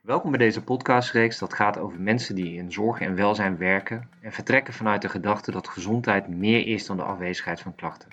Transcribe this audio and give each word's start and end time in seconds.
Welkom 0.00 0.30
bij 0.30 0.38
deze 0.38 0.62
podcastreeks 0.62 1.38
dat 1.38 1.54
gaat 1.54 1.78
over 1.78 2.00
mensen 2.00 2.34
die 2.34 2.54
in 2.54 2.72
zorg 2.72 3.00
en 3.00 3.14
welzijn 3.14 3.56
werken 3.56 4.08
en 4.20 4.32
vertrekken 4.32 4.74
vanuit 4.74 5.02
de 5.02 5.08
gedachte 5.08 5.50
dat 5.50 5.68
gezondheid 5.68 6.28
meer 6.28 6.66
is 6.66 6.86
dan 6.86 6.96
de 6.96 7.02
afwezigheid 7.02 7.60
van 7.60 7.74
klachten. 7.74 8.08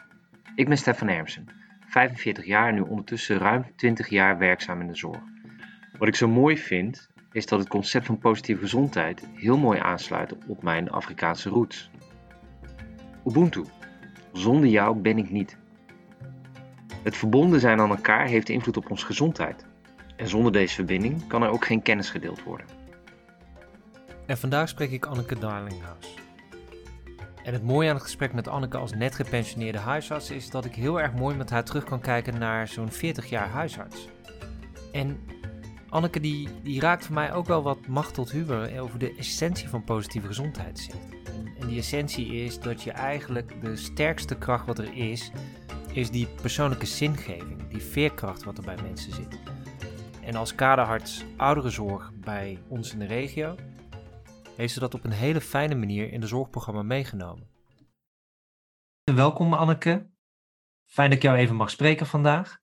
Ik 0.55 0.67
ben 0.67 0.77
Stefan 0.77 1.07
Ermsen, 1.07 1.47
45 1.87 2.45
jaar 2.45 2.67
en 2.67 2.73
nu 2.73 2.81
ondertussen 2.81 3.37
ruim 3.37 3.65
20 3.75 4.09
jaar 4.09 4.37
werkzaam 4.37 4.81
in 4.81 4.87
de 4.87 4.95
zorg. 4.95 5.19
Wat 5.97 6.07
ik 6.07 6.15
zo 6.15 6.27
mooi 6.27 6.57
vind, 6.57 7.09
is 7.31 7.45
dat 7.45 7.59
het 7.59 7.67
concept 7.67 8.05
van 8.05 8.17
positieve 8.17 8.61
gezondheid 8.61 9.27
heel 9.33 9.57
mooi 9.57 9.79
aansluit 9.79 10.35
op 10.47 10.63
mijn 10.63 10.89
Afrikaanse 10.89 11.49
roots. 11.49 11.89
Ubuntu. 13.25 13.63
Zonder 14.31 14.69
jou 14.69 14.97
ben 14.97 15.17
ik 15.17 15.29
niet. 15.29 15.57
Het 17.03 17.17
verbonden 17.17 17.59
zijn 17.59 17.79
aan 17.79 17.89
elkaar 17.89 18.27
heeft 18.27 18.49
invloed 18.49 18.77
op 18.77 18.91
onze 18.91 19.05
gezondheid. 19.05 19.65
En 20.17 20.27
zonder 20.27 20.51
deze 20.51 20.73
verbinding 20.73 21.27
kan 21.27 21.43
er 21.43 21.49
ook 21.49 21.65
geen 21.65 21.81
kennis 21.81 22.09
gedeeld 22.09 22.43
worden. 22.43 22.65
En 24.25 24.37
vandaag 24.37 24.69
spreek 24.69 24.91
ik 24.91 25.05
Anneke 25.05 25.39
Darlinghuis. 25.39 26.15
En 27.43 27.53
het 27.53 27.63
mooie 27.63 27.89
aan 27.89 27.95
het 27.95 28.03
gesprek 28.03 28.33
met 28.33 28.47
Anneke 28.47 28.77
als 28.77 28.93
net 28.93 29.15
gepensioneerde 29.15 29.77
huisarts 29.77 30.31
is 30.31 30.49
dat 30.49 30.65
ik 30.65 30.75
heel 30.75 31.01
erg 31.01 31.13
mooi 31.13 31.35
met 31.35 31.49
haar 31.49 31.63
terug 31.63 31.83
kan 31.83 31.99
kijken 31.99 32.39
naar 32.39 32.67
zo'n 32.67 32.91
40 32.91 33.29
jaar 33.29 33.49
huisarts. 33.49 34.07
En 34.91 35.19
Anneke 35.89 36.19
die, 36.19 36.49
die 36.63 36.79
raakt 36.79 37.05
voor 37.05 37.15
mij 37.15 37.33
ook 37.33 37.45
wel 37.47 37.63
wat 37.63 37.87
macht 37.87 38.13
tot 38.13 38.31
huwer 38.31 38.79
over 38.79 38.99
de 38.99 39.15
essentie 39.17 39.69
van 39.69 39.83
positieve 39.83 40.27
gezondheid 40.27 40.79
zegt. 40.79 41.07
En 41.59 41.67
die 41.67 41.79
essentie 41.79 42.27
is 42.27 42.59
dat 42.59 42.83
je 42.83 42.91
eigenlijk 42.91 43.61
de 43.61 43.75
sterkste 43.75 44.35
kracht 44.35 44.65
wat 44.65 44.79
er 44.79 44.93
is, 44.93 45.31
is 45.93 46.09
die 46.09 46.27
persoonlijke 46.41 46.85
zingeving, 46.85 47.67
die 47.69 47.81
veerkracht 47.81 48.43
wat 48.43 48.57
er 48.57 48.63
bij 48.63 48.77
mensen 48.83 49.13
zit. 49.13 49.39
En 50.27 50.35
als 50.35 50.55
kaderarts 50.55 51.25
ouderenzorg 51.37 52.11
bij 52.13 52.59
ons 52.67 52.93
in 52.93 52.99
de 52.99 53.05
regio, 53.05 53.55
heeft 54.55 54.73
ze 54.73 54.79
dat 54.79 54.93
op 54.93 55.03
een 55.03 55.11
hele 55.11 55.41
fijne 55.41 55.75
manier 55.75 56.11
in 56.11 56.19
de 56.19 56.27
zorgprogramma 56.27 56.81
meegenomen. 56.81 57.47
Welkom 59.03 59.53
Anneke. 59.53 60.09
Fijn 60.85 61.09
dat 61.09 61.17
ik 61.17 61.23
jou 61.23 61.37
even 61.37 61.55
mag 61.55 61.69
spreken 61.69 62.05
vandaag. 62.05 62.57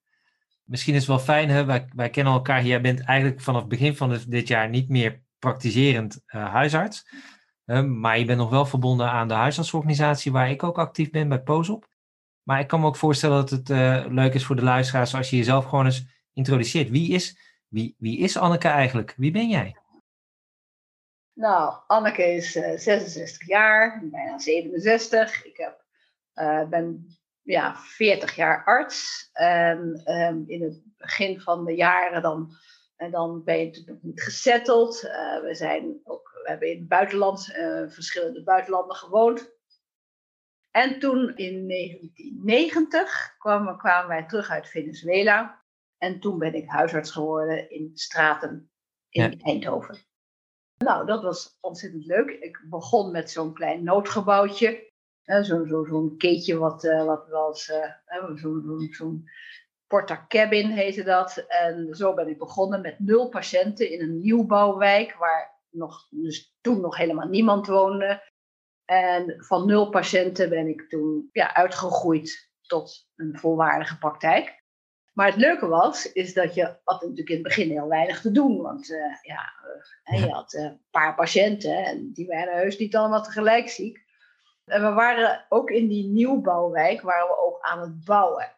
Misschien 0.63 0.93
is 0.93 0.99
het 0.99 1.09
wel 1.09 1.19
fijn, 1.19 1.49
hè? 1.49 1.65
Wij, 1.95 2.09
kennen 2.09 2.33
elkaar. 2.33 2.65
Jij 2.65 2.81
bent 2.81 3.01
eigenlijk 3.01 3.41
vanaf 3.41 3.67
begin 3.67 3.95
van 3.95 4.19
dit 4.27 4.47
jaar 4.47 4.69
niet 4.69 4.89
meer 4.89 5.21
praktiserend 5.39 6.21
uh, 6.27 6.51
huisarts. 6.51 7.07
Uh, 7.65 7.83
maar 7.83 8.19
je 8.19 8.25
bent 8.25 8.39
nog 8.39 8.49
wel 8.49 8.65
verbonden 8.65 9.11
aan 9.11 9.27
de 9.27 9.33
huisartsorganisatie 9.33 10.31
waar 10.31 10.49
ik 10.49 10.63
ook 10.63 10.77
actief 10.77 11.09
ben 11.09 11.29
bij 11.29 11.41
POSOP. 11.41 11.87
Maar 12.43 12.59
ik 12.59 12.67
kan 12.67 12.79
me 12.79 12.85
ook 12.85 12.95
voorstellen 12.95 13.37
dat 13.37 13.49
het 13.49 13.69
uh, 13.69 14.05
leuk 14.09 14.33
is 14.33 14.45
voor 14.45 14.55
de 14.55 14.63
luisteraars 14.63 15.15
als 15.15 15.29
je 15.29 15.37
jezelf 15.37 15.65
gewoon 15.65 15.85
eens 15.85 16.05
introduceert. 16.33 16.89
Wie 16.89 17.11
is, 17.11 17.44
wie, 17.67 17.95
wie 17.97 18.17
is 18.17 18.37
Anneke 18.37 18.67
eigenlijk? 18.67 19.13
Wie 19.17 19.31
ben 19.31 19.49
jij? 19.49 19.75
Nou, 21.33 21.73
Anneke 21.87 22.23
is 22.23 22.55
uh, 22.55 22.77
66 22.77 23.47
jaar, 23.47 24.01
bijna 24.03 24.39
67. 24.39 25.45
Ik 25.45 25.57
heb, 25.57 25.83
uh, 26.35 26.69
ben 26.69 27.07
ja, 27.41 27.75
40 27.75 28.35
jaar 28.35 28.63
arts. 28.63 29.29
En 29.33 30.01
um, 30.05 30.43
in 30.47 30.63
het 30.63 30.81
begin 30.97 31.39
van 31.39 31.65
de 31.65 31.75
jaren 31.75 32.21
dan, 32.21 32.51
en 32.95 33.11
dan 33.11 33.43
ben 33.43 33.59
je 33.59 33.65
natuurlijk 33.65 34.03
niet 34.03 34.23
gezetteld. 34.23 35.03
Uh, 35.03 35.41
we, 35.41 35.55
zijn 35.55 35.99
ook, 36.03 36.39
we 36.43 36.49
hebben 36.49 36.71
in 36.71 36.79
het 36.79 36.87
buitenland, 36.87 37.45
verschillende 37.87 38.43
buitenlanden 38.43 38.95
gewoond. 38.95 39.53
En 40.71 40.99
toen 40.99 41.35
in 41.35 41.67
1990 41.67 43.35
kwamen, 43.37 43.77
kwamen 43.77 44.07
wij 44.07 44.25
terug 44.25 44.49
uit 44.49 44.67
Venezuela. 44.67 45.64
En 46.05 46.19
toen 46.19 46.37
ben 46.37 46.53
ik 46.53 46.69
huisarts 46.69 47.11
geworden 47.11 47.69
in 47.69 47.91
Straten 47.93 48.69
in 49.09 49.31
ja. 49.31 49.37
Eindhoven. 49.37 49.97
Nou, 50.77 51.05
dat 51.05 51.23
was 51.23 51.57
ontzettend 51.61 52.05
leuk. 52.05 52.29
Ik 52.29 52.65
begon 52.69 53.11
met 53.11 53.31
zo'n 53.31 53.53
klein 53.53 53.83
noodgebouwtje. 53.83 54.91
Zo'n 55.23 55.67
zo, 55.67 55.85
zo 55.85 56.09
keetje 56.17 56.57
wat, 56.57 56.83
uh, 56.83 57.05
wat 57.05 57.27
wel 57.27 57.47
eens... 57.47 57.69
Uh, 57.69 58.35
zo'n 58.35 58.89
zo 58.91 59.21
porta 59.87 60.25
cabin 60.27 60.69
heette 60.69 61.03
dat. 61.03 61.37
En 61.37 61.95
zo 61.95 62.13
ben 62.13 62.27
ik 62.27 62.37
begonnen 62.37 62.81
met 62.81 62.99
nul 62.99 63.29
patiënten 63.29 63.89
in 63.89 64.01
een 64.01 64.19
nieuwbouwwijk... 64.19 65.15
waar 65.15 65.63
nog, 65.69 66.07
dus 66.09 66.55
toen 66.61 66.81
nog 66.81 66.97
helemaal 66.97 67.27
niemand 67.27 67.67
woonde. 67.67 68.23
En 68.85 69.43
van 69.45 69.65
nul 69.65 69.89
patiënten 69.89 70.49
ben 70.49 70.67
ik 70.67 70.89
toen 70.89 71.29
ja, 71.31 71.55
uitgegroeid 71.55 72.51
tot 72.61 73.07
een 73.15 73.37
volwaardige 73.37 73.97
praktijk. 73.97 74.63
Maar 75.15 75.27
het 75.27 75.35
leuke 75.35 75.67
was, 75.67 76.11
is 76.11 76.33
dat 76.33 76.53
je 76.53 76.75
had 76.83 77.01
natuurlijk 77.01 77.29
in 77.29 77.35
het 77.35 77.43
begin 77.43 77.69
heel 77.69 77.87
weinig 77.87 78.21
te 78.21 78.31
doen. 78.31 78.61
Want 78.61 78.89
uh, 78.89 79.15
ja, 79.21 79.53
uh, 80.11 80.19
je 80.23 80.29
had 80.29 80.53
uh, 80.53 80.63
een 80.63 80.81
paar 80.91 81.15
patiënten 81.15 81.85
en 81.85 82.11
die 82.13 82.27
waren 82.27 82.57
heus 82.57 82.77
niet 82.77 82.95
allemaal 82.95 83.23
tegelijk 83.23 83.69
ziek. 83.69 84.05
En 84.65 84.81
we 84.81 84.93
waren 84.93 85.45
ook 85.49 85.69
in 85.69 85.87
die 85.87 86.07
nieuwbouwwijk, 86.07 87.01
waren 87.01 87.27
we 87.27 87.37
ook 87.37 87.57
aan 87.61 87.79
het 87.79 88.05
bouwen. 88.05 88.51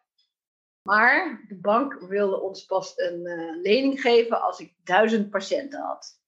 Maar 0.81 1.45
de 1.47 1.59
bank 1.59 1.99
wilde 1.99 2.41
ons 2.41 2.65
pas 2.65 2.93
een 2.95 3.21
lening 3.61 4.01
geven 4.01 4.41
als 4.41 4.59
ik 4.59 4.73
duizend 4.83 5.29
patiënten 5.29 5.81
had. 5.81 6.21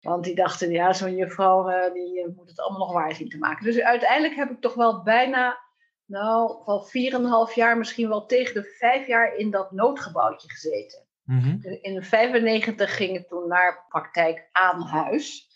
Want 0.00 0.24
die 0.24 0.34
dachten, 0.34 0.70
ja, 0.70 0.92
zo'n 0.92 1.16
juffrouw 1.16 1.92
die 1.92 2.28
moet 2.36 2.48
het 2.48 2.60
allemaal 2.60 2.86
nog 2.86 2.92
waar 2.92 3.14
zien 3.14 3.28
te 3.28 3.38
maken. 3.38 3.64
Dus 3.64 3.80
uiteindelijk 3.80 4.34
heb 4.34 4.50
ik 4.50 4.60
toch 4.60 4.74
wel 4.74 5.02
bijna 5.02 5.58
nou, 6.10 6.64
van 6.64 6.86
4,5 7.48 7.54
jaar, 7.54 7.78
misschien 7.78 8.08
wel 8.08 8.26
tegen 8.26 8.54
de 8.54 8.74
5 8.78 9.06
jaar 9.06 9.36
in 9.36 9.50
dat 9.50 9.72
noodgebouwtje 9.72 10.50
gezeten. 10.50 11.06
Mm-hmm. 11.24 11.58
In 11.80 12.02
95 12.02 12.96
ging 12.96 13.16
het 13.16 13.28
toen 13.28 13.48
naar 13.48 13.84
praktijk 13.88 14.48
aan 14.52 14.82
huis. 14.82 15.48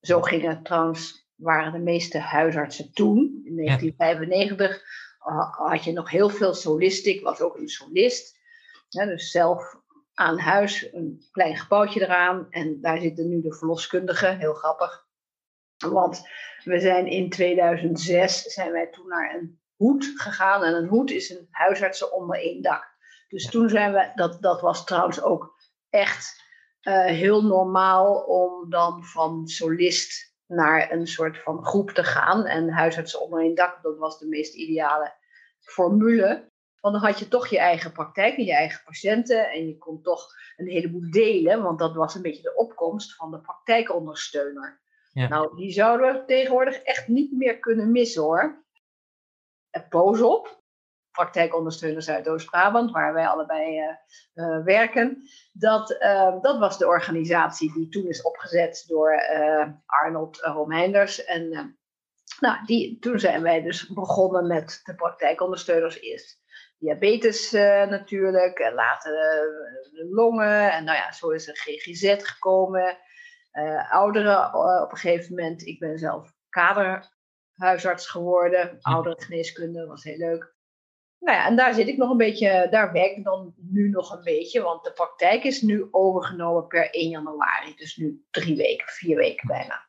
Zo 0.00 0.22
gingen 0.22 0.62
trouwens, 0.62 1.28
waren 1.34 1.72
de 1.72 1.78
meeste 1.78 2.18
huisartsen 2.18 2.92
toen. 2.92 3.40
In 3.44 3.56
1995 3.56 4.82
ja. 5.24 5.68
had 5.68 5.84
je 5.84 5.92
nog 5.92 6.10
heel 6.10 6.28
veel 6.28 6.54
solisten. 6.54 7.12
Ik 7.12 7.22
was 7.22 7.40
ook 7.40 7.56
een 7.56 7.68
solist. 7.68 8.38
Ja, 8.88 9.04
dus 9.04 9.30
zelf 9.30 9.82
aan 10.14 10.38
huis, 10.38 10.92
een 10.92 11.24
klein 11.30 11.56
gebouwtje 11.56 12.00
eraan. 12.00 12.46
En 12.50 12.80
daar 12.80 13.00
zitten 13.00 13.28
nu 13.28 13.40
de 13.40 13.54
verloskundigen, 13.54 14.38
heel 14.38 14.54
grappig. 14.54 15.06
Want 15.76 16.28
we 16.64 16.80
zijn 16.80 17.06
in 17.06 17.30
2006 17.30 18.42
zijn 18.42 18.72
wij 18.72 18.86
toen 18.86 19.08
naar 19.08 19.34
een 19.34 19.62
hoed 19.84 20.12
gegaan. 20.14 20.62
En 20.62 20.74
een 20.74 20.88
hoed 20.88 21.10
is 21.10 21.30
een 21.30 21.48
huisartsen 21.50 22.12
onder 22.12 22.36
één 22.36 22.62
dak. 22.62 22.92
Dus 23.28 23.46
toen 23.50 23.68
zijn 23.68 23.92
we, 23.92 24.12
dat, 24.14 24.42
dat 24.42 24.60
was 24.60 24.84
trouwens 24.84 25.22
ook 25.22 25.54
echt 25.90 26.42
uh, 26.82 27.04
heel 27.04 27.44
normaal 27.44 28.14
om 28.14 28.70
dan 28.70 29.04
van 29.04 29.48
solist 29.48 30.34
naar 30.46 30.92
een 30.92 31.06
soort 31.06 31.38
van 31.38 31.64
groep 31.64 31.90
te 31.90 32.04
gaan. 32.04 32.46
En 32.46 32.68
huisartsen 32.68 33.20
onder 33.20 33.40
één 33.40 33.54
dak, 33.54 33.82
dat 33.82 33.98
was 33.98 34.18
de 34.18 34.26
meest 34.26 34.54
ideale 34.54 35.14
formule. 35.60 36.52
Want 36.80 36.94
dan 36.94 37.04
had 37.04 37.18
je 37.18 37.28
toch 37.28 37.46
je 37.46 37.58
eigen 37.58 37.92
praktijk 37.92 38.36
en 38.36 38.44
je 38.44 38.54
eigen 38.54 38.82
patiënten. 38.84 39.50
En 39.50 39.66
je 39.66 39.78
kon 39.78 40.02
toch 40.02 40.26
een 40.56 40.68
heleboel 40.68 41.10
delen, 41.10 41.62
want 41.62 41.78
dat 41.78 41.94
was 41.94 42.14
een 42.14 42.22
beetje 42.22 42.42
de 42.42 42.54
opkomst 42.54 43.14
van 43.14 43.30
de 43.30 43.40
praktijkondersteuner. 43.40 44.80
Ja. 45.12 45.28
Nou, 45.28 45.56
die 45.56 45.72
zouden 45.72 46.12
we 46.12 46.24
tegenwoordig 46.24 46.76
echt 46.76 47.08
niet 47.08 47.32
meer 47.32 47.58
kunnen 47.58 47.92
missen 47.92 48.22
hoor. 48.22 48.63
Poos 49.88 50.20
op, 50.20 50.62
praktijkondersteuner 51.10 52.02
Zuidoost-Brabant, 52.02 52.90
waar 52.90 53.12
wij 53.14 53.26
allebei 53.26 53.80
uh, 53.80 53.88
uh, 54.34 54.64
werken. 54.64 55.22
Dat, 55.52 55.90
uh, 55.90 56.40
dat 56.40 56.58
was 56.58 56.78
de 56.78 56.86
organisatie 56.86 57.72
die 57.72 57.88
toen 57.88 58.06
is 58.06 58.22
opgezet 58.22 58.84
door 58.86 59.22
Arnold 59.86 60.36
Romeinders. 60.36 61.24
En 61.24 61.76
nou, 62.40 62.64
die, 62.64 62.98
toen 62.98 63.18
zijn 63.18 63.42
wij 63.42 63.62
dus 63.62 63.88
begonnen 63.88 64.46
met 64.46 64.80
de 64.84 64.94
praktijkondersteuners 64.94 66.00
eerst. 66.00 66.42
Diabetes 66.78 67.52
natuurlijk, 67.88 68.58
en 68.58 68.74
later 68.74 69.12
de 69.92 70.08
longen. 70.10 70.72
En 70.72 70.84
nou 70.84 70.98
ja, 70.98 71.12
zo 71.12 71.30
is 71.30 71.48
er 71.48 71.56
GGZ 71.56 72.16
gekomen. 72.22 72.98
ouderen 73.90 74.54
op 74.82 74.90
een 74.90 74.96
gegeven 74.96 75.34
moment. 75.34 75.66
Ik 75.66 75.78
ben 75.78 75.98
zelf 75.98 76.32
kader 76.48 77.12
huisarts 77.54 78.06
geworden. 78.06 78.78
Ouderengeneeskunde 78.80 79.86
was 79.86 80.04
heel 80.04 80.16
leuk. 80.16 80.54
Nou 81.18 81.36
ja, 81.36 81.46
en 81.46 81.56
daar 81.56 81.74
zit 81.74 81.88
ik 81.88 81.96
nog 81.96 82.10
een 82.10 82.16
beetje, 82.16 82.66
daar 82.70 82.92
werk 82.92 83.16
ik 83.16 83.24
dan 83.24 83.54
nu 83.56 83.88
nog 83.88 84.12
een 84.12 84.22
beetje, 84.22 84.62
want 84.62 84.84
de 84.84 84.92
praktijk 84.92 85.44
is 85.44 85.62
nu 85.62 85.88
overgenomen 85.90 86.66
per 86.66 86.90
1 86.90 87.08
januari. 87.08 87.74
Dus 87.76 87.96
nu 87.96 88.24
drie 88.30 88.56
weken, 88.56 88.88
vier 88.88 89.16
weken 89.16 89.48
bijna. 89.48 89.88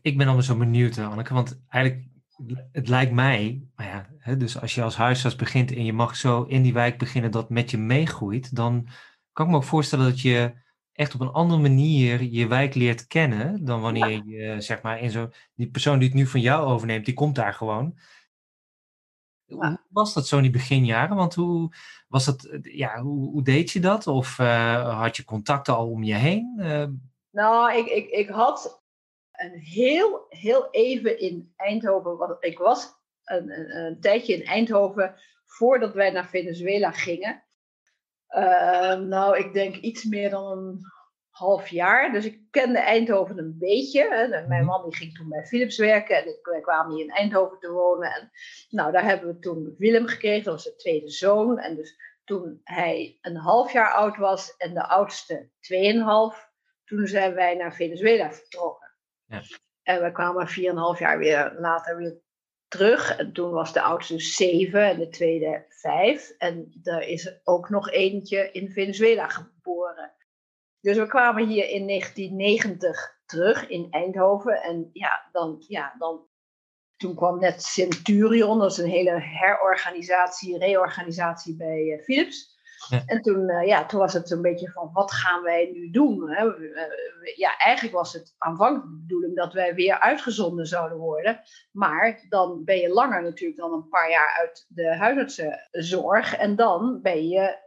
Ik 0.00 0.16
ben 0.16 0.26
allemaal 0.26 0.44
zo 0.44 0.56
benieuwd, 0.56 0.98
Anneke, 0.98 1.34
want 1.34 1.64
eigenlijk, 1.68 2.04
het 2.72 2.88
lijkt 2.88 3.12
mij, 3.12 3.68
maar 3.74 3.86
ja, 3.86 4.06
hè, 4.18 4.36
dus 4.36 4.60
als 4.60 4.74
je 4.74 4.82
als 4.82 4.96
huisarts 4.96 5.36
begint 5.36 5.72
en 5.72 5.84
je 5.84 5.92
mag 5.92 6.16
zo 6.16 6.42
in 6.42 6.62
die 6.62 6.72
wijk 6.72 6.98
beginnen 6.98 7.30
dat 7.30 7.50
met 7.50 7.70
je 7.70 7.78
meegroeit, 7.78 8.56
dan 8.56 8.88
kan 9.32 9.46
ik 9.46 9.50
me 9.50 9.56
ook 9.56 9.64
voorstellen 9.64 10.04
dat 10.04 10.20
je 10.20 10.52
echt 10.94 11.14
op 11.14 11.20
een 11.20 11.32
andere 11.32 11.60
manier 11.60 12.22
je 12.22 12.46
wijk 12.46 12.74
leert 12.74 13.06
kennen 13.06 13.64
dan 13.64 13.80
wanneer 13.80 14.10
ja. 14.10 14.22
je, 14.24 14.60
zeg 14.60 14.82
maar, 14.82 15.00
in 15.00 15.10
zo, 15.10 15.30
die 15.54 15.70
persoon 15.70 15.98
die 15.98 16.08
het 16.08 16.16
nu 16.16 16.26
van 16.26 16.40
jou 16.40 16.66
overneemt, 16.66 17.04
die 17.04 17.14
komt 17.14 17.34
daar 17.34 17.54
gewoon. 17.54 17.98
Hoe 19.46 19.80
was 19.88 20.14
dat 20.14 20.26
zo 20.26 20.36
in 20.36 20.42
die 20.42 20.50
beginjaren? 20.50 21.16
Want 21.16 21.34
hoe, 21.34 21.74
was 22.08 22.24
dat, 22.24 22.48
ja, 22.62 23.00
hoe, 23.00 23.30
hoe 23.30 23.42
deed 23.42 23.70
je 23.70 23.80
dat? 23.80 24.06
Of 24.06 24.36
had 24.36 25.16
je 25.16 25.24
contacten 25.24 25.74
al 25.74 25.90
om 25.90 26.02
je 26.02 26.14
heen? 26.14 26.54
Nou, 27.30 27.76
ik, 27.76 27.86
ik, 27.86 28.10
ik 28.10 28.28
had 28.28 28.84
een 29.32 29.58
heel, 29.58 30.26
heel 30.28 30.70
even 30.70 31.20
in 31.20 31.52
Eindhoven, 31.56 32.16
want 32.16 32.44
ik 32.44 32.58
was 32.58 32.94
een, 33.24 33.50
een, 33.50 33.76
een 33.76 34.00
tijdje 34.00 34.34
in 34.34 34.44
Eindhoven 34.44 35.14
voordat 35.46 35.94
wij 35.94 36.10
naar 36.10 36.28
Venezuela 36.28 36.90
gingen. 36.90 37.43
Ehm, 38.34 39.08
nou, 39.08 39.38
ik 39.38 39.52
denk 39.52 39.76
iets 39.76 40.04
meer 40.04 40.30
dan 40.30 40.58
een 40.58 40.80
half 41.30 41.68
jaar. 41.68 42.12
Dus 42.12 42.24
ik 42.24 42.40
kende 42.50 42.78
Eindhoven 42.78 43.38
een 43.38 43.56
beetje. 43.58 44.08
Hè. 44.08 44.28
Mijn 44.28 44.46
mhm. 44.48 44.64
man 44.64 44.84
die 44.84 44.96
ging 44.96 45.14
toen 45.14 45.28
bij 45.28 45.44
Philips 45.44 45.78
werken 45.78 46.16
en 46.16 46.28
ik, 46.28 46.46
wij 46.46 46.60
kwamen 46.60 46.94
hier 46.94 47.04
in 47.04 47.10
Eindhoven 47.10 47.58
te 47.58 47.70
wonen. 47.70 48.12
En, 48.12 48.30
nou, 48.68 48.92
daar 48.92 49.04
hebben 49.04 49.28
we 49.28 49.38
toen 49.38 49.74
Willem 49.78 50.06
gekregen, 50.06 50.44
dat 50.44 50.54
was 50.54 50.64
de 50.64 50.76
tweede 50.76 51.10
zoon. 51.10 51.58
En 51.58 51.76
dus 51.76 51.96
toen 52.24 52.60
hij 52.64 53.18
een 53.20 53.36
half 53.36 53.72
jaar 53.72 53.92
oud 53.92 54.16
was 54.16 54.56
en 54.56 54.74
de 54.74 54.86
oudste 54.86 55.50
tweeënhalf, 55.60 56.50
toen 56.84 57.06
zijn 57.06 57.34
wij 57.34 57.54
naar 57.54 57.74
Venezuela 57.74 58.32
vertrokken. 58.32 58.94
Ja. 59.24 59.42
En 59.82 60.02
we 60.02 60.12
kwamen 60.12 60.48
4,5 60.48 60.98
jaar 60.98 61.18
weer 61.18 61.54
later 61.58 61.96
weer 61.96 62.20
terug. 62.76 63.16
En 63.16 63.32
toen 63.32 63.50
was 63.50 63.72
de 63.72 63.82
oudste 63.82 64.20
zeven 64.20 64.88
en 64.88 64.98
de 64.98 65.08
tweede 65.08 65.64
vijf. 65.68 66.34
En 66.38 66.80
er 66.82 67.08
is 67.08 67.40
ook 67.44 67.68
nog 67.68 67.90
eentje 67.90 68.50
in 68.52 68.70
Venezuela 68.70 69.28
geboren. 69.28 70.12
Dus 70.80 70.96
we 70.96 71.06
kwamen 71.06 71.48
hier 71.48 71.68
in 71.68 71.86
1990 71.86 73.20
terug 73.26 73.68
in 73.68 73.86
Eindhoven. 73.90 74.62
En 74.62 74.90
ja, 74.92 75.28
dan, 75.32 75.64
ja, 75.68 75.94
dan, 75.98 76.26
toen 76.96 77.14
kwam 77.14 77.38
net 77.38 77.62
Centurion, 77.62 78.58
dat 78.58 78.70
is 78.70 78.78
een 78.78 78.90
hele 78.90 79.20
herorganisatie, 79.20 80.58
reorganisatie 80.58 81.56
bij 81.56 81.82
uh, 81.82 82.04
En 83.06 83.22
toen, 83.22 83.50
uh, 83.50 83.66
ja, 83.66 83.86
toen 83.86 84.00
was 84.00 84.12
het 84.12 84.30
een 84.30 84.42
beetje 84.42 84.70
van, 84.70 84.90
wat 84.92 85.12
gaan 85.12 85.42
wij 85.42 85.70
nu 85.72 85.90
doen? 85.90 86.30
Hè? 86.30 86.42
Ja, 87.36 87.58
eigenlijk 87.58 87.96
was 87.96 88.12
het 88.12 88.34
aanvankelijk 88.38 88.84
de 88.84 89.00
bedoeling 89.00 89.36
dat 89.36 89.52
wij 89.52 89.74
weer 89.74 90.00
uitgezonden 90.00 90.66
zouden 90.66 90.98
worden. 90.98 91.40
Maar 91.72 92.26
dan 92.28 92.64
ben 92.64 92.78
je 92.78 92.88
langer 92.88 93.22
natuurlijk 93.22 93.60
dan 93.60 93.72
een 93.72 93.88
paar 93.88 94.10
jaar 94.10 94.36
uit 94.40 94.66
de 94.68 94.96
huisartsenzorg. 94.96 96.36
En 96.36 96.56
dan 96.56 97.00
ben 97.02 97.28
je 97.28 97.62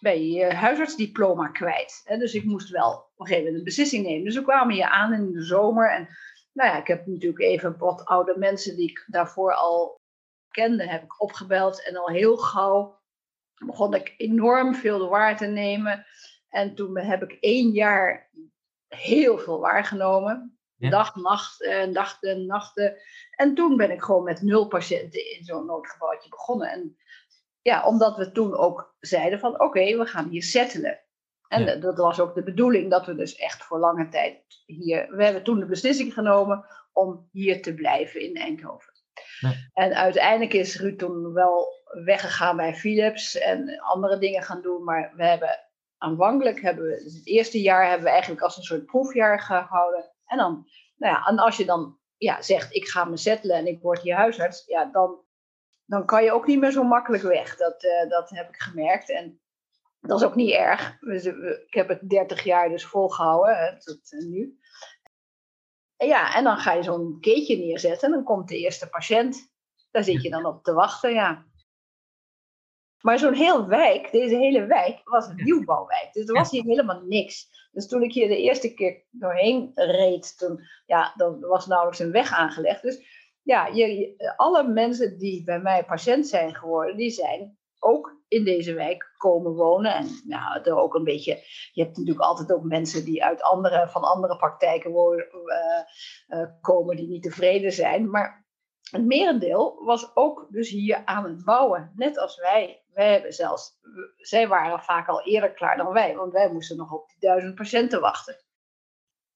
ben 0.00 0.26
je 0.26 0.44
huisartsdiploma 0.44 1.48
kwijt. 1.48 2.00
Hè? 2.04 2.16
Dus 2.18 2.34
ik 2.34 2.44
moest 2.44 2.68
wel 2.68 2.92
op 2.92 3.10
een 3.16 3.26
gegeven 3.26 3.44
moment 3.44 3.58
een 3.58 3.64
beslissing 3.64 4.06
nemen. 4.06 4.24
Dus 4.24 4.34
we 4.34 4.42
kwamen 4.42 4.74
hier 4.74 4.88
aan 4.88 5.12
in 5.12 5.32
de 5.32 5.42
zomer. 5.42 5.90
En 5.90 6.08
nou 6.52 6.70
ja, 6.70 6.78
ik 6.78 6.86
heb 6.86 7.06
natuurlijk 7.06 7.42
even 7.42 7.78
wat 7.78 8.04
oude 8.04 8.34
mensen 8.38 8.76
die 8.76 8.90
ik 8.90 9.04
daarvoor 9.06 9.54
al 9.54 10.00
kende, 10.50 10.88
heb 10.88 11.02
ik 11.02 11.20
opgebeld. 11.22 11.86
En 11.86 11.96
al 11.96 12.08
heel 12.08 12.36
gauw 12.36 12.97
begon 13.66 13.94
ik 13.94 14.14
enorm 14.16 14.74
veel 14.74 14.98
de 14.98 15.04
waar 15.04 15.36
te 15.36 15.46
nemen. 15.46 16.06
En 16.48 16.74
toen 16.74 16.98
heb 16.98 17.22
ik 17.22 17.36
één 17.40 17.70
jaar 17.70 18.30
heel 18.88 19.38
veel 19.38 19.60
waargenomen. 19.60 20.58
Dag, 20.76 21.16
nacht, 21.16 21.62
eh, 21.62 21.84
nachten, 21.84 22.46
nachten. 22.46 22.96
En 23.30 23.54
toen 23.54 23.76
ben 23.76 23.90
ik 23.90 24.02
gewoon 24.02 24.24
met 24.24 24.42
nul 24.42 24.68
patiënten 24.68 25.36
in 25.36 25.44
zo'n 25.44 25.66
noodgebouwtje 25.66 26.28
begonnen. 26.28 26.68
En 26.68 26.96
ja, 27.62 27.86
omdat 27.86 28.16
we 28.16 28.32
toen 28.32 28.56
ook 28.56 28.96
zeiden 29.00 29.38
van 29.38 29.60
oké, 29.60 29.96
we 29.96 30.06
gaan 30.06 30.28
hier 30.28 30.42
settelen. 30.42 31.00
En 31.48 31.80
dat 31.80 31.96
was 31.98 32.20
ook 32.20 32.34
de 32.34 32.42
bedoeling 32.42 32.90
dat 32.90 33.06
we 33.06 33.14
dus 33.14 33.36
echt 33.36 33.64
voor 33.64 33.78
lange 33.78 34.08
tijd 34.08 34.42
hier. 34.66 35.16
We 35.16 35.24
hebben 35.24 35.44
toen 35.44 35.58
de 35.60 35.66
beslissing 35.66 36.12
genomen 36.12 36.64
om 36.92 37.28
hier 37.32 37.62
te 37.62 37.74
blijven 37.74 38.20
in 38.20 38.36
Eindhoven. 38.36 38.92
En 39.72 39.94
uiteindelijk 39.94 40.52
is 40.52 40.80
Ruud 40.80 40.98
toen 40.98 41.32
wel 41.32 41.77
weggegaan 42.04 42.56
bij 42.56 42.74
Philips 42.74 43.36
en 43.38 43.80
andere 43.80 44.18
dingen 44.18 44.42
gaan 44.42 44.62
doen. 44.62 44.84
Maar 44.84 45.12
we 45.16 45.24
hebben 45.24 45.58
aanvankelijk, 45.98 46.60
hebben 46.60 46.84
we, 46.84 47.02
dus 47.04 47.14
het 47.14 47.26
eerste 47.26 47.60
jaar 47.60 47.86
hebben 47.86 48.04
we 48.04 48.10
eigenlijk 48.10 48.42
als 48.42 48.56
een 48.56 48.62
soort 48.62 48.86
proefjaar 48.86 49.40
gehouden. 49.40 50.12
En 50.26 50.38
dan, 50.38 50.68
nou 50.96 51.14
ja, 51.14 51.26
en 51.26 51.38
als 51.38 51.56
je 51.56 51.64
dan 51.64 51.98
ja, 52.16 52.42
zegt, 52.42 52.74
ik 52.74 52.88
ga 52.88 53.04
me 53.04 53.16
settelen 53.16 53.56
en 53.56 53.66
ik 53.66 53.82
word 53.82 54.00
hier 54.00 54.14
huisarts, 54.14 54.66
ja, 54.66 54.84
dan, 54.84 55.20
dan 55.84 56.06
kan 56.06 56.24
je 56.24 56.32
ook 56.32 56.46
niet 56.46 56.60
meer 56.60 56.72
zo 56.72 56.82
makkelijk 56.82 57.22
weg. 57.22 57.56
Dat, 57.56 57.84
uh, 57.84 58.10
dat 58.10 58.30
heb 58.30 58.48
ik 58.48 58.56
gemerkt. 58.56 59.10
En 59.10 59.40
dat 60.00 60.20
is 60.20 60.26
ook 60.26 60.34
niet 60.34 60.54
erg. 60.54 60.96
Ik 61.66 61.74
heb 61.74 61.88
het 61.88 62.08
30 62.08 62.44
jaar 62.44 62.68
dus 62.68 62.86
volgehouden, 62.86 63.56
hè, 63.56 63.80
tot 63.80 64.12
uh, 64.12 64.28
nu. 64.28 64.58
En 65.96 66.06
ja, 66.06 66.34
en 66.34 66.44
dan 66.44 66.56
ga 66.56 66.72
je 66.72 66.82
zo'n 66.82 67.18
keetje 67.20 67.56
neerzetten 67.56 68.08
en 68.08 68.14
dan 68.14 68.24
komt 68.24 68.48
de 68.48 68.58
eerste 68.58 68.88
patiënt. 68.88 69.52
Daar 69.90 70.04
zit 70.04 70.22
je 70.22 70.30
dan 70.30 70.46
op 70.46 70.64
te 70.64 70.72
wachten, 70.72 71.12
ja. 71.12 71.46
Maar 73.00 73.18
zo'n 73.18 73.34
heel 73.34 73.66
wijk, 73.66 74.12
deze 74.12 74.36
hele 74.36 74.66
wijk, 74.66 75.00
was 75.04 75.26
een 75.26 75.40
nieuwbouwwijk. 75.44 76.08
Dus 76.12 76.26
er 76.26 76.34
was 76.34 76.50
hier 76.50 76.64
helemaal 76.64 77.02
niks. 77.06 77.48
Dus 77.72 77.88
toen 77.88 78.02
ik 78.02 78.12
hier 78.12 78.28
de 78.28 78.42
eerste 78.42 78.74
keer 78.74 79.04
doorheen 79.10 79.70
reed, 79.74 80.38
toen, 80.38 80.60
ja, 80.86 81.12
dan 81.16 81.40
was 81.40 81.66
nauwelijks 81.66 82.00
een 82.00 82.12
weg 82.12 82.32
aangelegd. 82.32 82.82
Dus 82.82 83.02
ja, 83.42 83.66
je, 83.66 84.14
alle 84.36 84.68
mensen 84.68 85.18
die 85.18 85.44
bij 85.44 85.60
mij 85.60 85.84
patiënt 85.84 86.26
zijn 86.26 86.54
geworden, 86.54 86.96
die 86.96 87.10
zijn 87.10 87.58
ook 87.78 88.16
in 88.28 88.44
deze 88.44 88.74
wijk 88.74 89.14
komen 89.16 89.54
wonen. 89.54 89.94
En 89.94 90.06
nou, 90.24 90.60
er 90.62 90.76
ook 90.76 90.94
een 90.94 91.04
beetje, 91.04 91.34
je 91.72 91.82
hebt 91.82 91.96
natuurlijk 91.96 92.26
altijd 92.26 92.52
ook 92.52 92.62
mensen 92.62 93.04
die 93.04 93.24
uit 93.24 93.42
andere, 93.42 93.88
van 93.88 94.02
andere 94.02 94.36
praktijken 94.36 94.90
wonen, 94.90 95.26
uh, 96.28 96.46
komen 96.60 96.96
die 96.96 97.08
niet 97.08 97.22
tevreden 97.22 97.72
zijn. 97.72 98.10
Maar 98.10 98.46
het 98.90 99.04
merendeel 99.04 99.84
was 99.84 100.16
ook 100.16 100.46
dus 100.50 100.70
hier 100.70 101.02
aan 101.04 101.24
het 101.24 101.44
bouwen. 101.44 101.92
Net 101.96 102.18
als 102.18 102.36
wij. 102.36 102.82
Wij 102.94 103.12
hebben 103.12 103.32
zelfs, 103.32 103.78
zij 104.16 104.48
waren 104.48 104.80
vaak 104.80 105.08
al 105.08 105.22
eerder 105.22 105.52
klaar 105.52 105.76
dan 105.76 105.92
wij, 105.92 106.16
want 106.16 106.32
wij 106.32 106.52
moesten 106.52 106.76
nog 106.76 106.92
op 106.92 107.08
die 107.08 107.28
duizend 107.28 107.54
patiënten 107.54 108.00
wachten. 108.00 108.36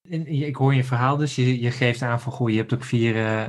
En 0.09 0.27
ik 0.27 0.57
hoor 0.57 0.75
je 0.75 0.85
verhaal 0.85 1.17
dus, 1.17 1.37
je, 1.37 1.61
je 1.61 1.71
geeft 1.71 2.03
aan 2.03 2.21
van 2.21 2.33
goh, 2.33 2.51
je 2.51 2.57
hebt 2.57 2.75
ook 2.75 2.85
vier, 2.85 3.17
uh, 3.17 3.49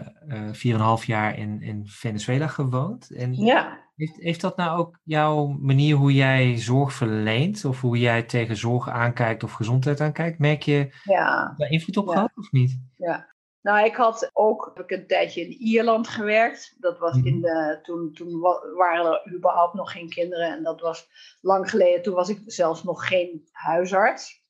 vier 0.51 0.73
en 0.73 0.79
een 0.79 0.85
half 0.85 1.05
jaar 1.05 1.37
in, 1.37 1.61
in 1.61 1.87
Venezuela 1.87 2.47
gewoond. 2.47 3.11
En 3.11 3.33
ja. 3.33 3.81
Heeft, 3.95 4.15
heeft 4.15 4.41
dat 4.41 4.57
nou 4.57 4.79
ook 4.79 4.99
jouw 5.03 5.47
manier 5.47 5.95
hoe 5.95 6.13
jij 6.13 6.57
zorg 6.57 6.93
verleent, 6.93 7.65
of 7.65 7.81
hoe 7.81 7.99
jij 7.99 8.23
tegen 8.23 8.57
zorg 8.57 8.89
aankijkt 8.89 9.43
of 9.43 9.51
gezondheid 9.51 10.01
aankijkt, 10.01 10.39
merk 10.39 10.61
je 10.61 10.93
ja. 11.03 11.53
daar 11.57 11.69
invloed 11.69 11.97
op 11.97 12.07
gehad 12.07 12.31
of 12.35 12.51
niet? 12.51 12.79
Ja, 12.95 13.32
nou, 13.63 13.85
ik 13.85 13.95
had 13.95 14.29
ook 14.33 14.71
heb 14.73 14.89
ik 14.89 14.97
een 14.97 15.07
tijdje 15.07 15.41
in 15.41 15.51
Ierland 15.51 16.07
gewerkt. 16.07 16.75
Dat 16.79 16.99
was 16.99 17.15
in 17.15 17.37
mhm. 17.37 17.41
de, 17.41 17.79
toen, 17.81 18.13
toen 18.13 18.39
waren 18.75 19.05
er 19.05 19.33
überhaupt 19.33 19.73
nog 19.73 19.91
geen 19.91 20.09
kinderen. 20.09 20.47
En 20.47 20.63
dat 20.63 20.81
was 20.81 21.07
lang 21.41 21.69
geleden. 21.69 22.01
Toen 22.01 22.13
was 22.13 22.29
ik 22.29 22.41
zelfs 22.45 22.83
nog 22.83 23.07
geen 23.07 23.47
huisarts. 23.51 24.41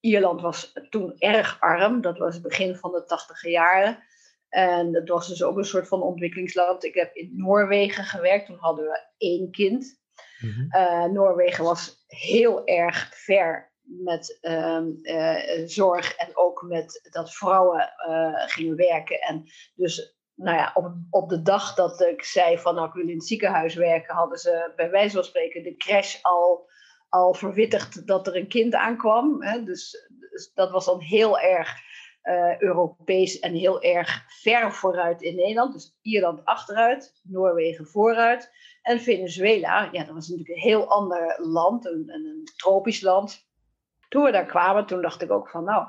Ierland 0.00 0.40
was 0.40 0.72
toen 0.90 1.14
erg 1.18 1.60
arm. 1.60 2.00
Dat 2.00 2.18
was 2.18 2.34
het 2.34 2.42
begin 2.42 2.76
van 2.76 2.92
de 2.92 3.04
tachtige 3.04 3.50
jaren. 3.50 3.98
En 4.48 4.92
dat 4.92 5.08
was 5.08 5.28
dus 5.28 5.42
ook 5.42 5.56
een 5.56 5.64
soort 5.64 5.88
van 5.88 6.02
ontwikkelingsland. 6.02 6.84
Ik 6.84 6.94
heb 6.94 7.14
in 7.14 7.32
Noorwegen 7.36 8.04
gewerkt. 8.04 8.46
Toen 8.46 8.58
hadden 8.58 8.84
we 8.84 9.06
één 9.16 9.50
kind. 9.50 10.00
Mhm. 10.40 10.70
Eh, 10.70 11.04
Noorwegen 11.04 11.64
was 11.64 12.04
heel 12.06 12.66
erg 12.66 13.10
ver 13.14 13.67
met 13.88 14.38
ehm, 14.40 14.86
eh, 15.02 15.66
zorg 15.66 16.14
en 16.16 16.36
ook 16.36 16.62
met 16.62 17.08
dat 17.10 17.34
vrouwen 17.34 17.92
uh, 18.08 18.46
gingen 18.46 18.76
werken. 18.76 19.20
En 19.20 19.44
dus 19.74 20.16
nou 20.34 20.56
ja, 20.56 20.70
op, 20.74 20.92
op 21.10 21.28
de 21.28 21.42
dag 21.42 21.74
dat 21.74 22.00
ik 22.00 22.22
zei 22.22 22.58
van 22.58 22.74
nou 22.74 22.86
ik 22.88 22.92
wil 22.92 23.08
in 23.08 23.14
het 23.14 23.26
ziekenhuis 23.26 23.74
werken, 23.74 24.14
hadden 24.14 24.38
ze 24.38 24.72
bij 24.76 24.90
wijze 24.90 25.14
van 25.14 25.24
spreken 25.24 25.62
de 25.62 25.76
crash 25.76 26.22
al, 26.22 26.68
al 27.08 27.34
verwittigd 27.34 28.06
dat 28.06 28.26
er 28.26 28.36
een 28.36 28.48
kind 28.48 28.74
aankwam. 28.74 29.42
Hè? 29.42 29.62
Dus, 29.62 30.08
dus 30.30 30.52
dat 30.54 30.70
was 30.70 30.84
dan 30.84 31.00
heel 31.00 31.38
erg 31.38 31.86
uh, 32.22 32.60
Europees 32.60 33.38
en 33.38 33.54
heel 33.54 33.82
erg 33.82 34.24
ver 34.28 34.72
vooruit 34.72 35.22
in 35.22 35.34
Nederland. 35.34 35.72
Dus 35.72 35.98
Ierland 36.02 36.44
achteruit, 36.44 37.20
Noorwegen 37.22 37.86
vooruit. 37.86 38.50
En 38.82 39.00
Venezuela, 39.00 39.88
ja, 39.92 40.04
dat 40.04 40.14
was 40.14 40.28
natuurlijk 40.28 40.56
een 40.56 40.70
heel 40.70 40.88
ander 40.88 41.36
land, 41.40 41.86
een, 41.86 42.10
een 42.10 42.48
tropisch 42.56 43.00
land. 43.00 43.47
Toen 44.08 44.22
we 44.22 44.30
daar 44.30 44.46
kwamen, 44.46 44.86
toen 44.86 45.02
dacht 45.02 45.22
ik 45.22 45.30
ook 45.30 45.48
van, 45.48 45.64
nou, 45.64 45.86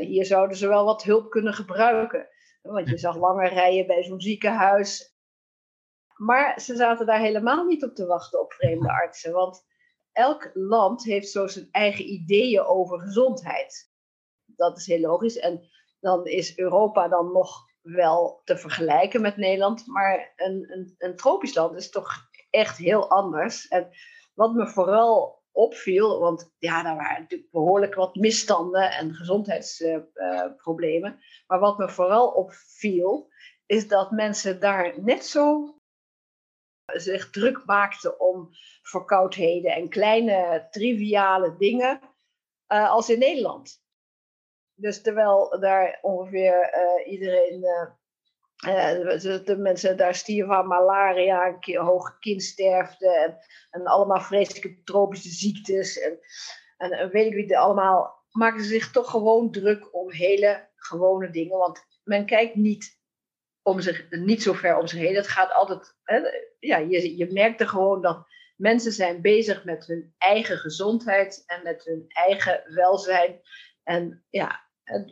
hier 0.00 0.24
zouden 0.24 0.56
ze 0.56 0.68
wel 0.68 0.84
wat 0.84 1.02
hulp 1.02 1.30
kunnen 1.30 1.54
gebruiken. 1.54 2.28
Want 2.62 2.88
je 2.88 2.98
zag 2.98 3.16
lange 3.16 3.48
rijen 3.48 3.86
bij 3.86 4.02
zo'n 4.02 4.20
ziekenhuis. 4.20 5.14
Maar 6.16 6.60
ze 6.60 6.76
zaten 6.76 7.06
daar 7.06 7.20
helemaal 7.20 7.64
niet 7.64 7.84
op 7.84 7.94
te 7.94 8.06
wachten 8.06 8.40
op 8.40 8.52
vreemde 8.52 8.92
artsen. 8.92 9.32
Want 9.32 9.66
elk 10.12 10.50
land 10.54 11.04
heeft 11.04 11.28
zo 11.28 11.46
zijn 11.46 11.68
eigen 11.70 12.04
ideeën 12.12 12.64
over 12.64 13.00
gezondheid. 13.00 13.92
Dat 14.44 14.78
is 14.78 14.86
heel 14.86 15.00
logisch. 15.00 15.38
En 15.38 15.68
dan 16.00 16.26
is 16.26 16.58
Europa 16.58 17.08
dan 17.08 17.32
nog 17.32 17.68
wel 17.82 18.40
te 18.44 18.58
vergelijken 18.58 19.20
met 19.20 19.36
Nederland. 19.36 19.86
Maar 19.86 20.32
een, 20.36 20.72
een, 20.72 20.94
een 20.98 21.16
tropisch 21.16 21.54
land 21.54 21.76
is 21.76 21.90
toch 21.90 22.10
echt 22.50 22.76
heel 22.76 23.10
anders. 23.10 23.68
En 23.68 23.90
wat 24.34 24.52
me 24.52 24.68
vooral 24.68 25.39
opviel, 25.52 26.20
want 26.20 26.54
ja, 26.58 26.82
daar 26.82 26.96
waren 26.96 27.20
natuurlijk 27.20 27.50
behoorlijk 27.50 27.94
wat 27.94 28.14
misstanden 28.14 28.90
en 28.90 29.14
gezondheidsproblemen. 29.14 31.20
maar 31.46 31.58
wat 31.58 31.78
me 31.78 31.88
vooral 31.88 32.28
opviel, 32.28 33.28
is 33.66 33.88
dat 33.88 34.10
mensen 34.10 34.60
daar 34.60 35.02
net 35.02 35.24
zo 35.24 35.74
zich 36.86 37.30
druk 37.30 37.64
maakten 37.64 38.20
om 38.20 38.48
verkoudheden 38.82 39.72
en 39.72 39.88
kleine 39.88 40.66
triviale 40.70 41.56
dingen 41.56 42.00
uh, 42.68 42.90
als 42.90 43.10
in 43.10 43.18
Nederland. 43.18 43.82
Dus 44.74 45.02
terwijl 45.02 45.60
daar 45.60 45.98
ongeveer 46.02 46.74
uh, 46.74 47.12
iedereen, 47.12 47.64
uh, 48.66 49.44
de 49.44 49.56
mensen 49.58 49.96
daar 49.96 50.14
stierven 50.14 50.54
van 50.54 50.66
malaria, 50.66 51.58
een 51.60 51.76
hoge 51.76 52.18
kindsterfte 52.18 53.10
en, 53.10 53.36
en 53.70 53.86
allemaal 53.86 54.20
vreselijke 54.20 54.82
tropische 54.82 55.28
ziektes 55.28 55.98
en, 55.98 56.18
en, 56.76 56.90
en 56.90 57.10
weet 57.10 57.26
ik 57.26 57.34
niet 57.34 57.54
allemaal, 57.54 58.24
maken 58.30 58.62
ze 58.62 58.68
zich 58.68 58.90
toch 58.90 59.10
gewoon 59.10 59.50
druk 59.50 59.94
om 59.94 60.12
hele 60.12 60.68
gewone 60.74 61.30
dingen. 61.30 61.58
Want 61.58 61.84
men 62.04 62.26
kijkt 62.26 62.54
niet 62.54 62.98
om 63.62 63.80
zich, 63.80 64.10
niet 64.10 64.42
zo 64.42 64.52
ver 64.52 64.78
om 64.78 64.86
zich 64.86 64.98
heen. 64.98 65.14
Het 65.14 65.28
gaat 65.28 65.52
altijd, 65.52 65.96
hè, 66.02 66.20
ja, 66.58 66.76
je, 66.76 67.16
je 67.16 67.32
merkt 67.32 67.60
er 67.60 67.68
gewoon 67.68 68.02
dat 68.02 68.26
mensen 68.56 68.92
zijn 68.92 69.20
bezig 69.20 69.64
met 69.64 69.86
hun 69.86 70.14
eigen 70.18 70.58
gezondheid 70.58 71.42
en 71.46 71.62
met 71.62 71.84
hun 71.84 72.04
eigen 72.08 72.62
welzijn. 72.66 73.40
En 73.82 74.24
ja, 74.30 74.60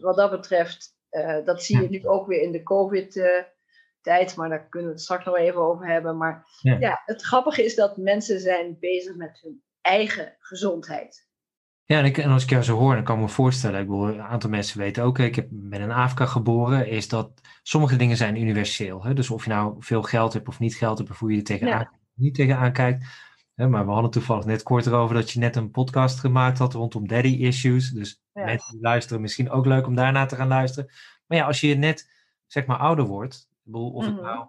wat 0.00 0.16
dat 0.16 0.30
betreft, 0.30 0.97
uh, 1.10 1.44
dat 1.44 1.62
zie 1.62 1.82
je 1.82 1.88
nu 1.88 2.06
ook 2.06 2.26
weer 2.26 2.42
in 2.42 2.52
de 2.52 2.62
COVID-tijd, 2.62 4.36
maar 4.36 4.48
daar 4.48 4.68
kunnen 4.68 4.88
we 4.88 4.94
het 4.94 5.04
straks 5.04 5.24
nog 5.24 5.36
even 5.36 5.60
over 5.60 5.86
hebben. 5.86 6.16
Maar 6.16 6.46
ja. 6.60 6.76
ja, 6.78 7.02
het 7.04 7.22
grappige 7.22 7.64
is 7.64 7.74
dat 7.74 7.96
mensen 7.96 8.40
zijn 8.40 8.76
bezig 8.80 9.16
met 9.16 9.40
hun 9.42 9.62
eigen 9.80 10.36
gezondheid. 10.38 11.26
Ja, 11.84 12.02
en, 12.02 12.30
als 12.30 12.42
ik 12.42 12.50
jou 12.50 12.62
zo 12.62 12.76
hoor, 12.76 12.94
dan 12.94 13.04
kan 13.04 13.16
ik 13.16 13.22
me 13.22 13.28
voorstellen, 13.28 13.80
ik 13.80 13.86
bedoel, 13.86 14.08
een 14.08 14.22
aantal 14.22 14.50
mensen 14.50 14.78
weten 14.78 15.02
ook, 15.02 15.18
ik 15.18 15.34
heb, 15.34 15.46
ben 15.50 15.80
in 15.80 15.90
Afrika 15.90 16.26
geboren, 16.26 16.88
is 16.88 17.08
dat 17.08 17.40
sommige 17.62 17.96
dingen 17.96 18.16
zijn 18.16 18.40
universeel. 18.40 19.04
Hè? 19.04 19.14
Dus 19.14 19.30
of 19.30 19.44
je 19.44 19.50
nou 19.50 19.74
veel 19.78 20.02
geld 20.02 20.32
hebt 20.32 20.48
of 20.48 20.58
niet 20.58 20.76
geld 20.76 20.98
hebt, 20.98 21.10
of 21.10 21.18
hoe 21.18 21.30
je 21.30 21.36
er 21.36 21.44
tegenaan, 21.44 21.80
ja. 21.80 21.98
niet 22.14 22.34
tegenaan 22.34 22.72
kijkt. 22.72 23.04
Hè? 23.58 23.68
Maar 23.68 23.86
we 23.86 23.92
hadden 23.92 24.10
toevallig 24.10 24.44
net 24.44 24.62
kort 24.62 24.86
erover 24.86 25.14
dat 25.14 25.30
je 25.30 25.38
net 25.38 25.56
een 25.56 25.70
podcast 25.70 26.18
gemaakt 26.18 26.58
had 26.58 26.72
rondom 26.72 27.08
daddy 27.08 27.28
issues. 27.28 27.90
Dus 27.90 28.22
ja. 28.32 28.44
mensen 28.44 28.72
die 28.72 28.82
luisteren, 28.82 29.20
misschien 29.20 29.50
ook 29.50 29.66
leuk 29.66 29.86
om 29.86 29.94
daarna 29.94 30.26
te 30.26 30.36
gaan 30.36 30.48
luisteren. 30.48 30.90
Maar 31.26 31.38
ja, 31.38 31.46
als 31.46 31.60
je 31.60 31.74
net, 31.74 32.10
zeg 32.46 32.66
maar, 32.66 32.78
ouder 32.78 33.04
wordt, 33.04 33.48
of 33.64 33.72
mm 33.72 34.00
-hmm. 34.00 34.04
het 34.04 34.24
nou 34.24 34.46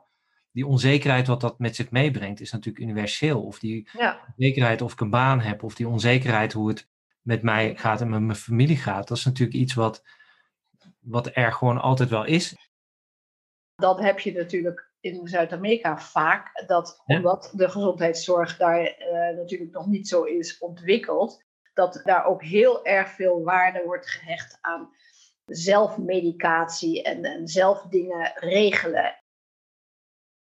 die 0.51 0.67
onzekerheid 0.67 1.27
wat 1.27 1.41
dat 1.41 1.59
met 1.59 1.75
zich 1.75 1.91
meebrengt, 1.91 2.41
is 2.41 2.51
natuurlijk 2.51 2.83
universeel. 2.83 3.43
Of 3.43 3.59
die 3.59 3.89
ja. 3.97 4.19
onzekerheid 4.35 4.81
of 4.81 4.91
ik 4.91 4.99
een 4.99 5.09
baan 5.09 5.39
heb, 5.39 5.63
of 5.63 5.75
die 5.75 5.87
onzekerheid 5.87 6.53
hoe 6.53 6.67
het 6.67 6.87
met 7.21 7.41
mij 7.41 7.75
gaat 7.75 8.01
en 8.01 8.09
met 8.09 8.21
mijn 8.21 8.37
familie 8.37 8.77
gaat, 8.77 9.07
dat 9.07 9.17
is 9.17 9.25
natuurlijk 9.25 9.57
iets 9.57 9.73
wat, 9.73 10.03
wat 10.99 11.29
er 11.33 11.53
gewoon 11.53 11.81
altijd 11.81 12.09
wel 12.09 12.25
is. 12.25 12.55
Dat 13.75 13.99
heb 13.99 14.19
je 14.19 14.31
natuurlijk 14.31 14.88
in 15.00 15.27
Zuid-Amerika 15.27 15.98
vaak, 15.98 16.63
dat 16.68 17.01
omdat 17.06 17.53
de 17.56 17.70
gezondheidszorg 17.70 18.58
daar 18.58 18.82
uh, 18.82 19.38
natuurlijk 19.38 19.72
nog 19.72 19.88
niet 19.88 20.08
zo 20.08 20.24
is 20.24 20.58
ontwikkeld, 20.58 21.44
dat 21.74 22.01
daar 22.03 22.25
ook 22.25 22.44
heel 22.44 22.86
erg 22.86 23.10
veel 23.10 23.44
waarde 23.44 23.84
wordt 23.86 24.10
gehecht 24.10 24.58
aan 24.62 24.89
zelfmedicatie 25.46 27.03
en, 27.03 27.25
en 27.25 27.48
zelf 27.48 27.82
dingen 27.82 28.32
regelen. 28.36 29.18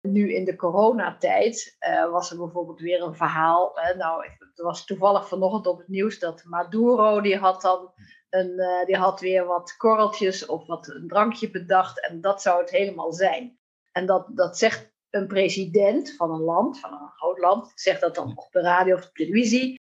Nu 0.00 0.34
in 0.34 0.44
de 0.44 0.56
coronatijd 0.56 1.76
uh, 1.88 2.10
was 2.10 2.30
er 2.30 2.36
bijvoorbeeld 2.36 2.80
weer 2.80 3.02
een 3.02 3.14
verhaal. 3.14 3.78
Uh, 3.78 3.96
nou, 3.96 4.26
het 4.38 4.60
was 4.60 4.84
toevallig 4.84 5.28
vanochtend 5.28 5.66
op 5.66 5.78
het 5.78 5.88
nieuws 5.88 6.18
dat 6.18 6.44
Maduro, 6.44 7.20
die 7.20 7.36
had 7.36 7.62
dan 7.62 7.92
een, 8.30 8.50
uh, 8.50 8.84
die 8.84 8.96
had 8.96 9.20
weer 9.20 9.46
wat 9.46 9.76
korreltjes 9.76 10.46
of 10.46 10.66
wat 10.66 10.88
een 10.88 11.08
drankje 11.08 11.50
bedacht. 11.50 12.08
En 12.08 12.20
dat 12.20 12.42
zou 12.42 12.60
het 12.60 12.70
helemaal 12.70 13.12
zijn. 13.12 13.58
En 13.98 14.06
dat, 14.06 14.26
dat 14.28 14.58
zegt 14.58 14.92
een 15.10 15.26
president 15.26 16.14
van 16.16 16.30
een 16.30 16.40
land, 16.40 16.80
van 16.80 16.92
een 16.92 17.08
groot 17.16 17.38
land, 17.38 17.72
zegt 17.74 18.00
dat 18.00 18.14
dan 18.14 18.36
op 18.36 18.48
de 18.50 18.60
radio 18.60 18.94
of 18.94 19.02
de 19.02 19.12
televisie. 19.12 19.80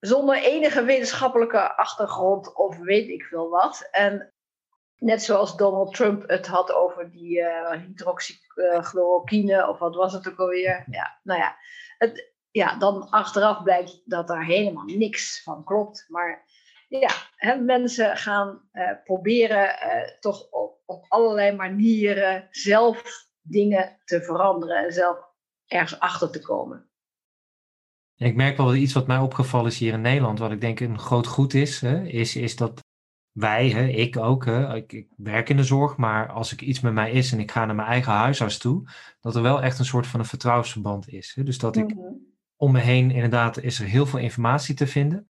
Zonder 0.00 0.42
enige 0.42 0.84
wetenschappelijke 0.84 1.76
achtergrond 1.76 2.54
of 2.54 2.78
weet 2.78 3.08
ik 3.08 3.22
veel 3.22 3.48
wat. 3.48 3.88
En 3.90 4.32
Net 4.96 5.22
zoals 5.22 5.56
Donald 5.56 5.94
Trump 5.94 6.28
het 6.28 6.46
had 6.46 6.72
over 6.72 7.10
die 7.10 7.38
uh, 7.38 7.70
hydroxychloroquine, 7.70 9.68
of 9.68 9.78
wat 9.78 9.94
was 9.94 10.12
het 10.12 10.28
ook 10.28 10.38
alweer. 10.38 10.84
Ja, 10.90 11.18
nou 11.22 11.40
ja, 11.40 11.56
het, 11.98 12.32
ja, 12.50 12.76
dan 12.78 13.10
achteraf 13.10 13.62
blijkt 13.62 14.00
dat 14.04 14.28
daar 14.28 14.44
helemaal 14.44 14.84
niks 14.84 15.42
van 15.42 15.64
klopt. 15.64 16.04
Maar 16.08 16.44
ja, 17.00 17.10
hè, 17.36 17.56
mensen 17.56 18.16
gaan 18.16 18.68
uh, 18.72 18.90
proberen 19.04 19.64
uh, 19.64 20.18
toch 20.20 20.50
op, 20.50 20.82
op 20.86 21.04
allerlei 21.08 21.56
manieren 21.56 22.48
zelf 22.50 23.02
dingen 23.40 24.00
te 24.04 24.22
veranderen 24.22 24.84
en 24.84 24.92
zelf 24.92 25.18
ergens 25.66 26.00
achter 26.00 26.30
te 26.30 26.40
komen. 26.40 26.90
ik 28.16 28.34
merk 28.36 28.56
wel 28.56 28.74
iets 28.74 28.92
wat 28.92 29.06
mij 29.06 29.18
opgevallen 29.18 29.70
is 29.70 29.78
hier 29.78 29.92
in 29.92 30.00
Nederland, 30.00 30.38
wat 30.38 30.52
ik 30.52 30.60
denk 30.60 30.80
een 30.80 30.98
groot 30.98 31.26
goed 31.26 31.54
is, 31.54 31.80
hè, 31.80 32.02
is, 32.02 32.36
is 32.36 32.56
dat 32.56 32.80
wij, 33.32 33.70
hè, 33.70 33.86
ik 33.86 34.16
ook, 34.16 34.44
hè, 34.44 34.74
ik, 34.74 34.92
ik, 34.92 35.08
werk 35.16 35.48
in 35.48 35.56
de 35.56 35.64
zorg, 35.64 35.96
maar 35.96 36.28
als 36.28 36.52
ik 36.52 36.60
iets 36.60 36.80
met 36.80 36.92
mij 36.92 37.12
is 37.12 37.32
en 37.32 37.40
ik 37.40 37.50
ga 37.50 37.64
naar 37.64 37.74
mijn 37.74 37.88
eigen 37.88 38.12
huisarts 38.12 38.58
toe, 38.58 38.90
dat 39.20 39.36
er 39.36 39.42
wel 39.42 39.62
echt 39.62 39.78
een 39.78 39.84
soort 39.84 40.06
van 40.06 40.20
een 40.20 40.26
vertrouwensverband 40.26 41.08
is. 41.08 41.32
Hè? 41.34 41.42
Dus 41.42 41.58
dat 41.58 41.76
ik 41.76 41.94
Mhm. 41.94 42.12
om 42.56 42.72
me 42.72 42.80
heen, 42.80 43.10
inderdaad, 43.10 43.58
is 43.58 43.80
er 43.80 43.86
heel 43.86 44.06
veel 44.06 44.18
informatie 44.18 44.74
te 44.74 44.86
vinden. 44.86 45.30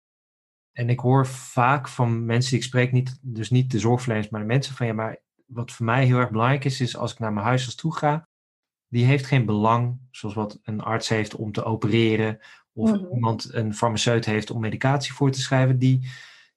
En 0.77 0.89
ik 0.89 0.99
hoor 0.99 1.27
vaak 1.27 1.87
van 1.87 2.25
mensen 2.25 2.51
die 2.51 2.59
ik 2.59 2.65
spreek, 2.65 2.91
niet, 2.91 3.19
dus 3.21 3.49
niet 3.49 3.71
de 3.71 3.79
zorgverleners, 3.79 4.29
maar 4.29 4.41
de 4.41 4.47
mensen 4.47 4.75
van 4.75 4.87
ja, 4.87 4.93
maar 4.93 5.17
wat 5.45 5.71
voor 5.71 5.85
mij 5.85 6.05
heel 6.05 6.17
erg 6.17 6.29
belangrijk 6.29 6.65
is, 6.65 6.81
is 6.81 6.97
als 6.97 7.11
ik 7.11 7.19
naar 7.19 7.33
mijn 7.33 7.45
huisarts 7.45 7.75
toe 7.75 7.95
ga, 7.95 8.27
die 8.87 9.05
heeft 9.05 9.25
geen 9.25 9.45
belang, 9.45 9.99
zoals 10.11 10.35
wat 10.35 10.59
een 10.63 10.81
arts 10.81 11.09
heeft 11.09 11.35
om 11.35 11.51
te 11.51 11.63
opereren, 11.63 12.39
of 12.73 12.91
Mhm. 12.91 13.13
iemand, 13.13 13.53
een 13.53 13.73
farmaceut 13.73 14.25
heeft 14.25 14.51
om 14.51 14.61
medicatie 14.61 15.13
voor 15.13 15.31
te 15.31 15.41
schrijven, 15.41 15.79
die, 15.79 16.09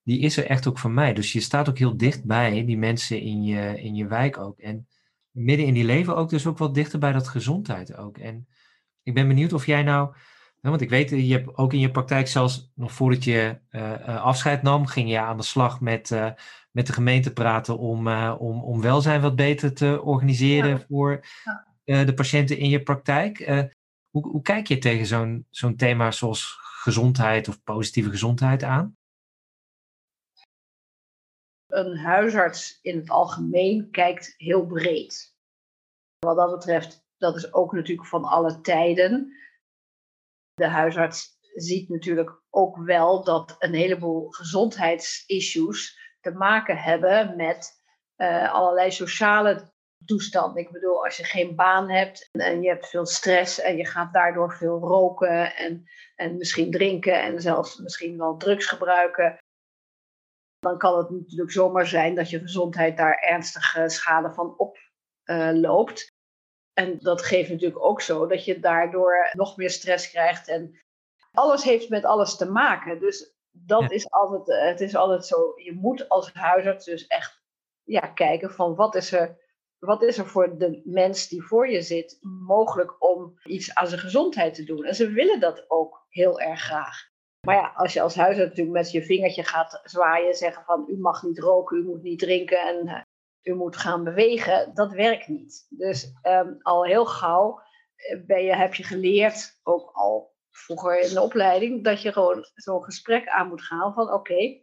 die 0.02 0.18
is 0.20 0.36
er 0.36 0.46
echt 0.46 0.66
ook 0.66 0.78
voor 0.78 0.90
mij. 0.90 1.14
Dus 1.14 1.32
je 1.32 1.40
staat 1.40 1.68
ook 1.68 1.78
heel 1.78 1.96
dichtbij 1.96 2.64
die 2.64 2.78
mensen 2.78 3.20
in 3.20 3.42
je, 3.42 3.82
in 3.82 3.94
je 3.94 4.06
wijk 4.06 4.38
ook. 4.38 4.58
En 4.58 4.88
midden 5.30 5.66
in 5.66 5.74
die 5.74 5.84
leven 5.84 6.16
ook 6.16 6.30
dus 6.30 6.46
ook 6.46 6.58
wat 6.58 6.74
dichter 6.74 6.98
bij 6.98 7.12
dat 7.12 7.28
gezondheid 7.28 7.96
ook. 7.96 8.18
En 8.18 8.48
ik 9.02 9.14
ben 9.14 9.28
benieuwd 9.28 9.52
of 9.52 9.66
jij 9.66 9.82
nou, 9.82 10.14
want 10.60 10.80
ik 10.80 10.90
weet, 10.90 11.10
je 11.10 11.32
hebt 11.32 11.56
ook 11.56 11.72
in 11.72 11.78
je 11.78 11.90
praktijk 11.90 12.28
zelfs 12.28 12.70
nog 12.74 12.92
voordat 12.92 13.24
je 13.24 13.58
eh, 13.70 13.92
eh, 14.08 14.22
afscheid 14.22 14.62
nam, 14.62 14.86
ging 14.86 15.10
je 15.10 15.18
aan 15.18 15.36
de 15.36 15.42
slag 15.42 15.80
met, 15.80 16.10
eh, 16.10 16.30
met 16.70 16.86
de 16.86 16.92
gemeente 16.92 17.32
praten 17.32 17.78
om, 17.78 18.08
eh, 18.08 18.36
om, 18.38 18.62
om 18.62 18.80
welzijn 18.80 19.20
wat 19.20 19.36
beter 19.36 19.74
te 19.74 20.02
organiseren 20.02 20.68
Ja. 20.68 20.84
voor 20.88 21.24
eh, 21.84 22.06
de 22.06 22.14
patiënten 22.14 22.58
in 22.58 22.68
je 22.68 22.82
praktijk. 22.82 23.40
Eh, 23.40 23.62
hoe, 24.10 24.28
hoe 24.28 24.42
kijk 24.42 24.66
je 24.66 24.78
tegen 24.78 25.06
zo'n 25.06 25.46
zo'n 25.50 25.76
thema 25.76 26.10
zoals 26.10 26.58
gezondheid 26.60 27.48
of 27.48 27.62
positieve 27.62 28.10
gezondheid 28.10 28.62
aan? 28.62 28.96
Een 31.66 31.96
huisarts 31.96 32.78
in 32.82 32.96
het 32.98 33.10
algemeen 33.10 33.90
kijkt 33.90 34.34
heel 34.36 34.66
breed. 34.66 35.34
Wat 36.18 36.36
dat 36.36 36.50
betreft, 36.50 37.04
dat 37.18 37.36
is 37.36 37.52
ook 37.52 37.72
natuurlijk 37.72 38.08
van 38.08 38.24
alle 38.24 38.60
tijden. 38.60 39.32
De 40.60 40.68
huisarts 40.68 41.38
ziet 41.54 41.88
natuurlijk 41.88 42.42
ook 42.50 42.76
wel 42.76 43.24
dat 43.24 43.56
een 43.58 43.74
heleboel 43.74 44.30
gezondheidsissues 44.30 45.98
te 46.20 46.30
maken 46.30 46.76
hebben 46.76 47.36
met 47.36 47.82
eh, 48.16 48.52
allerlei 48.52 48.90
sociale 48.90 49.72
toestanden. 50.04 50.62
Ik 50.62 50.70
bedoel, 50.70 51.04
als 51.04 51.16
je 51.16 51.24
geen 51.24 51.56
baan 51.56 51.90
hebt 51.90 52.28
en 52.30 52.62
je 52.62 52.68
hebt 52.68 52.88
veel 52.88 53.06
stress 53.06 53.60
en 53.60 53.76
je 53.76 53.86
gaat 53.86 54.12
daardoor 54.12 54.52
veel 54.52 54.78
roken 54.78 55.56
en, 55.56 55.84
en 56.16 56.36
misschien 56.36 56.70
drinken 56.70 57.22
en 57.22 57.40
zelfs 57.40 57.78
misschien 57.78 58.18
wel 58.18 58.36
drugs 58.36 58.66
gebruiken, 58.66 59.36
dan 60.58 60.78
kan 60.78 60.98
het 60.98 61.10
natuurlijk 61.10 61.52
zomaar 61.52 61.86
zijn 61.86 62.14
dat 62.14 62.30
je 62.30 62.38
gezondheid 62.38 62.96
daar 62.96 63.14
ernstige 63.14 63.88
schade 63.88 64.32
van 64.32 64.58
oploopt. 64.58 66.06
En 66.74 66.98
dat 66.98 67.22
geeft 67.22 67.50
natuurlijk 67.50 67.84
ook 67.84 68.00
zo 68.00 68.26
dat 68.26 68.44
je 68.44 68.60
daardoor 68.60 69.30
nog 69.32 69.56
meer 69.56 69.70
stress 69.70 70.10
krijgt. 70.10 70.48
En 70.48 70.78
alles 71.32 71.62
heeft 71.64 71.88
met 71.88 72.04
alles 72.04 72.36
te 72.36 72.50
maken. 72.50 72.98
Dus 73.00 73.34
dat 73.50 73.80
Ja. 73.80 73.88
is 73.88 74.10
altijd, 74.10 74.48
eh, 74.48 74.66
het 74.68 74.80
is 74.80 74.94
altijd 74.96 75.26
zo. 75.26 75.52
Je 75.56 75.72
moet 75.72 76.08
als 76.08 76.32
huisarts 76.32 76.84
dus 76.84 77.06
echt 77.06 77.42
ja, 77.82 78.00
kijken 78.00 78.50
van 78.50 78.74
wat 78.74 78.94
is 78.94 79.12
er, 79.12 79.38
wat 79.78 80.02
is 80.02 80.18
er 80.18 80.26
voor 80.26 80.58
de 80.58 80.80
mens 80.84 81.28
die 81.28 81.42
voor 81.42 81.68
je 81.68 81.82
zit 81.82 82.18
mogelijk 82.46 83.02
om 83.02 83.38
iets 83.44 83.74
aan 83.74 83.86
zijn 83.86 84.00
gezondheid 84.00 84.54
te 84.54 84.64
doen. 84.64 84.84
En 84.84 84.94
ze 84.94 85.10
willen 85.10 85.40
dat 85.40 85.64
ook 85.70 86.06
heel 86.08 86.40
erg 86.40 86.60
graag. 86.60 87.08
Maar 87.46 87.54
ja, 87.56 87.72
als 87.76 87.92
je 87.92 88.00
als 88.00 88.14
huisarts 88.14 88.48
natuurlijk 88.48 88.76
met 88.76 88.90
je 88.90 89.02
vingertje 89.04 89.44
gaat 89.44 89.80
zwaaien, 89.84 90.34
zeggen 90.34 90.64
van 90.64 90.84
u 90.88 90.98
mag 90.98 91.22
niet 91.22 91.38
roken, 91.38 91.78
u 91.78 91.84
moet 91.84 92.02
niet 92.02 92.18
drinken 92.18 92.58
en 92.60 92.86
eh, 92.86 93.00
u 93.42 93.54
moet 93.54 93.76
gaan 93.76 94.04
bewegen, 94.04 94.74
dat 94.74 94.92
werkt 94.92 95.28
niet. 95.28 95.66
Dus 95.68 96.12
ehm, 96.22 96.52
al 96.62 96.84
heel 96.84 97.06
gauw 97.06 97.60
eh, 97.96 98.20
ben 98.26 98.42
je, 98.42 98.56
heb 98.56 98.74
je 98.74 98.82
geleerd, 98.82 99.58
ook 99.62 99.90
al 99.92 100.34
vroeger 100.50 101.00
in 101.00 101.14
de 101.14 101.20
opleiding, 101.20 101.84
dat 101.84 102.02
je 102.02 102.12
gewoon 102.12 102.44
zo'n 102.54 102.84
gesprek 102.84 103.28
aan 103.28 103.48
moet 103.48 103.62
gaan 103.62 103.94
van 103.94 104.12
oké, 104.12 104.62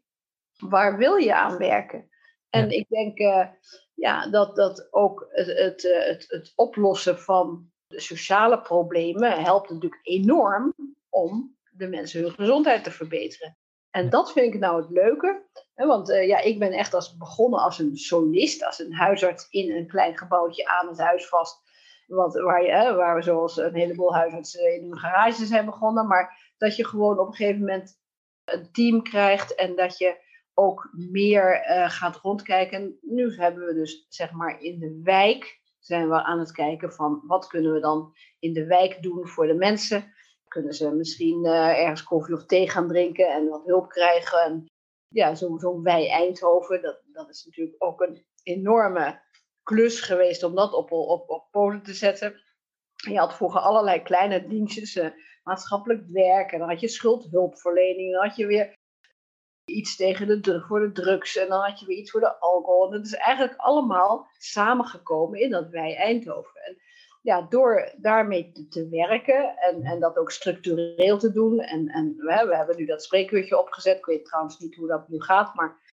waar 0.57 0.97
wil 0.97 1.15
je 1.15 1.35
aan 1.35 1.57
werken? 1.57 2.09
En 2.49 2.69
ik 2.69 2.89
denk 2.89 3.17
eh, 3.17 3.47
ja, 3.93 4.29
dat, 4.29 4.55
dat 4.55 4.87
ook 4.91 5.27
het, 5.29 5.47
het, 5.47 5.85
eh, 5.85 6.05
het, 6.05 6.25
het 6.27 6.53
oplossen 6.55 7.19
van 7.19 7.71
De 7.87 7.99
sociale 7.99 8.61
problemen 8.61 9.43
helpen 9.43 9.73
natuurlijk 9.73 10.07
enorm 10.07 10.73
om 11.09 11.57
de 11.71 11.87
mensen 11.87 12.21
hun 12.21 12.31
gezondheid 12.31 12.83
te 12.83 12.91
verbeteren. 12.91 13.57
En 13.97 14.09
dat 14.09 14.31
vind 14.31 14.53
ik 14.53 14.59
nou 14.59 14.81
het 14.81 14.89
leuke. 14.89 15.45
Hè, 15.73 15.85
want 15.85 16.09
uh, 16.09 16.27
ja, 16.27 16.39
ik 16.39 16.59
ben 16.59 16.71
echt 16.71 16.93
als 16.93 17.17
begonnen 17.17 17.59
als 17.59 17.79
een 17.79 17.97
solist, 17.97 18.65
als 18.65 18.79
een 18.79 18.93
huisarts 18.93 19.47
in 19.49 19.75
een 19.75 19.87
klein 19.87 20.17
gebouwtje 20.17 20.67
aan 20.67 20.87
het 20.87 20.99
huis 20.99 21.27
vast. 21.27 21.61
Wat, 22.07 22.33
waar, 22.33 22.63
je, 22.63 22.71
hè, 22.71 22.95
waar 22.95 23.15
we 23.15 23.21
zoals 23.21 23.57
een 23.57 23.75
heleboel 23.75 24.13
huisartsen 24.13 24.75
in 24.75 24.83
hun 24.83 24.97
garage 24.97 25.45
zijn 25.45 25.65
begonnen. 25.65 26.07
Maar 26.07 26.53
dat 26.57 26.75
je 26.75 26.85
gewoon 26.85 27.19
op 27.19 27.27
een 27.27 27.33
gegeven 27.33 27.59
moment 27.59 27.99
een 28.45 28.71
team 28.71 29.03
krijgt 29.03 29.55
en 29.55 29.75
dat 29.75 29.97
je 29.97 30.25
ook 30.53 30.89
meer 30.93 31.69
uh, 31.69 31.89
gaat 31.89 32.15
rondkijken. 32.15 32.97
Nu 33.01 33.35
hebben 33.35 33.65
we 33.65 33.73
dus 33.73 34.05
zeg 34.09 34.31
maar 34.31 34.61
in 34.61 34.79
de 34.79 34.99
wijk 35.03 35.61
zijn 35.79 36.09
we 36.09 36.23
aan 36.23 36.39
het 36.39 36.51
kijken 36.51 36.93
van 36.93 37.23
wat 37.27 37.47
kunnen 37.47 37.73
we 37.73 37.79
dan 37.79 38.13
in 38.39 38.53
de 38.53 38.65
wijk 38.65 39.01
doen 39.01 39.27
voor 39.27 39.47
de 39.47 39.55
mensen. 39.55 40.13
Kunnen 40.47 40.73
ze 40.73 40.91
misschien 40.91 41.45
uh, 41.45 41.79
ergens 41.79 42.03
koffie 42.03 42.35
of 42.35 42.45
thee 42.45 42.69
gaan 42.69 42.87
drinken 42.87 43.31
en 43.33 43.47
wat 43.47 43.65
hulp 43.65 43.89
krijgen. 43.89 44.39
En 44.43 44.65
ja, 45.07 45.35
zo'n 45.35 45.59
zo 45.59 45.81
wij 45.81 46.09
Eindhoven, 46.09 46.81
dat, 46.81 47.01
dat 47.05 47.29
is 47.29 47.45
natuurlijk 47.45 47.83
ook 47.83 48.01
een 48.01 48.25
enorme 48.43 49.21
klus 49.63 50.01
geweest 50.01 50.43
om 50.43 50.55
dat 50.55 50.73
op, 50.73 50.91
op, 50.91 51.29
op 51.29 51.47
poten 51.51 51.83
te 51.83 51.93
zetten. 51.93 52.41
Je 52.95 53.17
had 53.17 53.35
vroeger 53.35 53.59
allerlei 53.59 54.01
kleine 54.01 54.47
dienstjes, 54.47 54.95
uh, 54.95 55.09
maatschappelijk 55.43 56.07
werk, 56.07 56.51
en 56.51 56.59
dan 56.59 56.69
had 56.69 56.79
je 56.79 56.87
schuldhulpverlening, 56.87 58.13
dan 58.13 58.23
had 58.23 58.35
je 58.35 58.45
weer 58.45 58.75
iets 59.71 59.95
tegen 59.95 60.41
de, 60.41 60.61
voor 60.61 60.79
de 60.79 60.91
drugs 60.91 61.35
en 61.37 61.47
dan 61.49 61.63
had 61.63 61.79
je 61.79 61.85
weer 61.85 61.97
iets 61.97 62.11
voor 62.11 62.19
de 62.19 62.39
alcohol. 62.39 62.85
En 62.85 62.91
dat 62.91 63.05
is 63.05 63.13
eigenlijk 63.13 63.59
allemaal 63.59 64.27
samengekomen 64.37 65.39
in 65.39 65.49
dat 65.49 65.69
wij 65.69 65.95
Eindhoven. 65.95 66.61
En 66.61 66.77
ja, 67.27 67.41
door 67.49 67.93
daarmee 67.97 68.51
te, 68.69 68.89
werken 68.89 69.57
en, 69.57 69.83
en 69.83 69.99
dat 69.99 70.17
ook 70.17 70.31
structureel 70.31 71.17
te 71.17 71.31
doen. 71.31 71.59
En, 71.59 71.87
en 71.87 72.15
we, 72.17 72.45
we 72.47 72.55
hebben 72.55 72.77
nu 72.77 72.85
dat 72.85 73.03
spreekuurtje 73.03 73.59
opgezet. 73.59 73.97
Ik 73.97 74.05
weet 74.05 74.25
trouwens 74.25 74.59
niet 74.59 74.75
hoe 74.75 74.87
dat 74.87 75.07
nu 75.07 75.21
gaat, 75.21 75.55
maar 75.55 75.95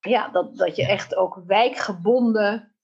ja, 0.00 0.28
dat, 0.28 0.56
dat 0.56 0.76
je 0.76 0.86
echt 0.86 1.16
ook 1.16 1.42
wijkgebonden 1.46 2.74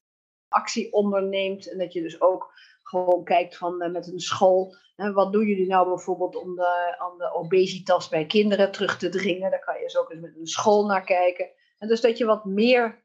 actie 0.49 0.93
onderneemt. 0.93 1.71
En 1.71 1.79
dat 1.79 1.93
je 1.93 2.03
dus 2.03 2.21
ook 2.21 2.53
gewoon 2.83 3.25
kijkt 3.25 3.57
van 3.57 3.83
uh, 3.83 3.91
met 3.91 4.07
een 4.07 4.21
school. 4.21 4.77
Hè, 4.97 5.13
wat 5.13 5.33
doen 5.33 5.47
jullie 5.47 5.69
nou 5.69 5.89
bijvoorbeeld 5.89 6.37
om 6.37 6.55
de, 6.55 7.05
om 7.11 7.19
de 7.19 7.33
obesitas 7.33 8.09
bij 8.09 8.27
kinderen 8.27 8.73
terug 8.73 8.99
te 8.99 9.09
dringen? 9.09 9.51
Daar 9.51 9.65
kan 9.65 9.75
je 9.75 9.83
dus 9.83 9.99
ook 9.99 10.11
eens 10.11 10.21
met 10.21 10.37
een 10.37 10.47
school 10.47 10.87
naar 10.87 11.05
kijken. 11.05 11.51
En 11.79 11.89
dus 11.89 12.01
dat 12.01 12.19
je 12.19 12.25
wat 12.25 12.45
meer 12.45 13.02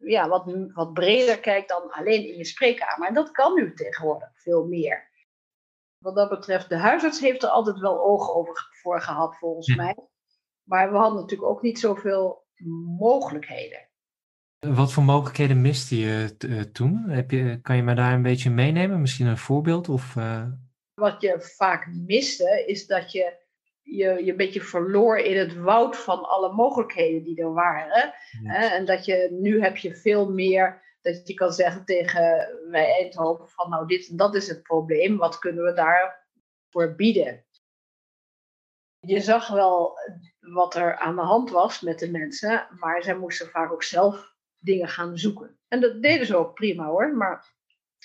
ja, 0.00 0.28
wat, 0.28 0.54
wat 0.72 0.92
breder 0.92 1.40
kijkt 1.40 1.68
dan 1.68 1.90
alleen 1.90 2.28
in 2.28 2.36
je 2.36 2.44
spreekkamer. 2.44 3.08
En 3.08 3.14
dat 3.14 3.30
kan 3.30 3.54
nu 3.54 3.74
tegenwoordig 3.74 4.30
veel 4.34 4.66
meer. 4.66 5.08
Wat 5.98 6.14
dat 6.14 6.28
betreft, 6.28 6.68
de 6.68 6.76
huisarts 6.76 7.20
heeft 7.20 7.42
er 7.42 7.48
altijd 7.48 7.78
wel 7.78 8.04
oog 8.04 8.34
over 8.34 8.68
voor 8.82 9.00
gehad, 9.00 9.36
volgens 9.36 9.76
mij. 9.76 9.96
Maar 10.68 10.90
we 10.92 10.96
hadden 10.96 11.20
natuurlijk 11.20 11.50
ook 11.50 11.62
niet 11.62 11.78
zoveel 11.78 12.46
mogelijkheden. 12.98 13.88
Wat 14.58 14.92
voor 14.92 15.02
mogelijkheden 15.02 15.60
miste 15.60 15.98
je 15.98 16.36
uh, 16.46 16.60
toen? 16.60 17.08
Heb 17.08 17.30
je, 17.30 17.60
kan 17.60 17.76
je 17.76 17.82
me 17.82 17.94
daar 17.94 18.12
een 18.12 18.22
beetje 18.22 18.50
meenemen? 18.50 19.00
Misschien 19.00 19.26
een 19.26 19.38
voorbeeld? 19.38 19.88
Of, 19.88 20.14
uh... 20.16 20.46
Wat 20.94 21.20
je 21.20 21.40
vaak 21.40 21.86
miste, 21.92 22.64
is 22.66 22.86
dat 22.86 23.12
je 23.12 23.46
je, 23.90 24.24
je 24.24 24.30
een 24.30 24.36
beetje 24.36 24.60
verloor 24.60 25.18
in 25.18 25.38
het 25.38 25.54
woud 25.54 25.96
van 25.96 26.28
alle 26.28 26.52
mogelijkheden 26.52 27.22
die 27.22 27.40
er 27.40 27.52
waren. 27.52 28.14
Hè? 28.42 28.66
En 28.66 28.84
dat 28.84 29.04
je 29.04 29.28
nu 29.30 29.62
heb 29.62 29.76
je 29.76 29.96
veel 29.96 30.32
meer 30.32 30.86
dat 31.00 31.28
je 31.28 31.34
kan 31.34 31.52
zeggen 31.52 31.84
tegen 31.84 32.48
wij 32.70 32.92
Eindhoven 32.92 33.48
van 33.48 33.70
nou 33.70 33.86
dit 33.86 34.08
en 34.08 34.16
dat 34.16 34.34
is 34.34 34.48
het 34.48 34.62
probleem, 34.62 35.16
wat 35.16 35.38
kunnen 35.38 35.64
we 35.64 35.72
daarvoor 35.72 36.94
bieden? 36.96 37.44
Je 39.00 39.20
zag 39.20 39.48
wel 39.48 39.98
wat 40.40 40.74
er 40.74 40.98
aan 40.98 41.14
de 41.14 41.22
hand 41.22 41.50
was 41.50 41.80
met 41.80 41.98
de 41.98 42.10
mensen, 42.10 42.68
maar 42.78 43.02
zij 43.02 43.16
moesten 43.16 43.48
vaak 43.48 43.72
ook 43.72 43.82
zelf 43.82 44.34
dingen 44.58 44.88
gaan 44.88 45.18
zoeken. 45.18 45.58
En 45.68 45.80
dat 45.80 46.02
deden 46.02 46.26
ze 46.26 46.36
ook 46.36 46.54
prima 46.54 46.86
hoor, 46.86 47.16
maar 47.16 47.54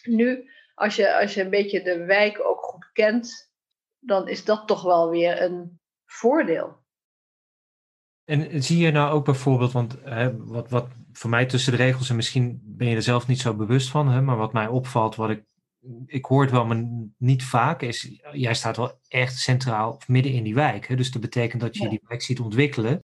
nu 0.03 0.49
als 0.75 0.95
je, 0.95 1.19
als 1.19 1.33
je 1.33 1.41
een 1.41 1.49
beetje 1.49 1.81
de 1.81 2.05
wijk 2.05 2.45
ook 2.45 2.63
goed 2.63 2.91
kent, 2.91 3.52
dan 4.05 4.27
is 4.27 4.45
dat 4.45 4.67
toch 4.67 4.83
wel 4.83 5.09
weer 5.09 5.41
een 5.41 5.79
voordeel. 6.05 6.81
En 8.23 8.63
zie 8.63 8.77
je 8.77 8.91
nou 8.91 9.13
ook 9.13 9.25
bijvoorbeeld, 9.25 9.71
want 9.71 9.97
hè, 10.03 10.37
wat, 10.37 10.69
wat 10.69 10.87
voor 11.11 11.29
mij 11.29 11.45
tussen 11.45 11.71
de 11.71 11.77
regels, 11.77 12.09
en 12.09 12.15
misschien 12.15 12.61
ben 12.63 12.87
je 12.87 12.95
er 12.95 13.01
zelf 13.01 13.27
niet 13.27 13.39
zo 13.39 13.53
bewust 13.53 13.89
van, 13.89 14.07
hè, 14.07 14.21
maar 14.21 14.37
wat 14.37 14.53
mij 14.53 14.67
opvalt, 14.67 15.15
wat 15.15 15.29
ik, 15.29 15.43
ik 16.05 16.25
hoor 16.25 16.41
het 16.41 16.51
wel, 16.51 16.65
maar 16.65 16.83
niet 17.17 17.43
vaak, 17.43 17.81
is 17.81 18.21
jij 18.31 18.53
staat 18.53 18.77
wel 18.77 18.99
echt 19.07 19.37
centraal 19.37 19.91
of 19.91 20.07
midden 20.07 20.31
in 20.31 20.43
die 20.43 20.55
wijk. 20.55 20.87
Hè, 20.87 20.95
dus 20.95 21.11
dat 21.11 21.21
betekent 21.21 21.61
dat 21.61 21.77
je 21.77 21.89
die 21.89 22.01
wijk 22.07 22.21
ziet 22.21 22.39
ontwikkelen. 22.39 23.03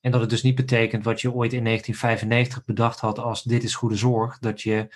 En 0.00 0.10
dat 0.10 0.20
het 0.20 0.30
dus 0.30 0.42
niet 0.42 0.54
betekent 0.54 1.04
wat 1.04 1.20
je 1.20 1.32
ooit 1.32 1.52
in 1.52 1.64
1995 1.64 2.64
bedacht 2.64 3.00
had 3.00 3.18
als 3.18 3.42
dit 3.42 3.62
is 3.62 3.74
goede 3.74 3.96
zorg, 3.96 4.38
dat 4.38 4.60
je 4.60 4.88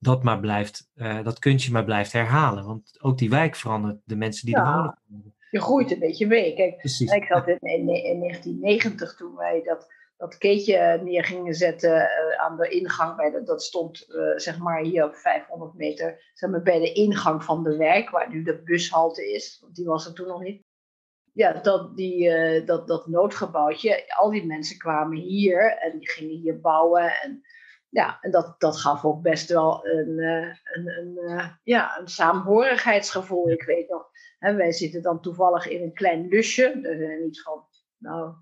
dat 0.00 0.22
maar 0.22 0.40
blijft, 0.40 0.90
uh, 0.94 1.24
dat 1.24 1.38
kuntje 1.38 1.72
maar 1.72 1.84
blijft 1.84 2.12
herhalen. 2.12 2.66
Want 2.66 2.98
ook 3.00 3.18
die 3.18 3.30
wijk 3.30 3.56
verandert, 3.56 4.00
de 4.04 4.16
mensen 4.16 4.46
die 4.46 4.56
ja, 4.56 4.64
er 4.64 4.98
wonen. 5.08 5.34
Je 5.50 5.60
groeit 5.60 5.90
een 5.90 5.98
beetje 5.98 6.26
mee. 6.26 6.54
Kijk, 6.54 6.76
Precies. 6.76 7.12
ik 7.12 7.24
zat 7.24 7.48
in, 7.48 7.58
in, 7.60 7.88
in, 7.88 8.20
1990 8.20 9.16
toen 9.16 9.36
wij 9.36 9.62
dat, 9.64 9.86
dat 10.16 10.38
keetje 10.38 11.00
neer 11.04 11.24
gingen 11.24 11.54
zetten 11.54 11.94
uh, 11.94 12.40
aan 12.40 12.56
de 12.56 12.68
ingang. 12.68 13.16
Bij 13.16 13.30
de, 13.30 13.42
dat 13.42 13.62
stond 13.62 14.06
uh, 14.08 14.36
zeg 14.36 14.58
maar 14.58 14.82
hier 14.82 15.04
op 15.04 15.14
500 15.14 15.74
meter 15.74 16.30
zeg 16.34 16.50
maar, 16.50 16.62
bij 16.62 16.78
de 16.78 16.92
ingang 16.92 17.44
van 17.44 17.62
de 17.62 17.76
wijk, 17.76 18.10
waar 18.10 18.30
nu 18.30 18.42
de 18.42 18.62
bushalte 18.62 19.32
is. 19.32 19.58
Want 19.60 19.74
die 19.74 19.86
was 19.86 20.06
er 20.06 20.14
toen 20.14 20.28
nog 20.28 20.42
niet. 20.42 20.62
Ja, 21.32 21.52
dat, 21.52 21.96
die, 21.96 22.64
dat, 22.64 22.88
dat 22.88 23.06
noodgebouwtje, 23.06 24.14
al 24.16 24.30
die 24.30 24.46
mensen 24.46 24.78
kwamen 24.78 25.18
hier 25.18 25.78
en 25.78 25.98
die 25.98 26.10
gingen 26.10 26.36
hier 26.36 26.60
bouwen. 26.60 27.20
En 27.22 27.42
ja, 27.90 28.18
en 28.20 28.30
dat, 28.30 28.60
dat 28.60 28.76
gaf 28.76 29.04
ook 29.04 29.22
best 29.22 29.48
wel 29.48 29.86
een, 29.86 30.18
uh, 30.18 30.54
een, 30.62 30.88
een, 30.88 31.18
uh, 31.30 31.50
ja, 31.62 31.98
een 31.98 32.08
saamhorigheidsgevoel. 32.08 33.50
Ik 33.50 33.62
weet 33.62 33.88
nog, 33.88 34.10
hè, 34.38 34.54
wij 34.54 34.72
zitten 34.72 35.02
dan 35.02 35.20
toevallig 35.20 35.68
in 35.68 35.82
een 35.82 35.94
klein 35.94 36.28
lusje. 36.28 36.80
Er 36.82 36.96
zijn 36.96 37.26
iets 37.26 37.42
van, 37.42 37.66
nou, 37.98 38.34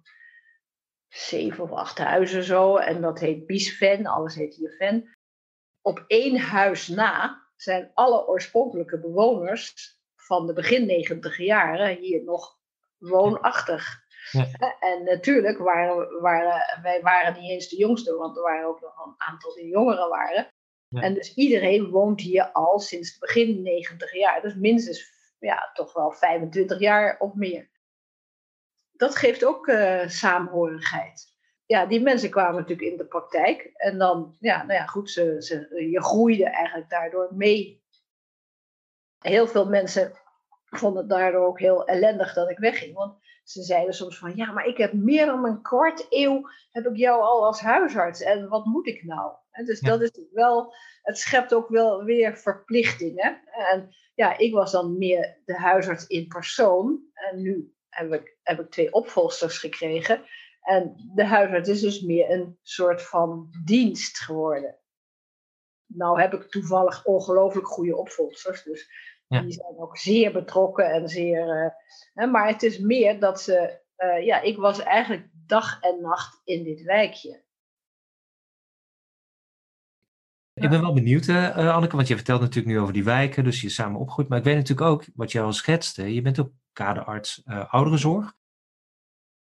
zeven 1.09 1.65
of 1.65 1.73
acht 1.73 1.99
huizen 1.99 2.43
zo. 2.43 2.77
En 2.77 3.01
dat 3.01 3.19
heet 3.19 3.47
Biesven, 3.47 4.07
alles 4.07 4.35
heet 4.35 4.55
hier 4.55 4.75
Ven. 4.79 5.17
Op 5.81 6.05
één 6.07 6.39
huis 6.39 6.89
na 6.89 7.47
zijn 7.57 7.91
alle 7.95 8.27
oorspronkelijke 8.27 9.01
bewoners 9.01 9.99
van 10.17 10.47
de 10.47 10.53
begin 10.53 10.87
negentig 10.87 11.37
jaren 11.37 11.97
hier 11.97 12.25
nog 12.25 12.59
woonachtig. 12.97 14.07
En 14.81 15.05
natuurlijk 15.05 15.59
waren, 15.59 16.21
waren 16.21 16.81
wij 16.83 17.01
waren 17.03 17.41
niet 17.41 17.51
eens 17.51 17.69
de 17.69 17.77
jongste, 17.77 18.15
want 18.15 18.37
er 18.37 18.43
waren 18.43 18.67
ook 18.67 18.81
nog 18.81 19.07
een 19.07 19.15
aantal 19.17 19.55
die 19.55 19.69
jongeren 19.69 20.09
waren. 20.09 20.49
En 20.89 21.15
dus 21.15 21.35
iedereen 21.35 21.91
woont 21.91 22.21
hier 22.21 22.53
al 22.53 22.79
sinds 22.79 23.11
het 23.11 23.21
begin 23.21 23.63
90 23.63 24.13
jaar. 24.15 24.43
Dus 24.43 24.55
minstens 24.55 25.13
ja, 25.39 25.71
toch 25.75 25.93
wel 25.93 26.13
25 26.13 26.79
jaar 26.79 27.19
of 27.19 27.35
meer. 27.35 27.71
Dat 28.93 29.17
geeft 29.17 29.45
ook 29.45 29.67
uh, 29.67 30.09
saamhorigheid. 30.09 31.37
Ja, 31.67 31.87
die 31.87 32.01
mensen 32.01 32.31
kwamen 32.31 32.61
natuurlijk 32.61 32.91
in 32.91 32.97
de 32.97 33.07
praktijk. 33.07 33.71
En 33.75 33.99
dan, 33.99 34.37
ja, 34.41 34.57
nou 34.63 34.73
ja, 34.73 34.87
goed, 34.87 35.11
ze, 35.11 35.37
ze, 35.39 35.89
je 35.91 36.03
groeide 36.03 36.45
eigenlijk 36.45 36.91
daardoor 36.91 37.29
mee. 37.35 37.83
Heel 39.19 39.47
veel 39.47 39.69
mensen 39.69 40.13
vonden 40.65 41.01
het 41.01 41.11
daardoor 41.11 41.47
ook 41.47 41.59
heel 41.59 41.87
ellendig 41.87 42.35
dat 42.35 42.51
ik 42.51 42.59
wegging. 42.59 42.95
Want 42.95 43.19
ze 43.49 43.63
zeiden 43.63 43.95
soms 43.95 44.19
van, 44.19 44.37
ja, 44.37 44.53
maar 44.53 44.67
ik 44.67 44.77
heb 44.77 44.93
meer 44.93 45.27
dan 45.27 45.45
een 45.45 45.63
kwart 45.63 46.07
eeuw, 46.09 46.49
heb 46.71 46.87
ik 46.87 46.97
jou 46.97 47.23
al 47.23 47.47
als 47.47 47.61
huisarts. 47.61 48.21
En 48.21 48.49
wat 48.49 48.65
moet 48.65 48.87
ik 48.87 49.05
nou? 49.05 49.33
En 49.51 49.65
dus 49.65 49.81
dat 49.81 50.01
is 50.01 50.11
wel, 50.33 50.75
het 51.03 51.19
schept 51.19 51.55
ook 51.55 51.69
wel 51.69 52.05
weer 52.05 52.37
verplichtingen. 52.37 53.41
En 53.71 53.95
ja, 54.15 54.39
ik 54.39 54.53
was 54.53 54.73
dan 54.73 54.99
meer 54.99 55.41
de 55.45 55.57
huisarts 55.57 56.07
in 56.07 56.29
persoon. 56.29 57.01
En 57.15 57.43
nu 57.43 57.75
heb 57.89 58.13
ik, 58.13 58.37
heb 58.43 58.61
ik 58.61 58.71
twee 58.71 58.93
opvolgsters 58.93 59.59
gekregen. 59.59 60.23
En 60.61 61.11
de 61.15 61.25
huisarts 61.25 61.69
is 61.69 61.81
dus 61.81 62.01
meer 62.01 62.31
een 62.31 62.59
soort 62.63 63.03
van 63.03 63.51
dienst 63.65 64.19
geworden. 64.19 64.79
Nou 65.87 66.21
heb 66.21 66.35
ik 66.35 66.51
toevallig 66.51 67.05
ongelooflijk 67.05 67.67
goede 67.67 67.97
opvolgsters. 67.97 68.63
Dus 68.63 68.91
die 69.29 69.53
zijn 69.53 69.79
ook 69.79 69.99
zeer 69.99 70.33
betrokken 70.33 70.91
en 70.91 71.09
zeer. 71.09 71.65
Uh, 71.65 71.71
hè, 72.15 72.27
maar 72.27 72.47
het 72.47 72.63
is 72.63 72.79
meer 72.79 73.21
dat 73.21 73.41
ze. 73.41 73.81
Uh, 73.99 74.25
ja, 74.25 74.41
ik 74.41 74.57
was 74.57 74.81
eigenlijk 74.81 75.29
dag 75.33 75.81
en 75.81 76.01
nacht 76.01 76.41
in 76.45 76.65
dit 76.65 76.83
wijkje. 76.83 77.47
Ik 80.55 80.71
ben 80.71 80.81
wel 80.81 80.93
benieuwd, 80.93 81.27
uh, 81.27 81.75
Anneke, 81.75 81.97
want 81.97 82.09
je 82.09 82.15
vertelt 82.15 82.41
natuurlijk 82.41 82.75
nu 82.75 82.81
over 82.81 82.93
die 82.93 83.05
wijken, 83.05 83.45
dus 83.45 83.61
je 83.61 83.69
samen 83.69 84.01
opgroeit. 84.01 84.29
Maar 84.29 84.39
ik 84.39 84.45
weet 84.45 84.57
natuurlijk 84.57 84.89
ook, 84.89 85.05
wat 85.15 85.33
jij 85.33 85.43
al 85.43 85.53
schetste, 85.53 86.15
je 86.15 86.23
bent 86.23 86.41
ook 86.41 86.53
kaderarts 86.73 87.43
ouderenzorg. 87.45 88.38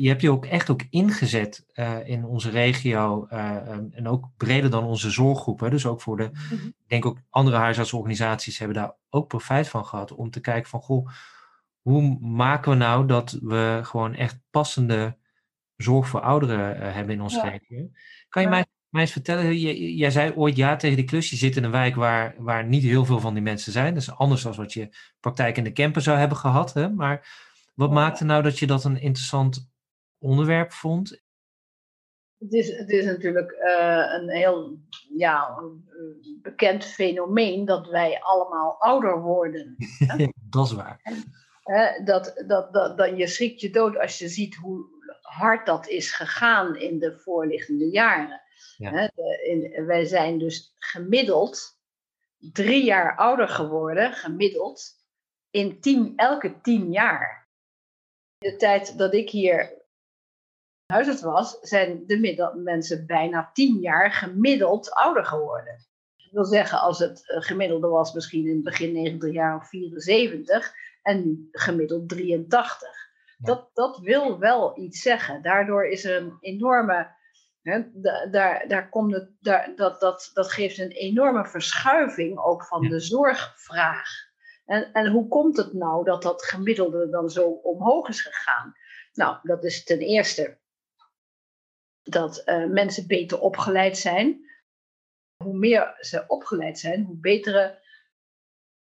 Je 0.02 0.08
hebt 0.08 0.20
je 0.20 0.30
ook 0.30 0.46
echt 0.46 0.70
ook 0.70 0.82
ingezet 0.90 1.66
uh, 1.74 2.08
in 2.08 2.24
onze 2.24 2.50
regio 2.50 3.26
uh, 3.32 3.70
en 3.70 4.08
ook 4.08 4.28
breder 4.36 4.70
dan 4.70 4.84
onze 4.84 5.10
zorggroepen. 5.10 5.70
Dus 5.70 5.86
ook 5.86 6.00
voor 6.00 6.16
de, 6.16 6.30
mm 6.32 6.60
ik 6.66 7.00
denk 7.00 7.06
ook 7.06 7.22
andere 7.30 7.56
huisartsorganisaties 7.56 8.58
hebben 8.58 8.76
daar 8.76 8.94
ook 9.10 9.28
profijt 9.28 9.68
van 9.68 9.86
gehad. 9.86 10.12
Om 10.12 10.30
te 10.30 10.40
kijken 10.40 10.70
van, 10.70 10.80
goh, 10.80 11.08
hoe 11.80 12.18
maken 12.20 12.70
we 12.70 12.76
nou 12.76 13.06
dat 13.06 13.38
we 13.42 13.80
gewoon 13.82 14.14
echt 14.14 14.40
passende 14.50 15.16
zorg 15.76 16.08
voor 16.08 16.20
ouderen 16.20 16.76
uh, 16.76 16.94
hebben 16.94 17.14
in 17.14 17.20
onze 17.20 17.36
ja. 17.36 17.48
regio? 17.48 17.90
Kan 18.28 18.42
je 18.42 18.48
ja. 18.48 18.54
mij, 18.54 18.66
mij 18.88 19.00
eens 19.00 19.12
vertellen, 19.12 19.58
jij, 19.58 19.78
jij 19.78 20.10
zei 20.10 20.32
ooit 20.34 20.56
ja 20.56 20.76
tegen 20.76 20.96
die 20.96 21.06
klus. 21.06 21.30
Je 21.30 21.36
zit 21.36 21.56
in 21.56 21.64
een 21.64 21.70
wijk 21.70 21.94
waar, 21.94 22.34
waar 22.38 22.66
niet 22.66 22.82
heel 22.82 23.04
veel 23.04 23.20
van 23.20 23.34
die 23.34 23.42
mensen 23.42 23.72
zijn. 23.72 23.94
Dat 23.94 24.02
is 24.02 24.14
anders 24.14 24.42
dan 24.42 24.54
wat 24.54 24.72
je 24.72 24.96
praktijk 25.20 25.56
in 25.56 25.64
de 25.64 25.72
camper 25.72 26.02
zou 26.02 26.18
hebben 26.18 26.36
gehad. 26.36 26.74
Hè? 26.74 26.90
Maar 26.90 27.28
wat 27.74 27.90
maakte 27.90 28.24
nou 28.24 28.42
dat 28.42 28.58
je 28.58 28.66
dat 28.66 28.84
een 28.84 29.00
interessant 29.00 29.70
onderwerp 30.22 30.72
vond? 30.72 31.20
Het 32.38 32.52
is, 32.52 32.76
het 32.76 32.90
is 32.90 33.04
natuurlijk 33.04 33.52
uh, 33.52 34.12
een 34.12 34.30
heel 34.30 34.78
ja, 35.16 35.56
een 35.58 35.88
bekend 36.42 36.84
fenomeen 36.84 37.64
dat 37.64 37.88
wij 37.88 38.20
allemaal 38.20 38.80
ouder 38.80 39.20
worden. 39.20 39.76
dat 40.50 40.66
is 40.66 40.72
waar. 40.72 41.00
En, 41.02 42.04
dat, 42.04 42.42
dat, 42.46 42.72
dat, 42.72 42.96
dat, 42.96 43.16
je 43.16 43.26
schrikt 43.26 43.60
je 43.60 43.70
dood 43.70 43.98
als 43.98 44.18
je 44.18 44.28
ziet 44.28 44.54
hoe 44.54 44.86
hard 45.20 45.66
dat 45.66 45.88
is 45.88 46.12
gegaan 46.12 46.76
in 46.76 46.98
de 46.98 47.18
voorliggende 47.18 47.90
jaren. 47.90 48.40
Ja. 48.76 48.90
De, 48.90 49.42
in, 49.44 49.86
wij 49.86 50.04
zijn 50.04 50.38
dus 50.38 50.74
gemiddeld 50.78 51.80
drie 52.52 52.84
jaar 52.84 53.16
ouder 53.16 53.48
geworden, 53.48 54.12
gemiddeld, 54.12 55.00
in 55.50 55.80
tien, 55.80 56.12
elke 56.16 56.60
tien 56.60 56.92
jaar. 56.92 57.50
De 58.38 58.56
tijd 58.56 58.98
dat 58.98 59.14
ik 59.14 59.30
hier 59.30 59.81
huisarts 60.92 61.22
was, 61.22 61.58
zijn 61.60 62.06
de 62.06 62.50
mensen 62.54 63.06
bijna 63.06 63.50
tien 63.52 63.80
jaar 63.80 64.12
gemiddeld 64.12 64.90
ouder 64.90 65.24
geworden. 65.24 65.86
Dat 66.16 66.32
wil 66.32 66.44
zeggen, 66.44 66.80
als 66.80 66.98
het 66.98 67.30
eh, 67.30 67.40
gemiddelde 67.40 67.88
was 67.88 68.12
misschien 68.12 68.46
in 68.46 68.54
het 68.54 68.64
begin 68.64 68.92
90 68.92 69.32
jaar 69.32 69.56
of 69.56 69.68
74 69.68 70.74
en 71.02 71.24
nu 71.24 71.48
gemiddeld 71.50 72.08
83. 72.08 72.88
Dat, 73.38 73.70
dat 73.74 73.98
wil 73.98 74.38
wel 74.38 74.78
iets 74.78 75.00
zeggen. 75.02 75.42
Daardoor 75.42 75.86
is 75.86 76.04
er 76.04 76.22
een 76.22 76.36
enorme. 76.40 77.20
Hè, 77.62 77.82
daar, 78.30 78.68
daar 78.68 78.88
komt 78.88 79.12
het, 79.12 79.30
daar, 79.40 79.72
dat, 79.76 80.00
dat, 80.00 80.30
dat 80.34 80.52
geeft 80.52 80.78
een 80.78 80.90
enorme 80.90 81.46
verschuiving 81.46 82.38
ook 82.38 82.64
van 82.64 82.88
de 82.88 83.00
zorgvraag. 83.00 84.08
En, 84.64 84.92
en 84.92 85.10
hoe 85.10 85.28
komt 85.28 85.56
het 85.56 85.72
nou 85.72 86.04
dat 86.04 86.22
dat 86.22 86.44
gemiddelde 86.44 87.08
dan 87.08 87.30
zo 87.30 87.42
omhoog 87.48 88.08
is 88.08 88.20
gegaan? 88.20 88.74
Nou, 89.12 89.36
dat 89.42 89.64
is 89.64 89.84
ten 89.84 89.98
eerste 89.98 90.60
dat 92.02 92.42
uh, 92.46 92.66
mensen 92.66 93.06
beter 93.06 93.40
opgeleid 93.40 93.98
zijn. 93.98 94.50
Hoe 95.44 95.56
meer 95.56 95.96
ze 95.98 96.24
opgeleid 96.26 96.78
zijn, 96.78 97.04
hoe 97.04 97.16
betere 97.16 97.80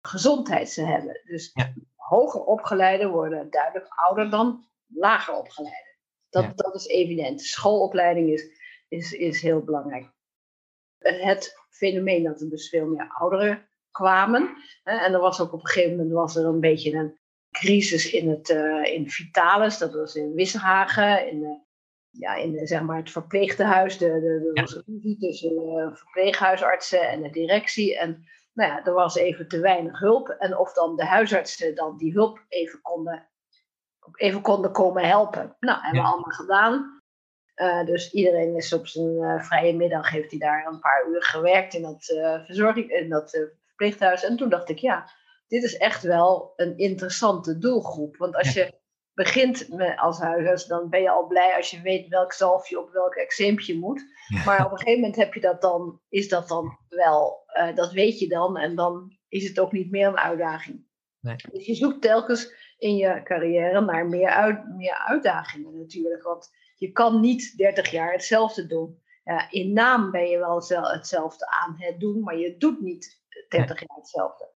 gezondheid 0.01 0.69
ze 0.69 0.81
hebben. 0.81 1.21
Dus 1.25 1.51
ja. 1.53 1.73
hoger 1.95 2.43
opgeleiden 2.43 3.11
worden 3.11 3.49
duidelijk 3.49 3.87
ouder 3.87 4.29
dan 4.29 4.67
lager 4.87 5.33
opgeleiden. 5.33 5.97
Dat, 6.29 6.43
ja. 6.43 6.51
dat 6.55 6.75
is 6.75 6.87
evident. 6.87 7.41
Schoolopleiding 7.41 8.29
is, 8.29 8.47
is, 8.87 9.11
is 9.11 9.41
heel 9.41 9.63
belangrijk. 9.63 10.13
Het 10.97 11.65
fenomeen 11.69 12.23
dat 12.23 12.41
er 12.41 12.49
dus 12.49 12.69
veel 12.69 12.85
meer 12.85 13.07
ouderen 13.09 13.67
kwamen. 13.91 14.55
Hè, 14.83 14.97
en 14.97 15.13
er 15.13 15.19
was 15.19 15.39
ook 15.39 15.53
op 15.53 15.59
een 15.59 15.67
gegeven 15.67 15.95
moment 15.97 16.13
was 16.13 16.35
er 16.35 16.45
een 16.45 16.59
beetje 16.59 16.93
een 16.93 17.19
crisis 17.51 18.11
in, 18.11 18.29
het, 18.29 18.49
uh, 18.49 18.93
in 18.93 19.09
Vitalis. 19.09 19.77
Dat 19.77 19.93
was 19.93 20.15
in 20.15 20.33
Wissenhagen, 20.33 21.29
in 21.29 21.39
de 21.39 21.64
ja, 22.19 22.35
in 22.35 22.67
zeg 22.67 22.81
maar, 22.81 22.97
het 22.97 23.11
verpleegtehuis, 23.11 23.97
de, 23.97 24.05
de, 24.05 24.19
de 24.19 24.51
ja. 24.53 24.63
tussen 25.19 25.55
de 25.55 25.91
verpleeghuisartsen 25.93 27.09
en 27.09 27.21
de 27.21 27.29
directie. 27.29 27.97
En 27.97 28.25
nou 28.53 28.71
ja, 28.71 28.85
er 28.85 28.93
was 28.93 29.15
even 29.15 29.47
te 29.47 29.59
weinig 29.59 29.99
hulp. 29.99 30.29
En 30.29 30.57
of 30.57 30.73
dan 30.73 30.95
de 30.95 31.05
huisartsen 31.05 31.75
dan 31.75 31.97
die 31.97 32.13
hulp 32.13 32.45
even 32.47 32.81
konden, 32.81 33.27
even 34.13 34.41
konden 34.41 34.71
komen 34.71 35.07
helpen. 35.07 35.55
Nou, 35.59 35.81
hebben 35.81 36.01
we 36.01 36.07
allemaal 36.07 36.31
gedaan. 36.31 37.03
Uh, 37.55 37.85
dus 37.85 38.11
iedereen 38.11 38.55
is 38.55 38.73
op 38.73 38.87
zijn 38.87 39.21
uh, 39.21 39.43
vrije 39.43 39.75
middag, 39.75 40.09
heeft 40.09 40.29
hij 40.29 40.39
daar 40.39 40.65
een 40.65 40.79
paar 40.79 41.07
uur 41.09 41.23
gewerkt 41.23 41.73
in 41.73 41.81
dat, 41.81 42.09
uh, 42.09 42.45
verzorging, 42.45 42.89
in 42.89 43.09
dat 43.09 43.49
verpleeghuis. 43.65 44.23
En 44.23 44.37
toen 44.37 44.49
dacht 44.49 44.69
ik, 44.69 44.77
ja, 44.77 45.09
dit 45.47 45.63
is 45.63 45.77
echt 45.77 46.03
wel 46.03 46.53
een 46.55 46.77
interessante 46.77 47.57
doelgroep. 47.57 48.17
Want 48.17 48.35
als 48.35 48.53
je 48.53 48.73
begint 49.15 49.69
met, 49.69 49.97
als 49.97 50.19
huisarts, 50.19 50.65
dan 50.65 50.89
ben 50.89 51.01
je 51.01 51.09
al 51.09 51.27
blij 51.27 51.55
als 51.55 51.71
je 51.71 51.81
weet 51.81 52.07
welk 52.07 52.33
zalfje 52.33 52.79
op 52.79 52.91
welk 52.91 53.15
eczeempje 53.15 53.77
moet. 53.77 54.05
Maar 54.45 54.65
op 54.65 54.71
een 54.71 54.77
gegeven 54.77 54.99
moment 54.99 55.15
heb 55.15 55.33
je 55.33 55.39
dat 55.39 55.61
dan, 55.61 56.01
is 56.09 56.29
dat 56.29 56.47
dan 56.47 56.77
wel, 56.89 57.43
uh, 57.57 57.75
dat 57.75 57.91
weet 57.91 58.19
je 58.19 58.27
dan 58.27 58.57
en 58.57 58.75
dan 58.75 59.17
is 59.27 59.47
het 59.47 59.59
ook 59.59 59.71
niet 59.71 59.91
meer 59.91 60.07
een 60.07 60.17
uitdaging. 60.17 60.85
Nee. 61.19 61.35
Dus 61.51 61.65
je 61.65 61.75
zoekt 61.75 62.01
telkens 62.01 62.53
in 62.77 62.95
je 62.95 63.23
carrière 63.23 63.81
naar 63.81 64.05
meer, 64.05 64.29
uit, 64.29 64.67
meer 64.75 64.97
uitdagingen 65.07 65.77
natuurlijk. 65.77 66.23
Want 66.23 66.49
je 66.75 66.91
kan 66.91 67.19
niet 67.19 67.57
30 67.57 67.91
jaar 67.91 68.11
hetzelfde 68.11 68.67
doen. 68.67 69.03
Ja, 69.23 69.51
in 69.51 69.73
naam 69.73 70.11
ben 70.11 70.29
je 70.29 70.37
wel 70.37 70.55
hetzelfde 70.93 71.47
aan 71.49 71.75
het 71.77 71.99
doen, 71.99 72.23
maar 72.23 72.37
je 72.37 72.57
doet 72.57 72.81
niet 72.81 73.21
30 73.49 73.79
jaar 73.79 73.97
hetzelfde. 73.97 74.54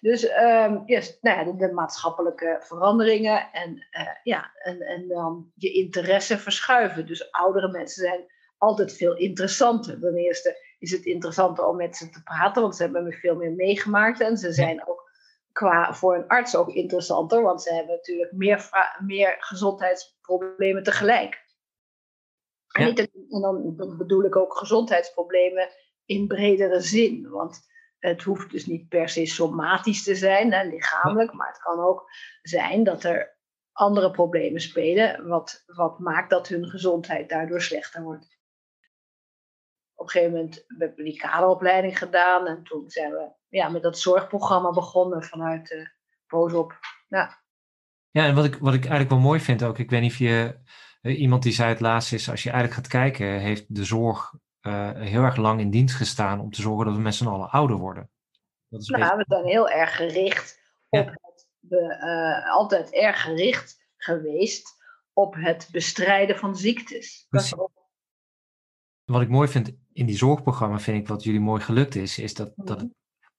Dus 0.00 0.30
um, 0.30 0.82
yes, 0.86 1.18
nou 1.20 1.38
ja, 1.38 1.44
de, 1.44 1.56
de, 1.56 1.72
maatschappelijke 1.72 2.56
veranderingen 2.60 3.52
en, 3.52 3.74
uh, 3.74 4.08
ja, 4.22 4.52
en, 4.58 4.80
en 4.80 5.08
dan 5.08 5.52
je 5.54 5.72
interesse 5.72 6.38
verschuiven. 6.38 7.06
Dus 7.06 7.32
oudere 7.32 7.70
mensen 7.70 8.04
zijn 8.04 8.24
altijd 8.58 8.92
veel 8.92 9.16
interessanter. 9.16 10.00
Ten 10.00 10.16
eerste 10.16 10.56
is 10.78 10.90
het 10.90 11.04
interessanter 11.04 11.66
om 11.66 11.76
met 11.76 11.96
ze 11.96 12.10
te 12.10 12.22
praten, 12.22 12.62
want 12.62 12.76
ze 12.76 12.82
hebben 12.82 13.12
veel 13.12 13.36
meer 13.36 13.52
meegemaakt. 13.52 14.20
En 14.20 14.36
ze 14.36 14.52
zijn 14.52 14.88
ook 14.88 15.10
qua 15.52 15.94
voor 15.94 16.14
een 16.14 16.28
arts 16.28 16.56
ook 16.56 16.68
interessanter, 16.68 17.42
want 17.42 17.62
ze 17.62 17.74
hebben 17.74 17.94
natuurlijk 17.94 18.32
meer, 18.32 18.68
meer 19.06 19.36
gezondheidsproblemen 19.38 20.82
tegelijk. 20.82 21.44
Ja. 22.66 22.80
En, 22.80 22.86
niet, 22.86 22.98
en 23.30 23.40
dan 23.40 23.96
bedoel 23.98 24.24
ik 24.24 24.36
ook 24.36 24.56
gezondheidsproblemen 24.56 25.68
in 26.04 26.26
bredere 26.26 26.80
zin. 26.80 27.28
Want 27.28 27.68
het 28.00 28.22
hoeft 28.22 28.50
dus 28.50 28.66
niet 28.66 28.88
per 28.88 29.08
se 29.08 29.26
somatisch 29.26 30.02
te 30.02 30.14
zijn, 30.14 30.52
hè, 30.52 30.64
lichamelijk, 30.64 31.32
maar 31.32 31.48
het 31.48 31.62
kan 31.62 31.78
ook 31.78 32.10
zijn 32.42 32.84
dat 32.84 33.04
er 33.04 33.38
andere 33.72 34.10
problemen 34.10 34.60
spelen, 34.60 35.26
wat, 35.26 35.62
wat 35.66 35.98
maakt 35.98 36.30
dat 36.30 36.48
hun 36.48 36.66
gezondheid 36.66 37.28
daardoor 37.28 37.60
slechter 37.62 38.02
wordt. 38.02 38.38
Op 39.94 40.06
een 40.06 40.12
gegeven 40.12 40.34
moment 40.34 40.64
hebben 40.66 40.96
we 40.96 41.02
die 41.02 41.18
kaderopleiding 41.18 41.98
gedaan 41.98 42.46
en 42.46 42.62
toen 42.62 42.90
zijn 42.90 43.12
we 43.12 43.32
ja, 43.48 43.68
met 43.68 43.82
dat 43.82 43.98
zorgprogramma 43.98 44.70
begonnen 44.70 45.22
vanuit 45.22 45.70
uh, 46.30 46.54
op. 46.54 46.78
Ja. 47.08 47.42
ja, 48.10 48.26
en 48.26 48.34
wat 48.34 48.44
ik, 48.44 48.56
wat 48.56 48.74
ik 48.74 48.80
eigenlijk 48.80 49.10
wel 49.10 49.18
mooi 49.18 49.40
vind 49.40 49.62
ook, 49.62 49.78
ik 49.78 49.90
weet 49.90 50.00
niet 50.00 50.10
of 50.10 50.18
je, 50.18 50.60
eh, 51.00 51.20
iemand 51.20 51.42
die 51.42 51.52
zei 51.52 51.68
het 51.68 51.80
laatst 51.80 52.12
is, 52.12 52.30
als 52.30 52.42
je 52.42 52.50
eigenlijk 52.50 52.80
gaat 52.80 53.00
kijken, 53.00 53.40
heeft 53.40 53.74
de 53.74 53.84
zorg 53.84 54.34
uh, 54.62 54.90
heel 54.92 55.22
erg 55.22 55.36
lang 55.36 55.60
in 55.60 55.70
dienst 55.70 55.94
gestaan 55.94 56.40
om 56.40 56.50
te 56.50 56.60
zorgen 56.60 56.86
dat 56.86 56.94
we 56.94 57.00
met 57.00 57.14
z'n 57.14 57.26
allen 57.26 57.50
ouder 57.50 57.76
worden. 57.76 58.10
Dat 58.68 58.80
is 58.80 58.88
nou, 58.88 59.16
we 59.16 59.24
zijn 59.28 59.44
heel 59.44 59.68
erg 59.68 59.96
gericht 59.96 60.60
op 60.88 61.06
het, 61.06 61.46
uh, 61.68 62.52
altijd 62.52 62.92
erg 62.92 63.22
gericht 63.22 63.88
geweest 63.96 64.78
op 65.12 65.34
het 65.34 65.68
bestrijden 65.72 66.36
van 66.38 66.56
ziektes. 66.56 67.26
Wat 69.04 69.22
ik 69.22 69.28
mooi 69.28 69.48
vind 69.48 69.72
in 69.92 70.06
die 70.06 70.16
zorgprogramma, 70.16 70.78
vind 70.78 70.98
ik 70.98 71.08
wat 71.08 71.24
jullie 71.24 71.40
mooi 71.40 71.62
gelukt 71.62 71.94
is, 71.94 72.18
is 72.18 72.34
dat, 72.34 72.56
mm. 72.56 72.64
dat 72.64 72.86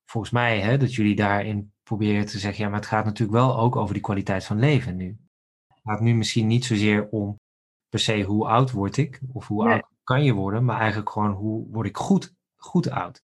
volgens 0.06 0.34
mij, 0.34 0.60
hè, 0.60 0.78
dat 0.78 0.94
jullie 0.94 1.16
daarin 1.16 1.74
proberen 1.84 2.26
te 2.26 2.40
zeggen, 2.40 2.64
ja, 2.64 2.70
maar 2.70 2.80
het 2.80 2.90
gaat 2.90 3.06
natuurlijk 3.06 3.38
wel 3.38 3.58
ook 3.58 3.76
over 3.76 3.94
die 3.94 4.04
kwaliteit 4.04 4.46
van 4.46 4.60
leven 4.60 4.96
nu. 4.96 5.18
Het 5.68 5.80
gaat 5.84 6.00
nu 6.00 6.14
misschien 6.14 6.48
niet 6.48 6.66
zozeer 6.66 7.10
om 7.10 7.40
per 7.90 8.00
se 8.00 8.22
hoe 8.22 8.48
oud 8.48 8.72
word 8.72 8.98
ik, 8.98 9.22
of 9.34 9.48
hoe 9.48 9.70
oud 9.70 9.90
je 10.20 10.34
worden, 10.34 10.66
maar 10.66 10.80
eigenlijk 10.80 11.10
gewoon 11.10 11.32
hoe 11.32 11.68
word 11.72 11.88
ik 11.88 11.98
goed, 11.98 12.36
goed 12.56 12.90
oud. 12.90 13.24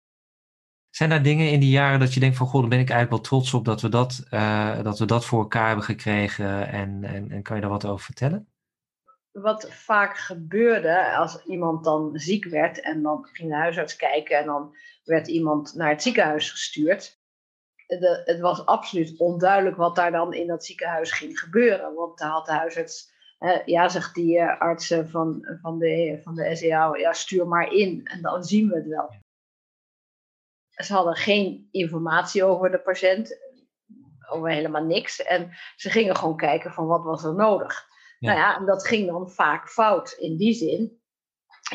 Zijn 0.90 1.12
er 1.12 1.24
dingen 1.24 1.52
in 1.52 1.60
die 1.60 1.70
jaren 1.70 2.00
dat 2.00 2.14
je 2.14 2.20
denkt 2.20 2.38
van, 2.38 2.48
goh, 2.48 2.62
dan 2.62 2.70
ben 2.70 2.80
ik 2.80 2.90
eigenlijk 2.90 3.10
wel 3.10 3.40
trots 3.40 3.54
op 3.54 3.66
dat 3.66 3.82
we 3.82 3.90
dat, 3.90 4.24
uh, 4.32 4.84
dat, 4.84 5.00
we 5.00 5.06
dat 5.06 5.26
voor 5.26 5.40
elkaar 5.40 5.68
hebben 5.68 5.86
gekregen 5.86 6.68
en, 6.68 7.04
en, 7.04 7.32
en 7.32 7.42
kan 7.42 7.56
je 7.56 7.62
daar 7.62 7.72
wat 7.72 7.86
over 7.86 8.06
vertellen? 8.06 8.48
Wat 9.32 9.74
vaak 9.74 10.18
gebeurde 10.18 11.16
als 11.16 11.44
iemand 11.46 11.84
dan 11.84 12.12
ziek 12.14 12.46
werd 12.46 12.82
en 12.82 13.02
dan 13.02 13.28
ging 13.32 13.50
de 13.50 13.56
huisarts 13.56 13.96
kijken 13.96 14.38
en 14.38 14.46
dan 14.46 14.76
werd 15.04 15.28
iemand 15.28 15.74
naar 15.76 15.90
het 15.90 16.02
ziekenhuis 16.02 16.52
gestuurd. 16.52 17.22
Het 18.26 18.40
was 18.40 18.66
absoluut 18.66 19.20
onduidelijk 19.20 19.76
wat 19.76 19.96
daar 19.96 20.12
dan 20.12 20.34
in 20.34 20.48
dat 20.48 20.66
ziekenhuis 20.66 21.12
ging 21.12 21.40
gebeuren, 21.40 21.94
want 21.94 22.18
daar 22.18 22.30
had 22.30 22.46
de 22.46 22.52
huisarts 22.52 23.13
ja, 23.66 23.90
zegt 23.90 24.16
die 24.16 24.38
uh, 24.38 24.60
artsen 24.60 25.10
van, 25.10 25.58
van, 25.62 25.80
de, 25.80 26.20
van 26.24 26.36
de 26.36 26.56
SEA, 26.56 26.96
ja, 26.96 27.14
stuur 27.14 27.48
maar 27.48 27.72
in 27.72 28.06
en 28.06 28.22
dan 28.22 28.44
zien 28.44 28.70
we 28.70 28.76
het 28.76 28.88
wel. 28.88 29.10
Ze 30.70 30.94
hadden 30.94 31.16
geen 31.16 31.68
informatie 31.72 32.44
over 32.44 32.72
de 32.72 32.80
patiënt, 32.80 33.38
over 34.30 34.50
helemaal 34.50 34.84
niks. 34.84 35.22
En 35.22 35.52
ze 35.76 35.90
gingen 35.90 36.16
gewoon 36.16 36.38
kijken 36.38 36.72
van 36.72 36.88
wat 36.88 37.04
was 37.04 37.24
er 37.24 37.36
nodig. 37.36 37.86
Nou 38.20 38.38
ja, 38.38 38.58
en 38.58 38.66
dat 38.66 38.88
ging 38.88 39.08
dan 39.08 39.30
vaak 39.30 39.70
fout 39.70 40.12
in 40.12 40.38
die 40.38 40.54
zin. 40.54 41.02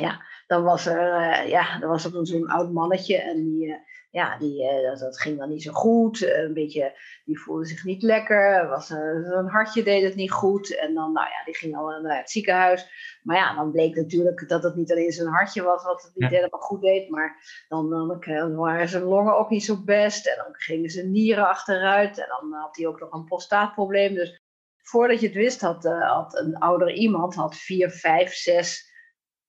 Ja, 0.00 0.24
dan 0.46 0.62
was 0.62 0.86
er, 0.86 1.20
uh, 1.20 1.48
ja, 1.48 1.78
dan 1.78 1.88
was 1.88 2.04
er 2.04 2.26
zo'n 2.26 2.48
oud 2.48 2.72
mannetje 2.72 3.16
en 3.16 3.44
die, 3.44 3.66
uh, 3.66 3.74
ja, 4.10 4.38
die, 4.38 4.62
uh, 4.62 4.88
dat, 4.88 4.98
dat, 4.98 5.20
ging 5.20 5.38
dan 5.38 5.48
niet 5.48 5.62
zo 5.62 5.72
goed. 5.72 6.22
een 6.22 6.54
beetje, 6.54 6.98
die 7.24 7.40
voelde 7.40 7.66
zich 7.66 7.84
niet 7.84 8.02
lekker. 8.02 8.68
Was, 8.68 8.90
een 8.90 9.48
hartje 9.48 9.82
deed 9.82 10.02
het 10.02 10.14
niet 10.14 10.30
goed. 10.30 10.76
En 10.76 10.94
dan, 10.94 11.12
nou 11.12 11.26
ja, 11.26 11.44
die 11.44 11.54
ging 11.54 11.76
al 11.76 12.00
naar 12.00 12.18
het 12.18 12.30
ziekenhuis. 12.30 12.90
Maar 13.22 13.36
ja, 13.36 13.54
dan 13.54 13.70
bleek 13.70 13.94
natuurlijk 13.94 14.48
dat 14.48 14.62
het 14.62 14.74
niet 14.74 14.92
alleen 14.92 15.12
zijn 15.12 15.28
hartje 15.28 15.62
was 15.62 15.84
wat 15.84 16.02
het 16.02 16.12
niet 16.14 16.30
ja. 16.30 16.36
helemaal 16.36 16.60
goed 16.60 16.80
deed. 16.80 17.10
Maar 17.10 17.64
dan, 17.68 17.90
dan, 17.90 18.20
dan 18.20 18.56
waren 18.56 18.88
zijn 18.88 19.02
longen 19.02 19.38
ook 19.38 19.50
niet 19.50 19.64
zo 19.64 19.84
best. 19.84 20.26
En 20.26 20.36
dan 20.36 20.54
gingen 20.54 20.90
zijn 20.90 21.10
nieren 21.10 21.48
achteruit. 21.48 22.18
En 22.18 22.26
dan 22.28 22.60
had 22.60 22.76
hij 22.76 22.86
ook 22.86 23.00
nog 23.00 23.12
een 23.12 23.24
prostaatprobleem. 23.24 24.14
Dus 24.14 24.42
voordat 24.82 25.20
je 25.20 25.26
het 25.26 25.36
wist, 25.36 25.60
had, 25.60 25.84
had 25.84 26.38
een 26.38 26.56
ouder 26.56 26.92
iemand 26.92 27.34
had 27.34 27.56
vier, 27.56 27.90
vijf, 27.90 28.32
zes 28.34 28.92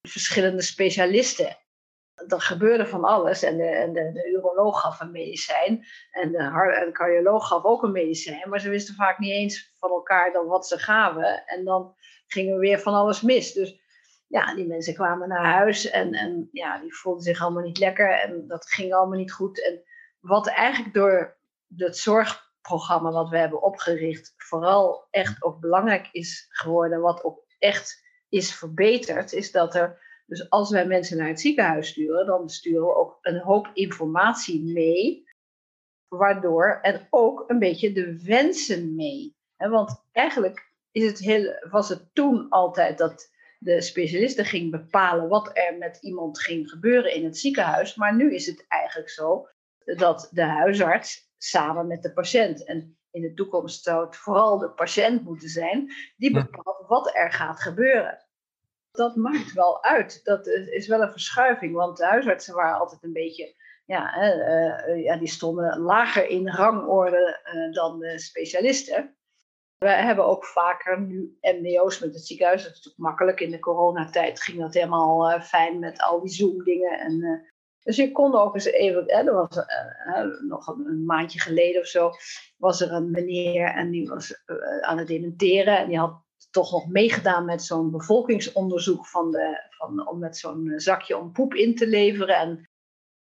verschillende 0.02 0.62
specialisten. 0.62 1.58
Er 2.28 2.42
gebeurde 2.42 2.88
van 2.88 3.04
alles. 3.04 3.44
En 3.44 3.58
de, 3.58 3.66
en 3.66 3.94
de, 3.94 4.32
uroloog 4.32 4.82
gaf 4.82 5.00
een 5.00 5.12
medicijn. 5.12 5.86
En 6.12 6.32
de, 6.32 6.38
en 6.86 6.94
cardioloog 6.94 7.48
gaf 7.48 7.64
ook 7.64 7.84
een 7.84 7.92
medicijn, 7.92 8.50
maar 8.50 8.60
ze 8.60 8.70
wisten 8.70 8.96
vaak 8.96 9.20
niet 9.20 9.32
eens 9.32 9.74
van 9.80 9.90
elkaar 9.90 10.32
dan 10.32 10.46
wat 10.46 10.68
ze 10.68 10.78
gaven. 10.78 11.46
En 11.46 11.66
dan 11.66 11.96
ging 12.28 12.52
er 12.52 12.60
weer 12.60 12.80
van 12.80 12.94
alles 12.94 13.22
mis. 13.22 13.54
Dus 13.54 13.80
ja, 14.28 14.56
die 14.56 14.68
mensen 14.68 14.94
kwamen 14.94 15.28
naar 15.28 15.46
huis. 15.46 15.90
En, 15.90 16.14
en 16.14 16.50
ja, 16.52 16.80
die 16.80 16.96
voelden 16.96 17.24
zich 17.24 17.42
allemaal 17.42 17.64
niet 17.64 17.80
lekker. 17.80 18.10
En 18.10 18.48
dat 18.48 18.66
ging 18.72 18.94
allemaal 18.94 19.18
niet 19.18 19.32
goed. 19.32 19.64
En 19.64 19.84
wat 20.20 20.48
eigenlijk 20.48 20.94
door 20.94 21.38
het 21.76 21.98
zorgprogramma 21.98 23.12
wat 23.12 23.30
we 23.30 23.38
hebben 23.38 23.62
opgericht, 23.62 24.34
vooral 24.38 25.08
echt 25.10 25.44
ook 25.44 25.60
belangrijk 25.60 26.10
is 26.12 26.48
geworden, 26.50 27.02
wat 27.02 27.24
ook 27.24 27.44
echt 27.60 28.08
is 28.30 28.56
verbeterd, 28.56 29.34
is 29.34 29.52
dat 29.52 29.76
er, 29.76 30.08
dus 30.30 30.50
als 30.50 30.72
wij 30.72 30.86
mensen 30.86 31.18
naar 31.18 31.28
het 31.28 31.40
ziekenhuis 31.40 31.88
sturen, 31.88 32.26
dan 32.26 32.50
sturen 32.50 32.86
we 32.86 32.96
ook 32.96 33.18
een 33.22 33.40
hoop 33.40 33.70
informatie 33.74 34.64
mee, 34.64 35.28
waardoor, 36.08 36.80
en 36.82 37.08
ook 37.10 37.44
een 37.48 37.60
beetje 37.60 37.92
de 37.92 38.24
wensen 38.24 38.96
mee. 38.96 39.36
Want 39.58 40.04
eigenlijk 40.12 40.74
is 40.92 41.06
het 41.06 41.20
heel, 41.20 41.60
was 41.70 41.90
het 41.90 42.10
toen 42.14 42.50
altijd 42.50 42.98
dat 42.98 43.32
de 43.58 43.82
specialisten 43.82 44.46
ging 44.46 44.72
bepalen 44.72 45.28
wat 45.28 45.50
er 45.54 45.78
met 45.78 45.98
iemand 46.02 46.42
ging 46.42 46.70
gebeuren 46.70 47.14
in 47.14 47.24
het 47.24 47.38
ziekenhuis, 47.38 47.96
maar 47.96 48.16
nu 48.16 48.34
is 48.34 48.46
het 48.46 48.66
eigenlijk 48.68 49.10
zo 49.10 49.48
dat 49.96 50.30
de 50.32 50.44
huisarts 50.44 51.32
samen 51.38 51.88
met 51.88 52.04
de 52.04 52.14
patiënt, 52.14 52.66
en 52.66 52.98
in 53.12 53.22
de 53.22 53.34
toekomst 53.34 53.84
zou 53.84 54.06
het 54.06 54.16
vooral 54.16 54.58
de 54.58 54.70
patiënt 54.70 55.24
moeten 55.24 55.50
zijn, 55.50 55.94
die 56.18 56.32
bepaalt 56.32 56.88
wat 56.88 57.16
er 57.16 57.32
gaat 57.32 57.62
gebeuren. 57.62 58.29
Dat 58.92 59.16
maakt 59.16 59.54
wel 59.54 59.84
uit. 59.84 60.24
Dat 60.24 60.48
is 60.48 60.88
wel 60.88 61.02
een 61.02 61.12
verschuiving, 61.12 61.76
want 61.76 61.98
de 61.98 62.06
huisartsen 62.06 62.56
waren 62.56 62.80
altijd 62.80 63.04
een 63.04 63.14
beetje, 63.14 63.56
ja, 63.86 64.24
uh, 64.24 65.04
ja 65.04 65.18
die 65.18 65.28
stonden 65.28 65.80
lager 65.80 66.28
in 66.28 66.50
rangorde 66.50 67.40
uh, 67.54 67.74
dan 67.74 68.00
de 68.00 68.20
specialisten. 68.20 69.18
We 69.78 69.90
hebben 69.90 70.26
ook 70.26 70.46
vaker 70.46 71.02
nu 71.02 71.38
MDO's 71.42 72.00
met 72.00 72.14
het 72.14 72.26
ziekenhuis. 72.26 72.64
Dat 72.64 72.72
is 72.72 72.78
natuurlijk 72.78 73.04
makkelijk. 73.04 73.40
In 73.40 73.52
de 73.52 73.60
coronatijd 73.60 74.42
ging 74.42 74.60
dat 74.60 74.74
helemaal 74.74 75.42
fijn 75.42 75.80
met 75.80 76.02
al 76.02 76.22
die 76.22 76.32
Zoom-dingen. 76.32 77.00
En, 77.00 77.46
dus 77.84 77.96
je 77.96 78.12
kon 78.12 78.36
ook 78.36 78.54
eens 78.54 78.66
even, 78.66 79.08
er 79.08 79.34
was 79.34 79.66
nog 80.48 80.68
een, 80.68 80.86
een, 80.86 81.06
maandje 81.06 81.40
geleden 81.40 81.82
of 81.82 81.88
zo, 81.88 82.12
was 82.58 82.82
er 82.82 82.92
een 82.92 83.12
meneer 83.12 83.68
en 83.68 83.92
die 83.92 84.10
was 84.10 84.44
aan 84.82 84.98
het 84.98 85.08
dementeren. 85.08 85.78
En 85.78 85.88
die 85.88 86.00
had 86.00 86.22
toch 86.50 86.72
nog 86.72 86.88
meegedaan 86.88 87.46
met 87.46 87.64
zo'n 87.64 87.92
bevolkingsonderzoek 87.92 89.08
van 89.08 89.32
de, 89.32 89.68
van, 89.70 90.08
om 90.08 90.20
met 90.20 90.38
zo'n 90.38 90.74
zakje 90.76 91.18
om 91.18 91.32
poep 91.32 91.54
in 91.54 91.76
te 91.76 91.88
leveren. 91.88 92.36
En 92.36 92.70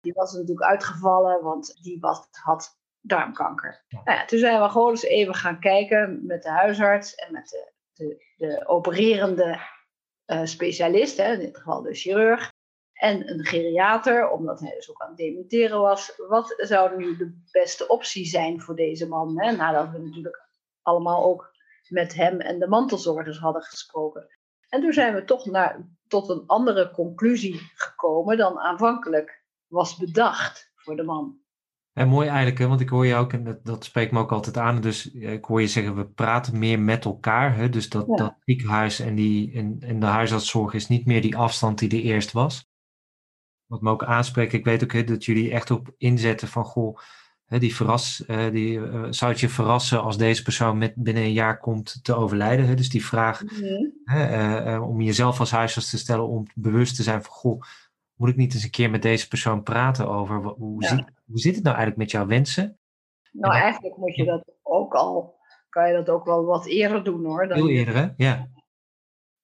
die 0.00 0.12
was 0.12 0.32
natuurlijk 0.32 0.66
uitgevallen, 0.66 1.42
want 1.42 1.78
die 1.82 2.00
was, 2.00 2.28
had 2.30 2.78
darmkanker. 3.00 3.84
Nou 3.88 4.18
ja, 4.18 4.24
toen 4.24 4.38
zijn 4.38 4.62
we 4.62 4.68
gewoon 4.68 4.90
eens 4.90 5.02
even 5.02 5.34
gaan 5.34 5.60
kijken 5.60 6.26
met 6.26 6.42
de 6.42 6.50
huisarts 6.50 7.14
en 7.14 7.32
met 7.32 7.48
de, 7.48 7.72
de, 7.92 8.24
de 8.37 8.66
opererende 8.66 9.60
uh, 10.26 10.44
specialist, 10.44 11.16
hè, 11.16 11.32
in 11.32 11.38
dit 11.38 11.56
geval 11.56 11.82
de 11.82 11.94
chirurg, 11.94 12.52
en 12.94 13.30
een 13.30 13.44
geriater, 13.44 14.30
omdat 14.30 14.60
hij 14.60 14.74
dus 14.74 14.90
ook 14.90 15.02
aan 15.02 15.08
het 15.08 15.16
dementeren 15.16 15.80
was. 15.80 16.20
Wat 16.28 16.54
zou 16.56 16.96
nu 16.96 17.16
de 17.16 17.40
beste 17.50 17.88
optie 17.88 18.26
zijn 18.26 18.60
voor 18.60 18.76
deze 18.76 19.08
man? 19.08 19.40
Hè? 19.40 19.52
Nadat 19.52 19.90
we 19.90 19.98
natuurlijk 19.98 20.48
allemaal 20.82 21.24
ook 21.24 21.54
met 21.88 22.14
hem 22.14 22.40
en 22.40 22.59
de 22.59 22.68
mantelzorgers 22.68 23.38
hadden 23.38 23.62
gesproken. 23.62 24.27
En 24.68 24.81
toen 24.81 24.92
zijn 24.92 25.14
we 25.14 25.25
toch 25.25 25.47
naar, 25.47 25.88
tot 26.09 26.29
een 26.29 26.42
andere 26.47 26.90
conclusie 26.90 27.61
gekomen 27.75 28.37
dan 28.37 28.59
aanvankelijk 28.59 29.44
was 29.66 29.97
bedacht 29.97 30.73
voor 30.75 30.97
de 30.97 31.03
man. 31.03 31.42
En 31.92 32.09
mooi 32.09 32.29
eigenlijk, 32.29 32.59
hè? 32.59 32.66
want 32.66 32.81
ik 32.81 32.88
hoor 32.88 33.07
je 33.07 33.14
ook, 33.14 33.33
en 33.33 33.44
dat, 33.44 33.64
dat 33.64 33.85
spreekt 33.85 34.12
me 34.12 34.18
ook 34.18 34.33
altijd 34.33 34.57
aan, 34.57 34.81
dus 34.81 35.12
ik 35.12 35.44
hoor 35.44 35.61
je 35.61 35.66
zeggen, 35.66 35.97
we 35.97 36.07
praten 36.07 36.59
meer 36.59 36.81
met 36.81 37.05
elkaar. 37.05 37.57
Hè? 37.57 37.68
Dus 37.68 37.88
dat, 37.88 38.07
dat 38.07 38.35
ziekenhuis 38.44 39.01
en, 39.01 39.14
die, 39.14 39.53
en, 39.53 39.77
en 39.81 40.01
de 40.01 40.07
huisartszorg 40.07 40.75
is 40.75 40.88
niet 40.88 41.07
meer 41.07 41.23
die 41.23 41.37
afstand 41.37 41.79
die 41.79 41.90
er 41.90 42.05
eerst 42.05 42.33
was. 42.33 42.68
Wat 43.66 43.81
me 43.81 43.90
ook 43.90 44.05
aanspreekt, 44.05 44.53
ik 44.53 44.64
weet 44.64 44.83
ook 44.83 44.92
hè, 44.92 45.05
dat 45.05 45.25
jullie 45.25 45.53
echt 45.53 45.70
op 45.70 45.94
inzetten 45.97 46.49
van, 46.49 46.64
goh, 46.64 46.99
die 47.59 47.75
verras, 47.75 48.25
uh, 48.27 48.51
die, 48.51 48.79
uh, 48.79 49.07
zou 49.11 49.31
het 49.31 49.40
je 49.40 49.49
verrassen 49.49 50.03
als 50.03 50.19
deze 50.19 50.43
persoon 50.43 50.79
met 50.79 50.95
binnen 50.95 51.23
een 51.23 51.33
jaar 51.33 51.59
komt 51.59 51.99
te 52.03 52.14
overlijden? 52.14 52.67
Hè? 52.67 52.75
Dus 52.75 52.88
die 52.88 53.05
vraag 53.05 53.43
mm. 53.43 54.83
om 54.83 55.01
jezelf 55.01 55.40
als 55.40 55.51
huisarts 55.51 55.90
te 55.90 55.99
stellen 55.99 56.29
om 56.29 56.47
bewust 56.55 56.97
te 56.97 57.03
zijn 57.03 57.23
van, 57.23 57.33
goh, 57.33 57.62
moet 58.14 58.29
ik 58.29 58.37
niet 58.37 58.55
eens 58.55 58.64
een 58.64 58.71
keer 58.71 58.90
met 58.90 59.03
deze 59.03 59.29
persoon 59.29 59.62
praten 59.62 60.09
over 60.09 60.37
hoe, 60.37 60.83
ja. 60.83 60.88
zit, 60.88 61.05
hoe 61.25 61.38
zit 61.38 61.55
het 61.55 61.64
nou 61.64 61.77
eigenlijk 61.77 61.97
met 61.97 62.11
jouw 62.11 62.27
wensen? 62.27 62.79
Nou, 63.33 63.55
eigenlijk 63.55 63.97
moet 63.97 64.14
je 64.14 64.25
dat 64.25 64.45
ook 64.62 64.95
al, 64.95 65.35
kan 65.69 65.88
je 65.88 65.95
dat 65.95 66.09
ook 66.09 66.25
wel 66.25 66.45
wat 66.45 66.67
eerder 66.67 67.05
doen 67.05 67.25
hoor. 67.25 67.49
Dan 67.49 67.57
Heel 67.57 67.69
eerder, 67.69 67.95
hè? 67.95 68.09
Ja. 68.17 68.49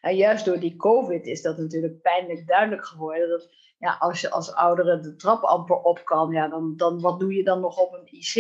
En 0.01 0.17
juist 0.17 0.45
door 0.45 0.59
die 0.59 0.77
COVID 0.77 1.27
is 1.27 1.43
dat 1.43 1.59
natuurlijk 1.59 2.03
pijnlijk 2.03 2.47
duidelijk 2.47 2.87
geworden 2.87 3.29
dat 3.29 3.49
ja, 3.79 3.97
als 3.99 4.21
je 4.21 4.31
als 4.31 4.55
oudere 4.55 5.01
de 5.01 5.17
trap 5.17 5.43
amper 5.43 5.77
op 5.77 6.05
kan, 6.05 6.31
ja, 6.31 6.49
dan, 6.49 6.77
dan 6.77 7.01
wat 7.01 7.21
doe 7.21 7.35
je 7.35 7.45
dan 7.45 7.61
nog 7.61 7.79
op 7.79 7.93
een 7.93 8.07
IC? 8.07 8.35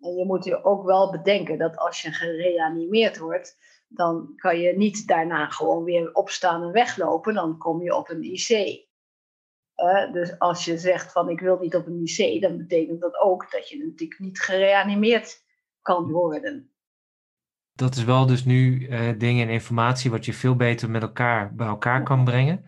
En 0.00 0.14
je 0.14 0.24
moet 0.24 0.44
je 0.44 0.64
ook 0.64 0.84
wel 0.84 1.10
bedenken 1.10 1.58
dat 1.58 1.76
als 1.76 2.02
je 2.02 2.12
gereanimeerd 2.12 3.18
wordt, 3.18 3.56
dan 3.88 4.32
kan 4.36 4.58
je 4.58 4.76
niet 4.76 5.06
daarna 5.06 5.46
gewoon 5.46 5.84
weer 5.84 6.12
opstaan 6.12 6.62
en 6.62 6.72
weglopen, 6.72 7.34
dan 7.34 7.58
kom 7.58 7.82
je 7.82 7.96
op 7.96 8.08
een 8.08 8.22
IC. 8.22 8.82
Dus 10.12 10.38
als 10.38 10.64
je 10.64 10.78
zegt 10.78 11.12
van 11.12 11.28
ik 11.28 11.40
wil 11.40 11.58
niet 11.58 11.74
op 11.74 11.86
een 11.86 12.02
IC, 12.04 12.40
dan 12.40 12.56
betekent 12.56 13.00
dat 13.00 13.16
ook 13.16 13.50
dat 13.50 13.68
je 13.68 13.78
natuurlijk 13.78 14.20
niet 14.20 14.40
gereanimeerd 14.40 15.42
kan 15.82 16.10
worden. 16.10 16.73
Dat 17.74 17.96
is 17.96 18.04
wel 18.04 18.26
dus 18.26 18.44
nu 18.44 18.88
uh, 18.88 19.18
dingen 19.18 19.46
en 19.46 19.52
informatie 19.52 20.10
wat 20.10 20.24
je 20.24 20.32
veel 20.32 20.56
beter 20.56 20.90
met 20.90 21.02
elkaar 21.02 21.54
bij 21.54 21.66
elkaar 21.66 22.02
kan 22.02 22.24
brengen. 22.24 22.64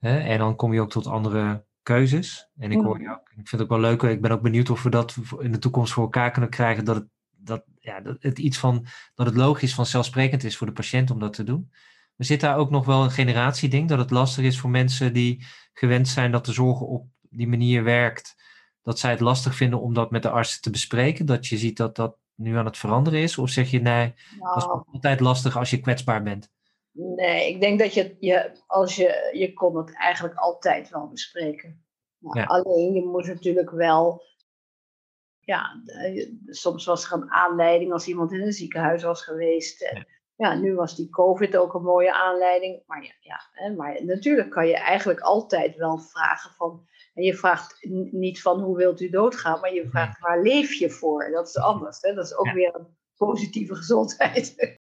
En 0.00 0.38
dan 0.38 0.56
kom 0.56 0.72
je 0.72 0.80
ook 0.80 0.90
tot 0.90 1.06
andere 1.06 1.64
keuzes. 1.82 2.50
En 2.56 2.72
ik 2.72 2.80
hoor 2.80 3.00
je 3.00 3.10
ook, 3.10 3.28
ik 3.28 3.34
vind 3.34 3.50
het 3.50 3.62
ook 3.62 3.68
wel 3.68 3.80
leuk, 3.80 4.02
ik 4.02 4.20
ben 4.20 4.30
ook 4.30 4.42
benieuwd 4.42 4.70
of 4.70 4.82
we 4.82 4.90
dat 4.90 5.16
in 5.38 5.52
de 5.52 5.58
toekomst 5.58 5.92
voor 5.92 6.02
elkaar 6.02 6.30
kunnen 6.30 6.50
krijgen, 6.50 6.84
dat 6.84 6.96
het, 6.96 7.06
dat, 7.30 7.64
ja, 7.78 8.00
dat 8.00 8.16
het 8.22 8.38
iets 8.38 8.58
van, 8.58 8.86
dat 9.14 9.26
het 9.26 9.36
logisch 9.36 9.74
vanzelfsprekend 9.74 10.44
is 10.44 10.56
voor 10.56 10.66
de 10.66 10.72
patiënt 10.72 11.10
om 11.10 11.18
dat 11.18 11.32
te 11.32 11.44
doen. 11.44 11.70
Er 12.16 12.24
zit 12.24 12.40
daar 12.40 12.56
ook 12.56 12.70
nog 12.70 12.86
wel 12.86 13.04
een 13.04 13.10
generatieding, 13.10 13.88
dat 13.88 13.98
het 13.98 14.10
lastig 14.10 14.44
is 14.44 14.58
voor 14.58 14.70
mensen 14.70 15.12
die 15.12 15.44
gewend 15.72 16.08
zijn 16.08 16.30
dat 16.30 16.46
de 16.46 16.52
zorg 16.52 16.80
op 16.80 17.06
die 17.20 17.48
manier 17.48 17.84
werkt, 17.84 18.34
dat 18.82 18.98
zij 18.98 19.10
het 19.10 19.20
lastig 19.20 19.54
vinden 19.54 19.80
om 19.80 19.94
dat 19.94 20.10
met 20.10 20.22
de 20.22 20.30
artsen 20.30 20.60
te 20.60 20.70
bespreken, 20.70 21.26
dat 21.26 21.46
je 21.46 21.58
ziet 21.58 21.76
dat 21.76 21.96
dat 21.96 22.16
nu 22.34 22.56
aan 22.56 22.64
het 22.64 22.78
veranderen 22.78 23.20
is? 23.20 23.38
Of 23.38 23.50
zeg 23.50 23.70
je 23.70 23.80
nee, 23.80 24.14
nou, 24.38 24.54
dat 24.54 24.56
is 24.56 24.64
nou. 24.64 24.84
altijd 24.92 25.20
lastig 25.20 25.56
als 25.56 25.70
je 25.70 25.80
kwetsbaar 25.80 26.22
bent? 26.22 26.52
Nee, 26.92 27.48
ik 27.48 27.60
denk 27.60 27.78
dat 27.78 27.94
je, 27.94 28.16
je, 28.20 28.50
als 28.66 28.96
je, 28.96 29.30
je 29.32 29.52
kon 29.52 29.76
het 29.76 29.96
eigenlijk 29.96 30.34
altijd 30.34 30.90
wel 30.90 31.08
bespreken. 31.08 31.84
Nou, 32.18 32.46
Alleen 32.46 32.92
je 32.92 33.04
moet 33.04 33.26
natuurlijk 33.26 33.70
wel, 33.70 34.22
ja, 35.40 35.82
soms 36.46 36.84
was 36.84 37.04
er 37.04 37.12
een 37.12 37.30
aanleiding 37.30 37.92
als 37.92 38.08
iemand 38.08 38.32
in 38.32 38.40
een 38.40 38.52
ziekenhuis 38.52 39.02
was 39.02 39.24
geweest. 39.24 39.82
En, 39.82 40.06
ja. 40.36 40.54
nu 40.54 40.74
was 40.74 40.96
die 40.96 41.10
COVID 41.10 41.56
ook 41.56 41.74
een 41.74 41.82
mooie 41.82 42.14
aanleiding. 42.14 42.82
Maar, 42.86 43.02
ja, 43.02 43.14
ja, 43.20 43.72
maar 43.76 44.04
natuurlijk 44.04 44.50
kan 44.50 44.66
je 44.66 44.76
eigenlijk 44.76 45.20
altijd 45.20 45.76
wel 45.76 45.98
vragen 45.98 46.50
van, 46.50 46.86
en 47.14 47.22
je 47.22 47.34
vraagt 47.34 47.86
niet 48.10 48.42
van 48.42 48.60
hoe 48.60 48.76
wilt 48.76 49.00
u 49.00 49.10
doodgaan, 49.10 49.60
maar 49.60 49.74
je 49.74 49.88
vraagt 49.88 50.20
waar 50.20 50.42
leef 50.42 50.72
je 50.72 50.90
voor? 50.90 51.30
Dat 51.30 51.48
is 51.48 51.56
anders. 51.56 52.00
Hè? 52.00 52.14
Dat 52.14 52.24
is 52.24 52.36
ook 52.36 52.52
weer 52.52 52.74
een 52.74 52.86
positieve 53.16 53.74
gezondheid. 53.82 54.78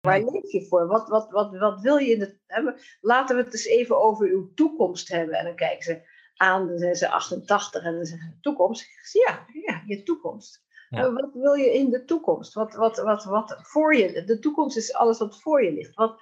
Waar 0.00 0.20
leef 0.20 0.52
je 0.52 0.66
voor? 0.66 0.86
Wat, 0.86 1.08
wat, 1.08 1.30
wat, 1.30 1.56
wat 1.58 1.80
wil 1.80 1.96
je 1.96 2.12
in 2.12 2.20
het 2.20 2.38
hebben? 2.46 2.76
Laten 3.00 3.36
we 3.36 3.42
het 3.42 3.52
eens 3.52 3.66
even 3.66 4.02
over 4.02 4.28
uw 4.28 4.54
toekomst 4.54 5.08
hebben. 5.08 5.34
En 5.34 5.44
dan 5.44 5.54
kijken 5.54 5.84
ze 5.84 6.08
aan, 6.36 6.68
dan 6.68 6.78
zijn 6.78 6.94
ze 6.94 7.08
88 7.08 7.84
en 7.84 7.94
dan 7.94 8.04
zeggen 8.04 8.30
ze 8.30 8.40
toekomst. 8.40 8.86
ja, 9.12 9.46
ja, 9.66 9.82
je 9.86 10.02
toekomst. 10.02 10.64
Ja. 10.88 11.12
Wat 11.12 11.30
wil 11.32 11.54
je 11.54 11.72
in 11.72 11.90
de 11.90 12.04
toekomst? 12.04 12.54
Wat, 12.54 12.74
wat, 12.74 12.96
wat, 12.96 13.24
wat 13.24 13.58
voor 13.62 13.96
je? 13.96 14.24
De 14.24 14.38
toekomst 14.38 14.76
is 14.76 14.94
alles 14.94 15.18
wat 15.18 15.40
voor 15.40 15.64
je 15.64 15.72
ligt. 15.72 15.94
Wat, 15.94 16.20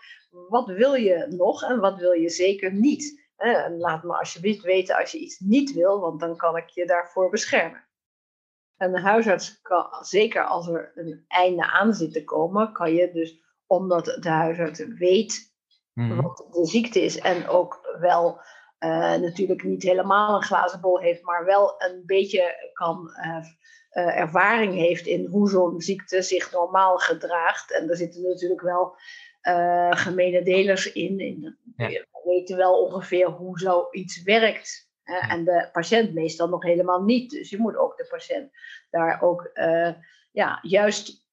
wat 0.49 0.67
wil 0.67 0.95
je 0.95 1.27
nog 1.31 1.63
en 1.63 1.81
wat 1.81 1.99
wil 1.99 2.13
je 2.13 2.29
zeker 2.29 2.73
niet? 2.73 3.24
En 3.37 3.79
laat 3.79 4.03
me 4.03 4.19
alsjeblieft 4.19 4.63
weten 4.63 4.97
als 4.97 5.13
je 5.13 5.19
iets 5.19 5.39
niet 5.39 5.73
wil, 5.73 6.01
want 6.01 6.21
dan 6.21 6.37
kan 6.37 6.57
ik 6.57 6.69
je 6.69 6.87
daarvoor 6.87 7.31
beschermen. 7.31 7.85
En 8.77 8.93
de 8.93 9.01
huisarts 9.01 9.61
kan, 9.61 9.87
zeker 10.01 10.45
als 10.45 10.69
er 10.69 10.93
een 10.95 11.25
einde 11.29 11.67
aan 11.67 11.95
zit 11.95 12.13
te 12.13 12.25
komen, 12.25 12.73
kan 12.73 12.95
je 12.95 13.13
dus, 13.13 13.43
omdat 13.67 14.05
de 14.05 14.29
huisarts 14.29 14.85
weet 14.99 15.55
mhm. 15.93 16.21
wat 16.21 16.47
de 16.51 16.67
ziekte 16.67 17.01
is 17.03 17.19
en 17.19 17.49
ook 17.49 17.97
wel 18.01 18.41
uh, 18.85 19.15
natuurlijk 19.15 19.63
niet 19.63 19.83
helemaal 19.83 20.35
een 20.35 20.43
glazen 20.43 20.81
bol 20.81 21.01
heeft, 21.01 21.23
maar 21.23 21.45
wel 21.45 21.75
een 21.79 22.03
beetje 22.07 22.71
kan, 22.73 23.11
uh, 23.25 23.45
uh, 23.95 24.19
ervaring 24.19 24.75
heeft 24.75 25.07
in 25.07 25.27
hoe 25.27 25.49
zo'n 25.49 25.81
ziekte 25.81 26.23
zich 26.23 26.53
normaal 26.53 26.99
gedraagt. 26.99 27.73
En 27.73 27.89
er 27.91 27.97
zitten 27.97 28.23
natuurlijk 28.23 28.61
wel 28.61 28.97
gemene 29.91 30.43
delers 30.43 30.93
in. 30.93 31.21
in 31.21 31.59
ja. 31.77 31.89
We 31.89 32.23
weten 32.25 32.57
wel 32.57 32.83
ongeveer 32.83 33.27
hoe 33.27 33.59
zoiets 33.59 34.23
werkt. 34.23 34.93
En 35.05 35.45
de 35.45 35.69
patiënt 35.73 36.15
meestal 36.15 36.49
nog 36.49 36.63
helemaal 36.63 37.03
niet. 37.03 37.31
Dus 37.31 37.51
je 37.51 37.59
moet 37.59 37.77
ook 37.77 37.97
de 37.97 38.07
patiënt 38.11 38.51
daar 38.91 39.23
ook 39.23 39.51
ja, 40.33 40.59
juist 40.63 41.25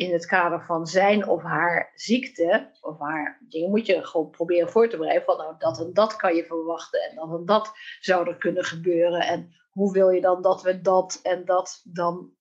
in 0.00 0.12
het 0.12 0.26
kader 0.26 0.64
van 0.64 0.86
zijn 0.86 1.28
of 1.28 1.42
haar 1.42 1.92
ziekte 1.94 2.70
of 2.80 2.98
haar 2.98 3.40
dingen 3.48 3.70
moet 3.70 3.86
je 3.86 4.06
gewoon 4.06 4.30
proberen 4.30 4.70
voor 4.70 4.88
te 4.88 4.96
bereiden 4.96 5.24
van 5.24 5.36
nou 5.36 5.54
dat 5.58 5.80
en 5.80 5.92
dat 5.92 6.16
kan 6.16 6.34
je 6.34 6.44
verwachten 6.44 7.00
en 7.00 7.14
dat 7.14 7.38
en 7.38 7.44
dat 7.44 7.72
zou 8.00 8.28
er 8.28 8.36
kunnen 8.36 8.64
gebeuren 8.64 9.20
en 9.20 9.54
hoe 9.70 9.92
wil 9.92 10.10
je 10.10 10.20
dan 10.20 10.42
dat 10.42 10.62
we 10.62 10.80
dat 10.80 11.20
en 11.22 11.44
dat 11.44 11.80
dan 11.84 12.32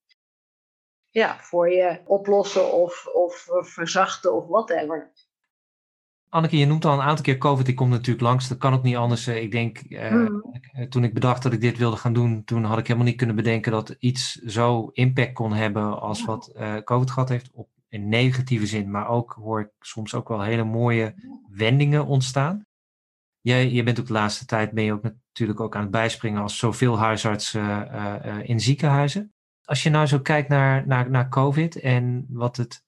ja, 1.09 1.37
voor 1.39 1.69
je 1.69 2.01
oplossen 2.05 2.73
of, 2.73 3.07
of 3.07 3.47
verzachten 3.61 4.33
of 4.33 4.47
whatever. 4.47 5.11
Anneke, 6.29 6.57
je 6.57 6.65
noemt 6.65 6.85
al 6.85 6.93
een 6.93 7.01
aantal 7.01 7.23
keer 7.23 7.37
COVID. 7.37 7.67
Ik 7.67 7.75
kom 7.75 7.89
natuurlijk 7.89 8.21
langs. 8.21 8.47
Dat 8.47 8.57
kan 8.57 8.73
ook 8.73 8.83
niet 8.83 8.95
anders. 8.95 9.27
Eh, 9.27 9.41
ik 9.41 9.51
denk, 9.51 9.77
eh, 9.77 10.07
hmm. 10.07 10.59
eh, 10.71 10.87
toen 10.87 11.03
ik 11.03 11.13
bedacht 11.13 11.43
dat 11.43 11.53
ik 11.53 11.61
dit 11.61 11.77
wilde 11.77 11.97
gaan 11.97 12.13
doen, 12.13 12.43
toen 12.43 12.63
had 12.63 12.77
ik 12.77 12.87
helemaal 12.87 13.07
niet 13.07 13.17
kunnen 13.17 13.35
bedenken 13.35 13.71
dat 13.71 13.95
iets 13.99 14.35
zo 14.35 14.89
impact 14.93 15.33
kon 15.33 15.53
hebben 15.53 15.99
als 15.99 16.25
wat 16.25 16.51
COVID 16.83 17.11
gehad 17.11 17.29
heeft. 17.29 17.49
Op 17.53 17.69
een 17.89 18.09
negatieve 18.09 18.65
zin, 18.65 18.91
maar 18.91 19.07
ook 19.07 19.31
hoor 19.31 19.59
ik 19.59 19.69
soms 19.79 20.13
ook 20.13 20.27
wel 20.27 20.41
hele 20.41 20.63
mooie 20.63 21.15
wendingen 21.49 22.05
ontstaan. 22.05 22.65
Jij, 23.41 23.69
je 23.69 23.83
bent 23.83 23.99
ook 23.99 24.07
de 24.07 24.13
laatste 24.13 24.45
tijd 24.45 24.71
ben 24.71 24.83
je 24.83 24.93
ook 24.93 25.03
natuurlijk 25.03 25.59
ook 25.59 25.75
aan 25.75 25.81
het 25.81 25.91
bijspringen 25.91 26.41
als 26.41 26.57
zoveel 26.57 26.97
huisartsen 26.97 27.91
in 28.47 28.59
ziekenhuizen. 28.59 29.33
Als 29.69 29.83
je 29.83 29.89
nou 29.89 30.05
zo 30.05 30.19
kijkt 30.19 30.49
naar, 30.49 30.87
naar, 30.87 31.09
naar 31.09 31.29
COVID 31.29 31.79
en 31.79 32.25
wat 32.29 32.57
het 32.57 32.83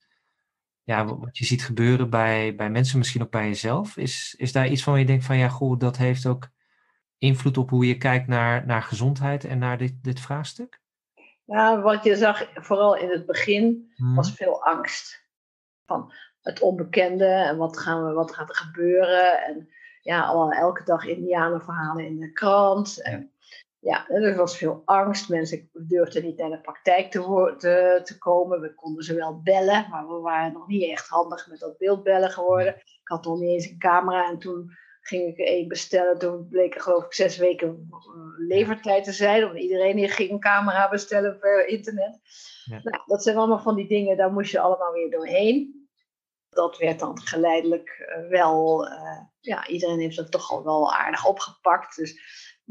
ja, 0.83 1.05
wat 1.05 1.37
je 1.37 1.45
ziet 1.45 1.63
gebeuren 1.63 2.09
bij, 2.09 2.55
bij 2.55 2.69
mensen, 2.69 2.97
misschien 2.97 3.21
ook 3.21 3.31
bij 3.31 3.47
jezelf. 3.47 3.97
Is, 3.97 4.35
is 4.37 4.51
daar 4.51 4.67
iets 4.67 4.83
van 4.83 4.91
waar 4.91 5.01
je 5.01 5.07
denkt 5.07 5.25
van 5.25 5.37
ja, 5.37 5.47
goh, 5.47 5.79
dat 5.79 5.97
heeft 5.97 6.25
ook 6.25 6.49
invloed 7.17 7.57
op 7.57 7.69
hoe 7.69 7.87
je 7.87 7.97
kijkt 7.97 8.27
naar, 8.27 8.65
naar 8.65 8.83
gezondheid 8.83 9.43
en 9.43 9.57
naar 9.57 9.77
dit, 9.77 10.03
dit 10.03 10.19
vraagstuk? 10.19 10.81
Ja, 11.45 11.81
wat 11.81 12.03
je 12.03 12.15
zag 12.15 12.49
vooral 12.53 12.95
in 12.95 13.09
het 13.09 13.25
begin 13.25 13.91
hmm. 13.95 14.15
was 14.15 14.31
veel 14.31 14.63
angst. 14.63 15.25
Van 15.85 16.13
het 16.41 16.59
onbekende 16.59 17.25
en 17.25 17.57
wat, 17.57 17.77
gaan 17.77 18.05
we, 18.05 18.13
wat 18.13 18.33
gaat 18.33 18.49
er 18.49 18.55
gebeuren. 18.55 19.43
En 19.43 19.69
ja, 20.01 20.21
al 20.21 20.51
elke 20.51 20.83
dag 20.83 21.05
indianenverhalen 21.05 22.05
in 22.05 22.19
de 22.19 22.31
krant. 22.31 23.01
En 23.01 23.31
ja, 23.81 24.09
er 24.09 24.35
was 24.35 24.57
veel 24.57 24.81
angst. 24.85 25.29
Mensen 25.29 25.69
durfden 25.73 26.23
niet 26.23 26.37
naar 26.37 26.49
de 26.49 26.61
praktijk 26.61 27.11
te, 27.11 27.53
te, 27.57 28.01
te, 28.03 28.17
komen. 28.17 28.61
We 28.61 28.73
konden 28.73 29.03
ze 29.03 29.15
wel 29.15 29.41
bellen, 29.43 29.87
maar 29.89 30.07
we 30.07 30.19
waren 30.19 30.53
nog 30.53 30.67
niet 30.67 30.89
echt 30.89 31.07
handig 31.07 31.47
met 31.47 31.59
dat 31.59 31.77
beeldbellen 31.77 32.29
geworden. 32.29 32.75
Ik 32.75 32.99
had 33.03 33.25
nog 33.25 33.39
niet 33.39 33.49
eens 33.49 33.69
een 33.69 33.79
camera 33.79 34.29
en 34.29 34.39
toen 34.39 34.71
ging 35.01 35.27
ik 35.27 35.39
er 35.39 35.45
één 35.45 35.67
bestellen. 35.67 36.19
Toen 36.19 36.47
bleek 36.47 36.75
er 36.75 36.81
geloof 36.81 37.05
ik 37.05 37.13
zes 37.13 37.37
weken 37.37 37.89
levertijd 38.37 39.03
te 39.03 39.11
zijn. 39.11 39.41
Want 39.41 39.59
iedereen 39.59 39.97
hier 39.97 40.11
ging 40.11 40.29
een 40.31 40.39
camera 40.39 40.89
bestellen 40.89 41.39
per 41.39 41.67
internet. 41.67 42.19
Ja. 42.65 42.79
Nou, 42.83 43.03
dat 43.05 43.23
zijn 43.23 43.37
allemaal 43.37 43.59
van 43.59 43.75
die 43.75 43.87
dingen, 43.87 44.17
daar 44.17 44.31
moest 44.31 44.51
je 44.51 44.59
allemaal 44.59 44.93
weer 44.93 45.11
doorheen. 45.11 45.89
Dat 46.49 46.77
werd 46.77 46.99
dan 46.99 47.21
geleidelijk 47.21 47.89
eh, 47.89 48.29
wel, 48.29 48.87
uh, 48.87 49.19
ja, 49.39 49.67
iedereen 49.67 49.99
heeft 49.99 50.15
dat 50.15 50.31
toch 50.31 50.51
al 50.51 50.63
wel 50.63 50.93
aardig 50.93 51.25
opgepakt. 51.25 51.95
Dus 51.95 52.19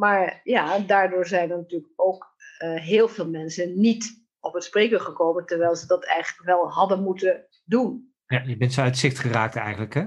maar 0.00 0.40
ja, 0.44 0.78
daardoor 0.78 1.26
zijn 1.26 1.50
er 1.50 1.56
natuurlijk 1.56 1.92
ook 1.96 2.34
uh, 2.62 2.80
heel 2.80 3.08
veel 3.08 3.28
mensen 3.28 3.80
niet 3.80 4.26
op 4.40 4.54
het 4.54 4.64
spreken 4.64 5.00
gekomen, 5.00 5.46
terwijl 5.46 5.76
ze 5.76 5.86
dat 5.86 6.04
eigenlijk 6.04 6.46
wel 6.46 6.70
hadden 6.70 7.02
moeten 7.02 7.46
doen. 7.64 8.14
Ja, 8.26 8.42
je 8.46 8.56
bent 8.56 8.72
zo 8.72 8.80
uit 8.80 8.98
zicht 8.98 9.18
geraakt 9.18 9.56
eigenlijk, 9.56 9.94
hè? 9.94 10.04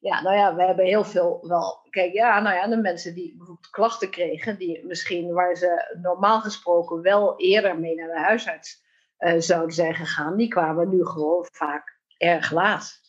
Ja, 0.00 0.22
nou 0.22 0.36
ja, 0.36 0.54
we 0.54 0.62
hebben 0.64 0.84
heel 0.84 1.04
veel 1.04 1.48
wel. 1.48 1.86
Kijk, 1.90 2.12
ja, 2.12 2.40
nou 2.40 2.56
ja, 2.56 2.68
de 2.68 2.76
mensen 2.76 3.14
die 3.14 3.36
bijvoorbeeld 3.36 3.70
klachten 3.70 4.10
kregen, 4.10 4.58
die 4.58 4.86
misschien 4.86 5.32
waar 5.32 5.56
ze 5.56 5.98
normaal 6.02 6.40
gesproken 6.40 7.02
wel 7.02 7.38
eerder 7.38 7.78
mee 7.78 7.94
naar 7.94 8.08
de 8.08 8.20
huisarts 8.20 8.84
uh, 9.18 9.34
zouden 9.38 9.74
zijn 9.74 9.94
gegaan, 9.94 10.36
die 10.36 10.48
kwamen 10.48 10.88
nu 10.88 11.06
gewoon 11.06 11.46
vaak 11.52 12.00
erg 12.16 12.50
laat 12.52 13.05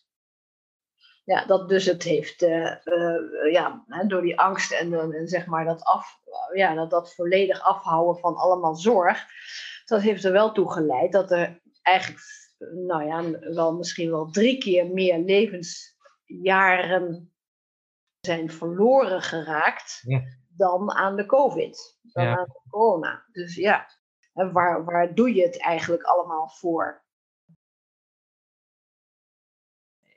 ja, 1.27 1.45
dat 1.45 1.69
dus 1.69 1.85
het 1.85 2.03
heeft, 2.03 2.41
uh, 2.41 2.75
uh, 2.83 3.51
ja, 3.51 3.83
door 4.07 4.21
die 4.21 4.39
angst 4.39 4.71
en, 4.71 5.13
en 5.13 5.27
zeg 5.27 5.45
maar 5.45 5.65
dat, 5.65 5.83
af, 5.83 6.19
ja, 6.53 6.73
dat, 6.73 6.89
dat 6.89 7.15
volledig 7.15 7.61
afhouden 7.61 8.21
van 8.21 8.35
allemaal 8.35 8.75
zorg, 8.75 9.25
dat 9.85 10.01
heeft 10.01 10.23
er 10.23 10.31
wel 10.31 10.51
toe 10.51 10.71
geleid 10.71 11.11
dat 11.11 11.31
er 11.31 11.61
eigenlijk, 11.81 12.21
nou 12.87 13.05
ja, 13.05 13.39
wel 13.53 13.75
misschien 13.75 14.11
wel 14.11 14.29
drie 14.29 14.57
keer 14.57 14.87
meer 14.87 15.19
levensjaren 15.19 17.33
zijn 18.19 18.51
verloren 18.51 19.21
geraakt 19.21 20.01
ja. 20.05 20.21
dan 20.47 20.91
aan 20.91 21.15
de 21.15 21.25
COVID, 21.25 21.99
dan 22.01 22.25
aan 22.25 22.45
de 22.45 22.61
corona. 22.69 23.25
Dus 23.31 23.55
ja, 23.55 23.87
waar, 24.33 24.85
waar 24.85 25.15
doe 25.15 25.33
je 25.33 25.41
het 25.41 25.61
eigenlijk 25.61 26.03
allemaal 26.03 26.49
voor? 26.49 27.05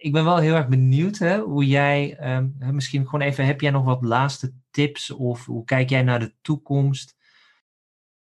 Ik 0.01 0.13
ben 0.13 0.25
wel 0.25 0.39
heel 0.39 0.55
erg 0.55 0.69
benieuwd 0.69 1.19
hè, 1.19 1.39
hoe 1.39 1.67
jij, 1.67 2.17
ehm, 2.19 2.49
misschien 2.59 3.05
gewoon 3.05 3.21
even, 3.21 3.47
heb 3.47 3.61
jij 3.61 3.71
nog 3.71 3.85
wat 3.85 4.03
laatste 4.03 4.53
tips 4.71 5.11
of 5.11 5.47
hoe 5.47 5.65
kijk 5.65 5.89
jij 5.89 6.03
naar 6.03 6.21
de 6.21 6.35
toekomst? 6.43 7.17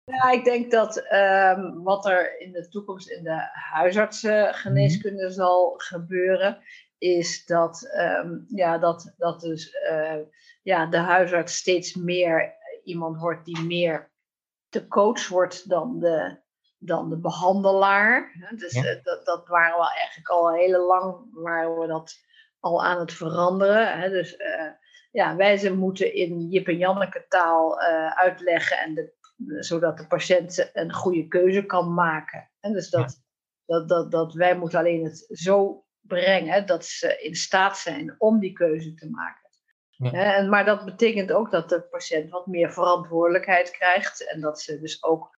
Ja, 0.03 0.31
ik 0.31 0.43
denk 0.43 0.71
dat 0.71 0.97
ehm, 0.97 1.73
wat 1.73 2.05
er 2.05 2.39
in 2.39 2.51
de 2.51 2.67
toekomst 2.67 3.09
in 3.09 3.23
de 3.23 3.49
huisartsengeneeskunde 3.51 5.23
mm 5.23 5.31
zal 5.31 5.73
gebeuren, 5.77 6.57
is 6.97 7.45
dat, 7.45 7.89
ehm, 7.93 8.37
ja, 8.47 8.77
dat, 8.77 9.13
dat 9.17 9.41
dus, 9.41 9.73
uh, 9.91 10.15
ja, 10.61 10.85
de 10.85 10.97
huisarts 10.97 11.55
steeds 11.55 11.95
meer 11.95 12.55
iemand 12.83 13.19
wordt 13.19 13.45
die 13.45 13.61
meer 13.61 14.11
de 14.69 14.87
coach 14.87 15.27
wordt 15.27 15.69
dan 15.69 15.99
de, 15.99 16.37
dan 16.79 17.09
de 17.09 17.17
behandelaar. 17.17 18.31
Dus 18.55 18.73
eh, 18.73 19.03
dat, 19.03 19.25
dat 19.25 19.47
waren 19.47 19.79
we 19.79 19.93
eigenlijk 19.97 20.29
al 20.29 20.53
heel 20.53 20.87
lang 20.87 21.27
waren 21.31 21.79
we 21.79 21.87
dat 21.87 22.15
al 22.59 22.83
aan 22.83 22.99
het 22.99 23.13
veranderen. 23.13 24.11
Dus 24.11 24.37
uh, 24.37 24.71
ja, 25.11 25.35
wij 25.35 25.57
ze 25.57 25.73
moeten 25.73 26.13
in 26.13 26.47
Jip 26.49 26.67
en 26.67 26.77
Janneke 26.77 27.25
taal 27.27 27.81
uh, 27.81 28.11
uitleggen 28.11 28.77
en 28.77 28.93
de, 28.93 29.13
zodat 29.63 29.97
de 29.97 30.07
patiënt 30.07 30.69
een 30.73 30.93
goede 30.93 31.27
keuze 31.27 31.65
kan 31.65 31.93
maken. 31.93 32.51
En 32.59 32.73
dus 32.73 32.89
dat, 32.89 33.23
dat, 33.65 33.89
dat, 33.89 34.11
dat 34.11 34.33
wij 34.33 34.57
moeten 34.57 34.79
alleen 34.79 35.03
het 35.03 35.25
zo 35.29 35.85
brengen 35.99 36.65
dat 36.65 36.85
ze 36.85 37.21
in 37.21 37.35
staat 37.35 37.77
zijn 37.77 38.15
om 38.17 38.39
die 38.39 38.53
keuze 38.53 38.93
te 38.93 39.09
maken. 39.09 39.49
Ja. 39.89 40.35
En, 40.35 40.49
maar 40.49 40.65
dat 40.65 40.85
betekent 40.85 41.31
ook 41.31 41.51
dat 41.51 41.69
de 41.69 41.81
patiënt 41.81 42.29
wat 42.29 42.47
meer 42.47 42.71
verantwoordelijkheid 42.71 43.71
krijgt 43.71 44.31
en 44.31 44.41
dat 44.41 44.61
ze 44.61 44.79
dus 44.79 45.03
ook 45.03 45.38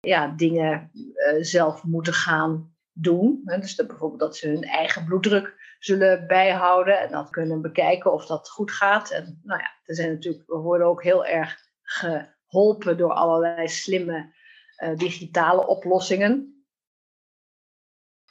ja, 0.00 0.28
dingen 0.36 0.90
uh, 0.92 1.36
zelf 1.40 1.84
moeten 1.84 2.12
gaan 2.12 2.74
doen. 2.92 3.42
Hè? 3.44 3.58
Dus 3.58 3.76
dat 3.76 3.86
bijvoorbeeld 3.86 4.20
dat 4.20 4.36
ze 4.36 4.48
hun 4.48 4.62
eigen 4.62 5.04
bloeddruk 5.04 5.74
zullen 5.78 6.26
bijhouden 6.26 7.00
en 7.00 7.10
dat 7.10 7.30
kunnen 7.30 7.62
bekijken 7.62 8.12
of 8.12 8.26
dat 8.26 8.48
goed 8.48 8.70
gaat. 8.70 9.10
En 9.10 9.40
nou 9.42 9.60
ja, 9.60 9.70
er 9.84 9.94
zijn 9.94 10.12
natuurlijk, 10.12 10.46
we 10.46 10.56
worden 10.56 10.86
ook 10.86 11.02
heel 11.02 11.26
erg 11.26 11.58
geholpen 11.82 12.96
door 12.96 13.12
allerlei 13.12 13.68
slimme 13.68 14.34
uh, 14.78 14.96
digitale 14.96 15.66
oplossingen. 15.66 16.64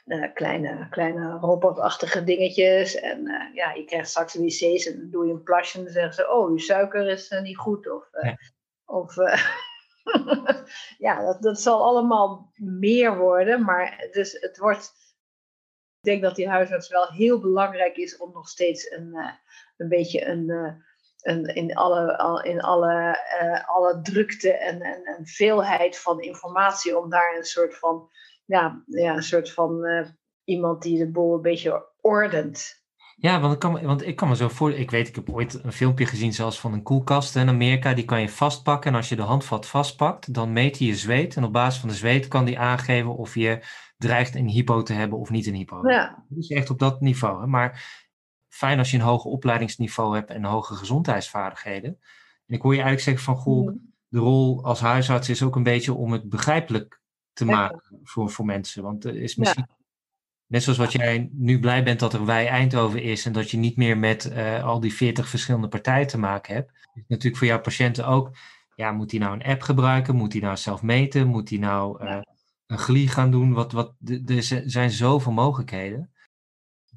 Uh, 0.04 0.32
kleine, 0.34 0.88
kleine 0.88 1.30
robotachtige 1.30 2.24
dingetjes. 2.24 2.94
En 2.94 3.20
uh, 3.20 3.54
ja, 3.54 3.72
je 3.72 3.84
krijgt 3.84 4.08
straks 4.08 4.34
wc's 4.34 4.86
en 4.86 4.98
dan 4.98 5.10
doe 5.10 5.26
je 5.26 5.32
een 5.32 5.42
plasje 5.42 5.78
en 5.78 5.84
dan 5.84 5.92
zeggen 5.92 6.14
ze: 6.14 6.30
Oh, 6.30 6.52
je 6.52 6.62
suiker 6.62 7.08
is 7.08 7.30
niet 7.42 7.56
goed. 7.56 7.90
Of, 7.90 8.08
ja. 8.22 8.36
of 8.84 9.14
ja, 11.06 11.24
dat, 11.24 11.42
dat 11.42 11.60
zal 11.60 11.82
allemaal 11.82 12.52
meer 12.56 13.18
worden. 13.18 13.64
Maar 13.64 14.08
dus 14.12 14.32
het 14.40 14.58
wordt. 14.58 14.98
Ik 16.00 16.10
denk 16.10 16.22
dat 16.22 16.36
die 16.36 16.48
huisarts 16.48 16.88
wel 16.88 17.12
heel 17.12 17.40
belangrijk 17.40 17.96
is 17.96 18.16
om 18.16 18.32
nog 18.32 18.48
steeds 18.48 18.90
een, 18.90 19.08
uh, 19.12 19.30
een 19.76 19.88
beetje 19.88 20.26
een, 20.26 20.48
uh, 20.48 21.56
in 21.56 21.74
alle, 21.74 22.42
in 22.42 22.60
alle, 22.60 23.18
uh, 23.42 23.68
alle 23.68 24.00
drukte 24.02 24.52
en, 24.52 24.80
en, 24.80 25.04
en, 25.04 25.26
veelheid 25.26 25.98
van 25.98 26.20
informatie, 26.20 26.98
om 26.98 27.10
daar 27.10 27.36
een 27.36 27.44
soort 27.44 27.78
van, 27.78 28.10
ja, 28.44 28.82
ja, 28.86 29.14
een 29.14 29.22
soort 29.22 29.52
van 29.52 29.86
iemand 30.44 30.82
die 30.82 30.98
de 30.98 31.10
boel 31.10 31.34
een 31.34 31.42
beetje 31.42 31.88
ordent. 32.00 32.79
Ja, 33.20 33.40
want 33.40 33.52
ik, 33.52 33.58
kan, 33.58 33.82
want 33.82 34.06
ik 34.06 34.16
kan 34.16 34.28
me 34.28 34.36
zo 34.36 34.48
voor. 34.48 34.72
Ik 34.72 34.90
weet, 34.90 35.08
ik 35.08 35.14
heb 35.14 35.30
ooit 35.30 35.64
een 35.64 35.72
filmpje 35.72 36.06
gezien, 36.06 36.32
zelfs 36.32 36.60
van 36.60 36.72
een 36.72 36.82
koelkast 36.82 37.36
in 37.36 37.48
Amerika. 37.48 37.94
Die 37.94 38.04
kan 38.04 38.20
je 38.20 38.28
vastpakken. 38.28 38.90
En 38.90 38.96
als 38.96 39.08
je 39.08 39.16
de 39.16 39.22
handvat 39.22 39.66
vastpakt, 39.66 40.34
dan 40.34 40.52
meet 40.52 40.78
hij 40.78 40.86
je 40.86 40.96
zweet. 40.96 41.36
En 41.36 41.44
op 41.44 41.52
basis 41.52 41.80
van 41.80 41.88
de 41.88 41.94
zweet 41.94 42.28
kan 42.28 42.44
die 42.44 42.58
aangeven 42.58 43.16
of 43.16 43.34
je 43.34 43.62
dreigt 43.96 44.34
een 44.34 44.48
hypo 44.48 44.82
te 44.82 44.92
hebben 44.92 45.18
of 45.18 45.30
niet 45.30 45.46
een 45.46 45.54
hypo. 45.54 45.88
Ja. 45.88 46.24
Dus 46.28 46.48
echt 46.48 46.70
op 46.70 46.78
dat 46.78 47.00
niveau. 47.00 47.40
Hè. 47.40 47.46
Maar 47.46 48.00
fijn 48.48 48.78
als 48.78 48.90
je 48.90 48.96
een 48.96 49.02
hoger 49.02 49.30
opleidingsniveau 49.30 50.14
hebt 50.14 50.30
en 50.30 50.44
hoge 50.44 50.74
gezondheidsvaardigheden. 50.74 51.98
En 52.46 52.54
ik 52.54 52.62
hoor 52.62 52.74
je 52.74 52.82
eigenlijk 52.82 53.08
zeggen 53.08 53.24
van, 53.24 53.36
goh, 53.36 53.66
mm. 53.66 53.92
de 54.08 54.18
rol 54.18 54.64
als 54.64 54.80
huisarts 54.80 55.28
is 55.28 55.42
ook 55.42 55.56
een 55.56 55.62
beetje 55.62 55.94
om 55.94 56.12
het 56.12 56.28
begrijpelijk 56.28 57.00
te 57.32 57.44
maken 57.44 58.00
voor, 58.02 58.30
voor 58.30 58.44
mensen. 58.44 58.82
Want 58.82 59.04
er 59.04 59.16
is 59.16 59.36
misschien, 59.36 59.66
net 60.50 60.62
zoals 60.62 60.78
wat 60.78 60.92
jij 60.92 61.30
nu 61.32 61.60
blij 61.60 61.84
bent 61.84 62.00
dat 62.00 62.12
er 62.12 62.26
Wij 62.26 62.48
Eindhoven 62.48 63.02
is 63.02 63.26
en 63.26 63.32
dat 63.32 63.50
je 63.50 63.56
niet 63.56 63.76
meer 63.76 63.98
met 63.98 64.24
uh, 64.32 64.64
al 64.64 64.80
die 64.80 64.94
veertig 64.94 65.28
verschillende 65.28 65.68
partijen 65.68 66.06
te 66.06 66.18
maken 66.18 66.54
hebt. 66.54 66.70
Is 66.94 67.02
natuurlijk 67.08 67.36
voor 67.36 67.46
jouw 67.46 67.60
patiënten 67.60 68.06
ook, 68.06 68.36
ja, 68.74 68.92
moet 68.92 69.10
hij 69.10 69.20
nou 69.20 69.34
een 69.34 69.44
app 69.44 69.62
gebruiken? 69.62 70.16
Moet 70.16 70.32
hij 70.32 70.42
nou 70.42 70.56
zelf 70.56 70.82
meten? 70.82 71.26
Moet 71.26 71.48
hij 71.48 71.58
nou 71.58 72.04
uh, 72.04 72.20
een 72.66 72.78
GLI 72.78 73.08
gaan 73.08 73.30
doen? 73.30 73.52
Wat, 73.52 73.72
wat, 73.72 73.94
er 74.26 74.42
zijn 74.64 74.90
zoveel 74.90 75.32
mogelijkheden. 75.32 76.12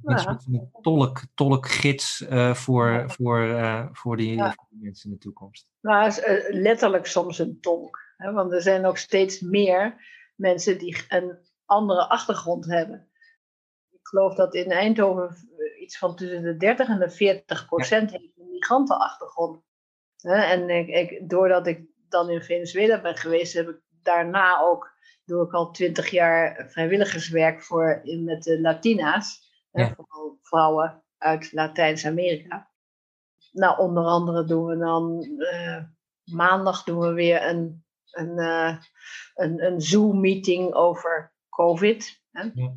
Ja. 0.01 0.39
Een 0.51 0.69
tolk, 0.81 1.21
tolkgids 1.33 2.21
uh, 2.21 2.53
voor, 2.53 3.03
voor, 3.07 3.89
voor, 3.91 4.17
die, 4.17 4.35
ja. 4.35 4.53
voor, 4.55 4.67
die, 4.69 4.79
mensen 4.81 5.09
in 5.09 5.15
de 5.15 5.21
toekomst. 5.21 5.67
Nou, 5.81 6.07
is, 6.07 6.21
letterlijk 6.49 7.05
soms 7.05 7.39
een 7.39 7.57
tolk. 7.61 7.99
Hè? 8.17 8.31
Want 8.31 8.51
er 8.51 8.61
zijn 8.61 8.85
ook 8.85 8.97
steeds 8.97 9.39
meer 9.39 9.95
mensen 10.35 10.77
die 10.77 11.05
een 11.07 11.37
andere 11.65 12.09
achtergrond 12.09 12.65
hebben. 12.65 13.07
Ik 14.03 14.09
geloof 14.09 14.35
dat 14.35 14.55
in 14.55 14.71
Eindhoven 14.71 15.35
iets 15.79 15.97
van 15.97 16.15
tussen 16.15 16.43
de 16.43 16.57
30 16.57 16.87
en 16.87 16.99
de 16.99 17.09
40 17.09 17.65
procent 17.65 18.11
ja. 18.11 18.17
heeft 18.17 18.37
een 18.37 18.49
migrantenachtergrond. 18.51 19.61
En 20.21 20.69
ik, 20.69 20.87
ik, 20.87 21.29
doordat 21.29 21.67
ik 21.67 21.85
dan 22.09 22.29
in 22.29 22.41
Venezuela 22.41 23.01
ben 23.01 23.15
geweest, 23.15 23.53
heb 23.53 23.69
ik 23.69 23.79
daarna 24.01 24.61
ook, 24.61 24.91
doe 25.25 25.45
ik 25.45 25.53
al 25.53 25.71
20 25.71 26.09
jaar 26.09 26.65
vrijwilligerswerk 26.69 27.63
voor 27.63 27.99
in, 28.03 28.23
met 28.23 28.43
de 28.43 28.61
Latina's. 28.61 29.51
Ja. 29.71 29.93
Vooral 29.95 30.37
vrouwen 30.41 31.03
uit 31.17 31.51
Latijns-Amerika. 31.51 32.71
Nou, 33.51 33.79
onder 33.79 34.03
andere 34.03 34.45
doen 34.45 34.65
we 34.65 34.77
dan 34.77 35.25
uh, 35.37 35.83
maandag 36.23 36.83
doen 36.83 36.99
we 36.99 37.13
weer 37.13 37.47
een, 37.47 37.85
een, 38.11 38.39
uh, 38.39 38.77
een, 39.33 39.65
een 39.65 39.81
Zoom-meeting 39.81 40.73
over 40.73 41.33
COVID. 41.49 42.21
Hè? 42.31 42.49
Ja. 42.53 42.75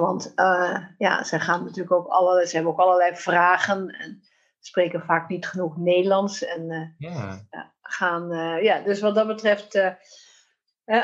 Want 0.00 0.32
uh, 0.36 0.78
ja, 0.98 1.24
ze 1.24 1.40
gaan 1.40 1.64
natuurlijk 1.64 1.92
ook 1.94 2.06
allerlei, 2.06 2.46
ze 2.46 2.54
hebben 2.54 2.72
ook 2.72 2.80
allerlei 2.80 3.16
vragen 3.16 3.88
en 3.88 4.22
spreken 4.60 5.02
vaak 5.04 5.28
niet 5.28 5.46
genoeg 5.46 5.76
Nederlands. 5.76 6.44
En 6.44 6.94
ja. 6.98 7.40
gaan, 7.80 8.28
ja, 8.62 8.80
dus 8.80 9.00
wat 9.00 9.14
dat 9.14 9.26
betreft 9.26 9.74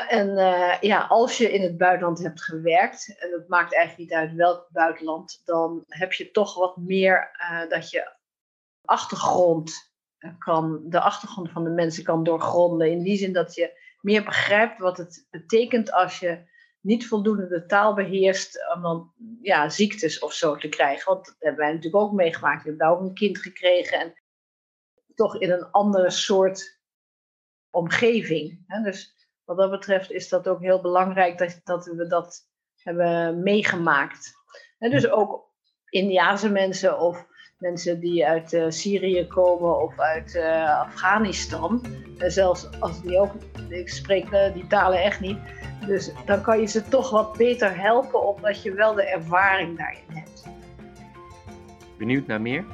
en 0.07 0.35
ja, 0.81 1.05
als 1.09 1.37
je 1.37 1.51
in 1.51 1.61
het 1.61 1.77
buitenland 1.77 2.19
hebt 2.19 2.43
gewerkt, 2.43 3.15
en 3.19 3.31
het 3.31 3.47
maakt 3.47 3.73
eigenlijk 3.73 4.09
niet 4.09 4.19
uit 4.19 4.33
welk 4.33 4.67
buitenland, 4.71 5.41
dan 5.45 5.83
heb 5.87 6.13
je 6.13 6.31
toch 6.31 6.55
wat 6.55 6.77
meer 6.77 7.31
dat 7.69 7.89
je 7.89 8.11
achtergrond 8.85 9.93
kan, 10.37 10.81
de 10.85 10.99
achtergrond 10.99 11.51
van 11.51 11.63
de 11.63 11.69
mensen 11.69 12.03
kan 12.03 12.23
doorgronden. 12.23 12.91
In 12.91 13.03
die 13.03 13.17
zin 13.17 13.33
dat 13.33 13.55
je 13.55 13.79
meer 14.01 14.23
begrijpt 14.23 14.79
wat 14.79 14.97
het 14.97 15.27
betekent 15.29 15.91
als 15.91 16.19
je 16.19 16.49
niet 16.81 17.07
voldoende 17.07 17.47
de 17.47 17.65
taal 17.65 17.93
beheerst 17.93 18.73
om 18.75 18.81
dan 18.81 19.13
ja, 19.41 19.69
ziektes 19.69 20.19
of 20.19 20.33
zo 20.33 20.55
te 20.55 20.69
krijgen. 20.69 21.13
Want 21.13 21.25
dat 21.25 21.35
hebben 21.39 21.59
wij 21.59 21.73
natuurlijk 21.73 22.03
ook 22.03 22.11
meegemaakt. 22.11 22.63
We 22.63 22.69
hebben 22.69 22.87
daar 22.87 22.97
ook 22.97 23.01
een 23.01 23.13
kind 23.13 23.37
gekregen 23.37 23.99
en 23.99 24.13
toch 25.15 25.39
in 25.39 25.51
een 25.51 25.71
andere 25.71 26.09
soort 26.09 26.79
omgeving. 27.69 28.63
Hè? 28.67 28.81
Dus 28.81 29.15
wat 29.43 29.57
dat 29.57 29.71
betreft 29.71 30.11
is 30.11 30.29
dat 30.29 30.47
ook 30.47 30.61
heel 30.61 30.81
belangrijk 30.81 31.37
dat, 31.37 31.61
dat 31.63 31.85
we 31.85 32.07
dat 32.07 32.49
hebben 32.75 33.43
meegemaakt. 33.43 34.31
En 34.77 34.91
dus 34.91 35.09
ook 35.09 35.49
Indiaanse 35.89 36.49
mensen 36.49 36.99
of 36.99 37.27
mensen 37.61 37.99
die 37.99 38.27
uit 38.27 38.53
uh, 38.53 38.65
Syrië 38.69 39.27
komen 39.27 39.81
of 39.81 39.99
uit 39.99 40.35
uh, 40.35 40.79
Afghanistan. 40.79 41.85
Zelfs 42.17 42.79
als 42.79 43.01
die 43.01 43.19
ook, 43.19 43.31
ik 43.69 43.89
spreek 43.89 44.31
uh, 44.31 44.53
die 44.53 44.67
talen 44.67 45.03
echt 45.03 45.19
niet. 45.19 45.37
Dus 45.85 46.11
dan 46.25 46.41
kan 46.41 46.59
je 46.59 46.65
ze 46.65 46.83
toch 46.83 47.09
wat 47.09 47.37
beter 47.37 47.79
helpen 47.79 48.27
omdat 48.27 48.61
je 48.61 48.73
wel 48.73 48.93
de 48.93 49.05
ervaring 49.05 49.77
daarin 49.77 50.03
hebt. 50.07 50.47
Benieuwd 51.97 52.27
naar 52.27 52.41
meer? 52.41 52.65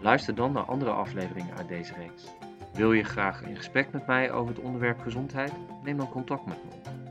Luister 0.00 0.34
dan 0.34 0.52
naar 0.52 0.64
andere 0.64 0.90
afleveringen 0.90 1.56
uit 1.56 1.68
deze 1.68 1.94
reeks. 1.94 2.24
Wil 2.72 2.92
je 2.92 3.04
graag 3.04 3.42
in 3.42 3.56
gesprek 3.56 3.92
met 3.92 4.06
mij 4.06 4.32
over 4.32 4.54
het 4.54 4.64
onderwerp 4.64 5.00
gezondheid? 5.00 5.52
Neem 5.84 5.96
dan 5.96 6.08
contact 6.08 6.46
met 6.46 6.56
me 6.64 6.70
op. 6.76 7.03